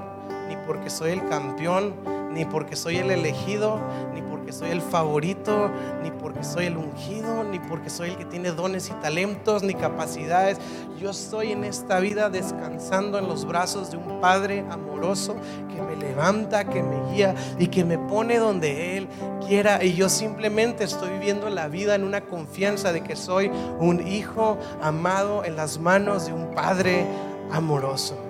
ni 0.48 0.56
porque 0.66 0.90
soy 0.90 1.12
el 1.12 1.28
campeón, 1.28 1.94
ni 2.32 2.46
porque 2.46 2.76
soy 2.76 2.98
el 2.98 3.12
elegido, 3.12 3.80
ni 4.14 4.22
porque 4.22 4.52
soy 4.54 4.70
el 4.70 4.82
favorito, 4.82 5.72
ni 6.04 6.12
porque 6.12 6.44
soy 6.44 6.66
el 6.66 6.78
ungido, 6.78 7.44
ni 7.44 7.60
porque 7.60 7.90
soy 7.90 8.12
el 8.12 8.18
que 8.18 8.26
tiene 8.26 8.52
dones 8.52 8.90
y 8.90 8.94
talentos, 9.02 9.64
ni 9.64 9.74
capacidades. 9.74 10.60
Yo 11.00 11.10
estoy 11.10 11.52
en 11.52 11.64
esta 11.64 12.00
vida 12.00 12.30
descansando 12.30 13.18
en 13.18 13.28
los 13.28 13.46
brazos 13.46 13.92
de 13.92 13.98
un 13.98 14.22
Padre 14.22 14.64
amoroso 14.70 15.36
que 15.74 15.82
me 15.82 15.96
levanta, 15.96 16.66
que 16.66 16.84
me 16.84 17.12
guía 17.12 17.36
y 17.58 17.68
que 17.68 17.84
me 17.84 17.98
pone 17.98 18.38
donde 18.38 18.98
Él 18.98 19.08
quiera. 19.48 19.84
Y 19.84 19.94
yo 19.96 20.10
simplemente 20.10 20.84
estoy 20.84 21.10
viviendo 21.10 21.50
la 21.50 21.68
vida 21.68 21.96
en 21.96 22.04
una 22.04 22.22
confianza 22.22 22.94
de 22.94 23.02
que 23.02 23.16
soy 23.16 23.52
un 23.80 24.08
hijo 24.08 24.58
amado 24.82 25.44
en 25.44 25.56
las 25.56 25.80
manos 25.80 26.28
de 26.28 26.34
un 26.34 26.52
Padre 26.54 27.06
amoroso. 27.52 28.27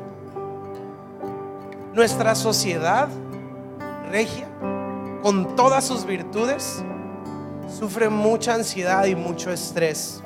Nuestra 1.97 2.35
sociedad 2.35 3.09
regia, 4.11 4.47
con 5.23 5.55
todas 5.55 5.83
sus 5.83 6.05
virtudes, 6.05 6.83
sufre 7.67 8.07
mucha 8.07 8.53
ansiedad 8.53 9.05
y 9.05 9.15
mucho 9.15 9.49
estrés. 9.49 10.21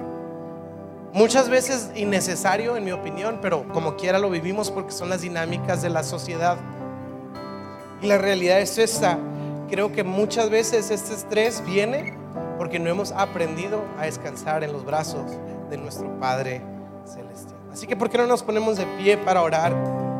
Muchas 1.13 1.47
veces 1.47 1.89
innecesario, 1.95 2.75
en 2.75 2.83
mi 2.83 2.91
opinión, 2.91 3.39
pero 3.41 3.65
como 3.69 3.95
quiera 3.95 4.19
lo 4.19 4.29
vivimos 4.29 4.69
porque 4.69 4.91
son 4.91 5.07
las 5.07 5.21
dinámicas 5.21 5.81
de 5.81 5.89
la 5.89 6.03
sociedad. 6.03 6.57
Y 8.01 8.07
la 8.07 8.17
realidad 8.17 8.59
es 8.59 8.77
esta. 8.77 9.17
Creo 9.69 9.93
que 9.93 10.03
muchas 10.03 10.49
veces 10.49 10.91
este 10.91 11.13
estrés 11.13 11.63
viene 11.65 12.17
porque 12.57 12.79
no 12.79 12.89
hemos 12.89 13.13
aprendido 13.13 13.81
a 13.97 14.07
descansar 14.07 14.65
en 14.65 14.73
los 14.73 14.83
brazos 14.83 15.23
de 15.69 15.77
nuestro 15.77 16.19
Padre 16.19 16.61
Celestial. 17.05 17.61
Así 17.71 17.87
que, 17.87 17.95
¿por 17.95 18.09
qué 18.09 18.17
no 18.17 18.27
nos 18.27 18.43
ponemos 18.43 18.75
de 18.75 18.85
pie 18.97 19.15
para 19.17 19.41
orar? 19.41 20.10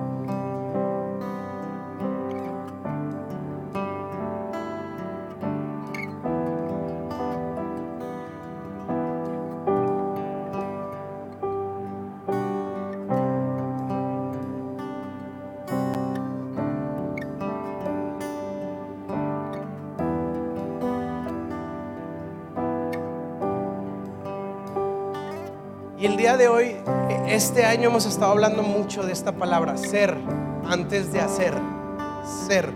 Y 26.02 26.08
el 26.08 26.18
día 26.18 26.36
de 26.36 26.48
hoy, 26.48 26.78
este 27.28 27.64
año 27.64 27.90
hemos 27.90 28.08
estado 28.08 28.32
hablando 28.32 28.64
mucho 28.64 29.04
de 29.04 29.14
esta 29.14 29.34
palabra, 29.34 29.78
ser, 29.78 30.18
antes 30.68 31.14
de 31.14 31.20
hacer, 31.20 31.54
ser. 32.48 32.74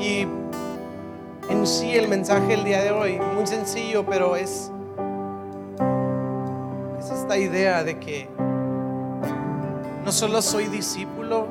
Y 0.00 0.26
en 1.48 1.64
sí 1.64 1.92
el 1.94 2.08
mensaje 2.08 2.54
el 2.54 2.64
día 2.64 2.82
de 2.82 2.90
hoy, 2.90 3.20
muy 3.36 3.46
sencillo, 3.46 4.04
pero 4.04 4.34
es, 4.34 4.72
es 6.98 7.10
esta 7.12 7.38
idea 7.38 7.84
de 7.84 8.00
que 8.00 8.28
no 10.04 10.10
solo 10.10 10.42
soy 10.42 10.66
discípulo, 10.66 11.41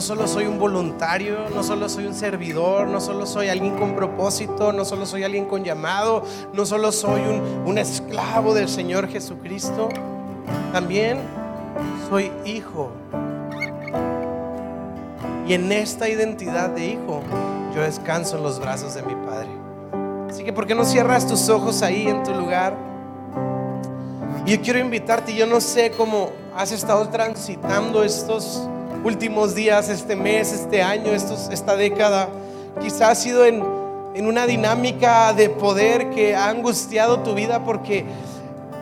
no 0.00 0.06
solo 0.06 0.26
soy 0.26 0.46
un 0.46 0.58
voluntario, 0.58 1.50
no 1.54 1.62
solo 1.62 1.86
soy 1.86 2.06
un 2.06 2.14
servidor, 2.14 2.88
no 2.88 3.02
solo 3.02 3.26
soy 3.26 3.50
alguien 3.50 3.76
con 3.76 3.94
propósito, 3.94 4.72
no 4.72 4.86
solo 4.86 5.04
soy 5.04 5.24
alguien 5.24 5.44
con 5.44 5.62
llamado, 5.62 6.22
no 6.54 6.64
solo 6.64 6.90
soy 6.90 7.20
un, 7.20 7.64
un 7.66 7.76
esclavo 7.76 8.54
del 8.54 8.70
Señor 8.70 9.08
Jesucristo, 9.08 9.90
también 10.72 11.18
soy 12.08 12.32
hijo. 12.46 12.90
Y 15.46 15.52
en 15.52 15.70
esta 15.70 16.08
identidad 16.08 16.70
de 16.70 16.86
hijo, 16.86 17.20
yo 17.74 17.82
descanso 17.82 18.38
en 18.38 18.42
los 18.42 18.58
brazos 18.58 18.94
de 18.94 19.02
mi 19.02 19.14
Padre. 19.26 19.50
Así 20.30 20.44
que, 20.44 20.54
¿por 20.54 20.66
qué 20.66 20.74
no 20.74 20.86
cierras 20.86 21.26
tus 21.26 21.50
ojos 21.50 21.82
ahí 21.82 22.08
en 22.08 22.22
tu 22.22 22.32
lugar? 22.32 22.74
Y 24.46 24.56
yo 24.56 24.62
quiero 24.62 24.78
invitarte, 24.78 25.34
yo 25.34 25.46
no 25.46 25.60
sé 25.60 25.90
cómo 25.90 26.30
has 26.56 26.72
estado 26.72 27.06
transitando 27.10 28.02
estos 28.02 28.66
últimos 29.04 29.54
días, 29.54 29.88
este 29.88 30.16
mes, 30.16 30.52
este 30.52 30.82
año, 30.82 31.12
estos, 31.12 31.48
esta 31.50 31.76
década. 31.76 32.28
Quizás 32.80 33.02
ha 33.02 33.14
sido 33.14 33.44
en, 33.44 33.62
en 34.14 34.26
una 34.26 34.46
dinámica 34.46 35.32
de 35.32 35.48
poder 35.48 36.10
que 36.10 36.34
ha 36.34 36.48
angustiado 36.48 37.20
tu 37.20 37.34
vida 37.34 37.64
porque 37.64 38.04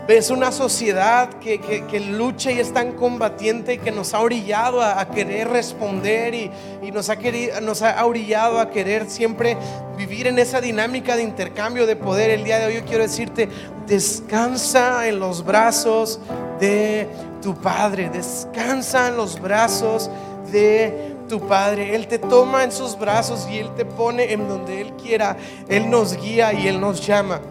ves 0.09 0.31
una 0.31 0.51
sociedad 0.53 1.29
que, 1.35 1.61
que, 1.61 2.01
lucha 2.01 2.51
y 2.51 2.59
es 2.59 2.73
tan 2.73 2.93
combatiente 2.93 3.77
que 3.77 3.91
nos 3.91 4.15
ha 4.15 4.21
orillado 4.21 4.81
a, 4.81 4.99
a 4.99 5.11
querer 5.11 5.49
responder 5.51 6.35
y, 6.35 6.51
y, 6.83 6.91
nos, 6.93 7.11
ha 7.11 7.17
querido, 7.17 7.61
nos 7.61 7.83
ha 7.83 8.03
orillado 8.07 8.59
a 8.59 8.71
querer 8.71 9.11
siempre 9.11 9.59
vivir 9.99 10.27
en 10.27 10.39
esa 10.39 10.63
dinámica 10.63 11.15
de 11.15 11.25
intercambio 11.25 11.87
de 11.87 11.95
poder. 11.95 12.31
El 12.31 12.43
día 12.43 12.59
de 12.59 12.67
hoy 12.69 12.75
yo 12.77 12.85
quiero 12.87 13.03
decirte, 13.03 13.51
descansa 13.87 15.07
en 15.07 15.21
los 15.21 15.45
brazos 15.45 16.19
de 16.59 17.07
tu 17.43 17.55
Padre, 17.55 18.09
descansa 18.09 19.09
en 19.09 19.17
los 19.19 19.39
brazos 19.39 20.11
de 20.51 21.17
tu 21.29 21.39
Padre. 21.47 21.95
Él 21.95 22.09
te 22.09 22.19
toma 22.19 22.65
en 22.65 22.73
sus 22.73 22.99
brazos 22.99 23.47
y 23.51 23.59
Él 23.59 23.75
te 23.75 23.85
pone 23.85 24.33
en 24.33 24.49
donde 24.49 24.81
Él 24.81 24.95
quiera. 24.95 25.37
Él 25.69 25.91
nos 25.91 26.17
guía 26.17 26.55
y 26.55 26.67
Él 26.67 26.81
nos 26.81 27.07
llama. 27.07 27.43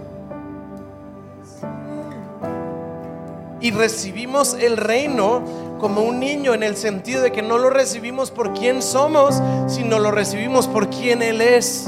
Y 3.59 3.71
recibimos 3.71 4.53
el 4.53 4.77
reino 4.77 5.43
como 5.79 6.01
un 6.01 6.19
niño 6.19 6.53
en 6.53 6.63
el 6.63 6.75
sentido 6.75 7.21
de 7.21 7.31
que 7.31 7.41
no 7.41 7.57
lo 7.57 7.69
recibimos 7.69 8.31
por 8.31 8.53
quien 8.53 8.81
somos, 8.81 9.41
sino 9.67 9.99
lo 9.99 10.11
recibimos 10.11 10.67
por 10.67 10.89
quien 10.89 11.21
Él 11.21 11.41
es. 11.41 11.87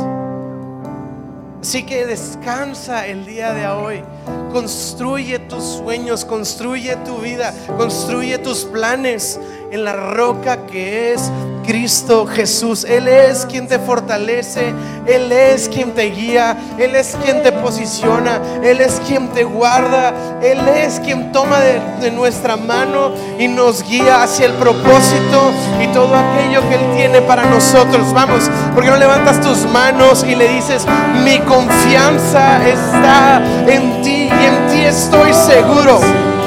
Así 1.61 1.83
que 1.83 2.05
descansa 2.05 3.07
el 3.07 3.25
día 3.25 3.53
de 3.53 3.67
hoy. 3.67 4.03
Construye 4.51 5.39
tus 5.39 5.63
sueños, 5.63 6.25
construye 6.25 6.95
tu 7.05 7.17
vida, 7.17 7.53
construye 7.77 8.37
tus 8.39 8.65
planes 8.65 9.39
en 9.71 9.83
la 9.83 9.93
roca 9.93 10.65
que 10.65 11.13
es 11.13 11.31
Cristo 11.65 12.25
Jesús. 12.25 12.83
Él 12.83 13.07
es 13.07 13.45
quien 13.45 13.67
te 13.67 13.77
fortalece, 13.77 14.73
Él 15.05 15.31
es 15.31 15.69
quien 15.69 15.91
te 15.91 16.09
guía, 16.09 16.57
Él 16.79 16.95
es 16.95 17.15
quien 17.23 17.43
te 17.43 17.51
posiciona, 17.51 18.41
Él 18.63 18.81
es 18.81 18.99
quien 19.07 19.27
te 19.29 19.43
guarda, 19.43 20.11
Él 20.41 20.67
es 20.67 20.99
quien 20.99 21.31
toma 21.31 21.59
de, 21.59 22.09
nuestra 22.09 22.57
mano 22.57 23.11
y 23.37 23.47
nos 23.47 23.83
guía 23.83 24.23
hacia 24.23 24.47
el 24.47 24.53
propósito 24.53 25.51
y 25.79 25.87
todo 25.93 26.15
aquello 26.15 26.67
que 26.67 26.75
Él 26.75 26.95
tiene 26.95 27.21
para 27.21 27.45
nosotros. 27.45 28.11
Vamos, 28.13 28.49
porque 28.73 28.89
no 28.89 28.97
levantas 28.97 29.39
tus 29.39 29.71
manos 29.71 30.25
y 30.27 30.33
le 30.33 30.47
dices, 30.47 30.87
mi 31.23 31.37
confianza 31.41 32.67
está 32.67 33.43
en 33.67 34.01
ti 34.01 34.18
en 34.27 34.67
ti 34.69 34.85
estoy 34.85 35.33
seguro. 35.33 36.38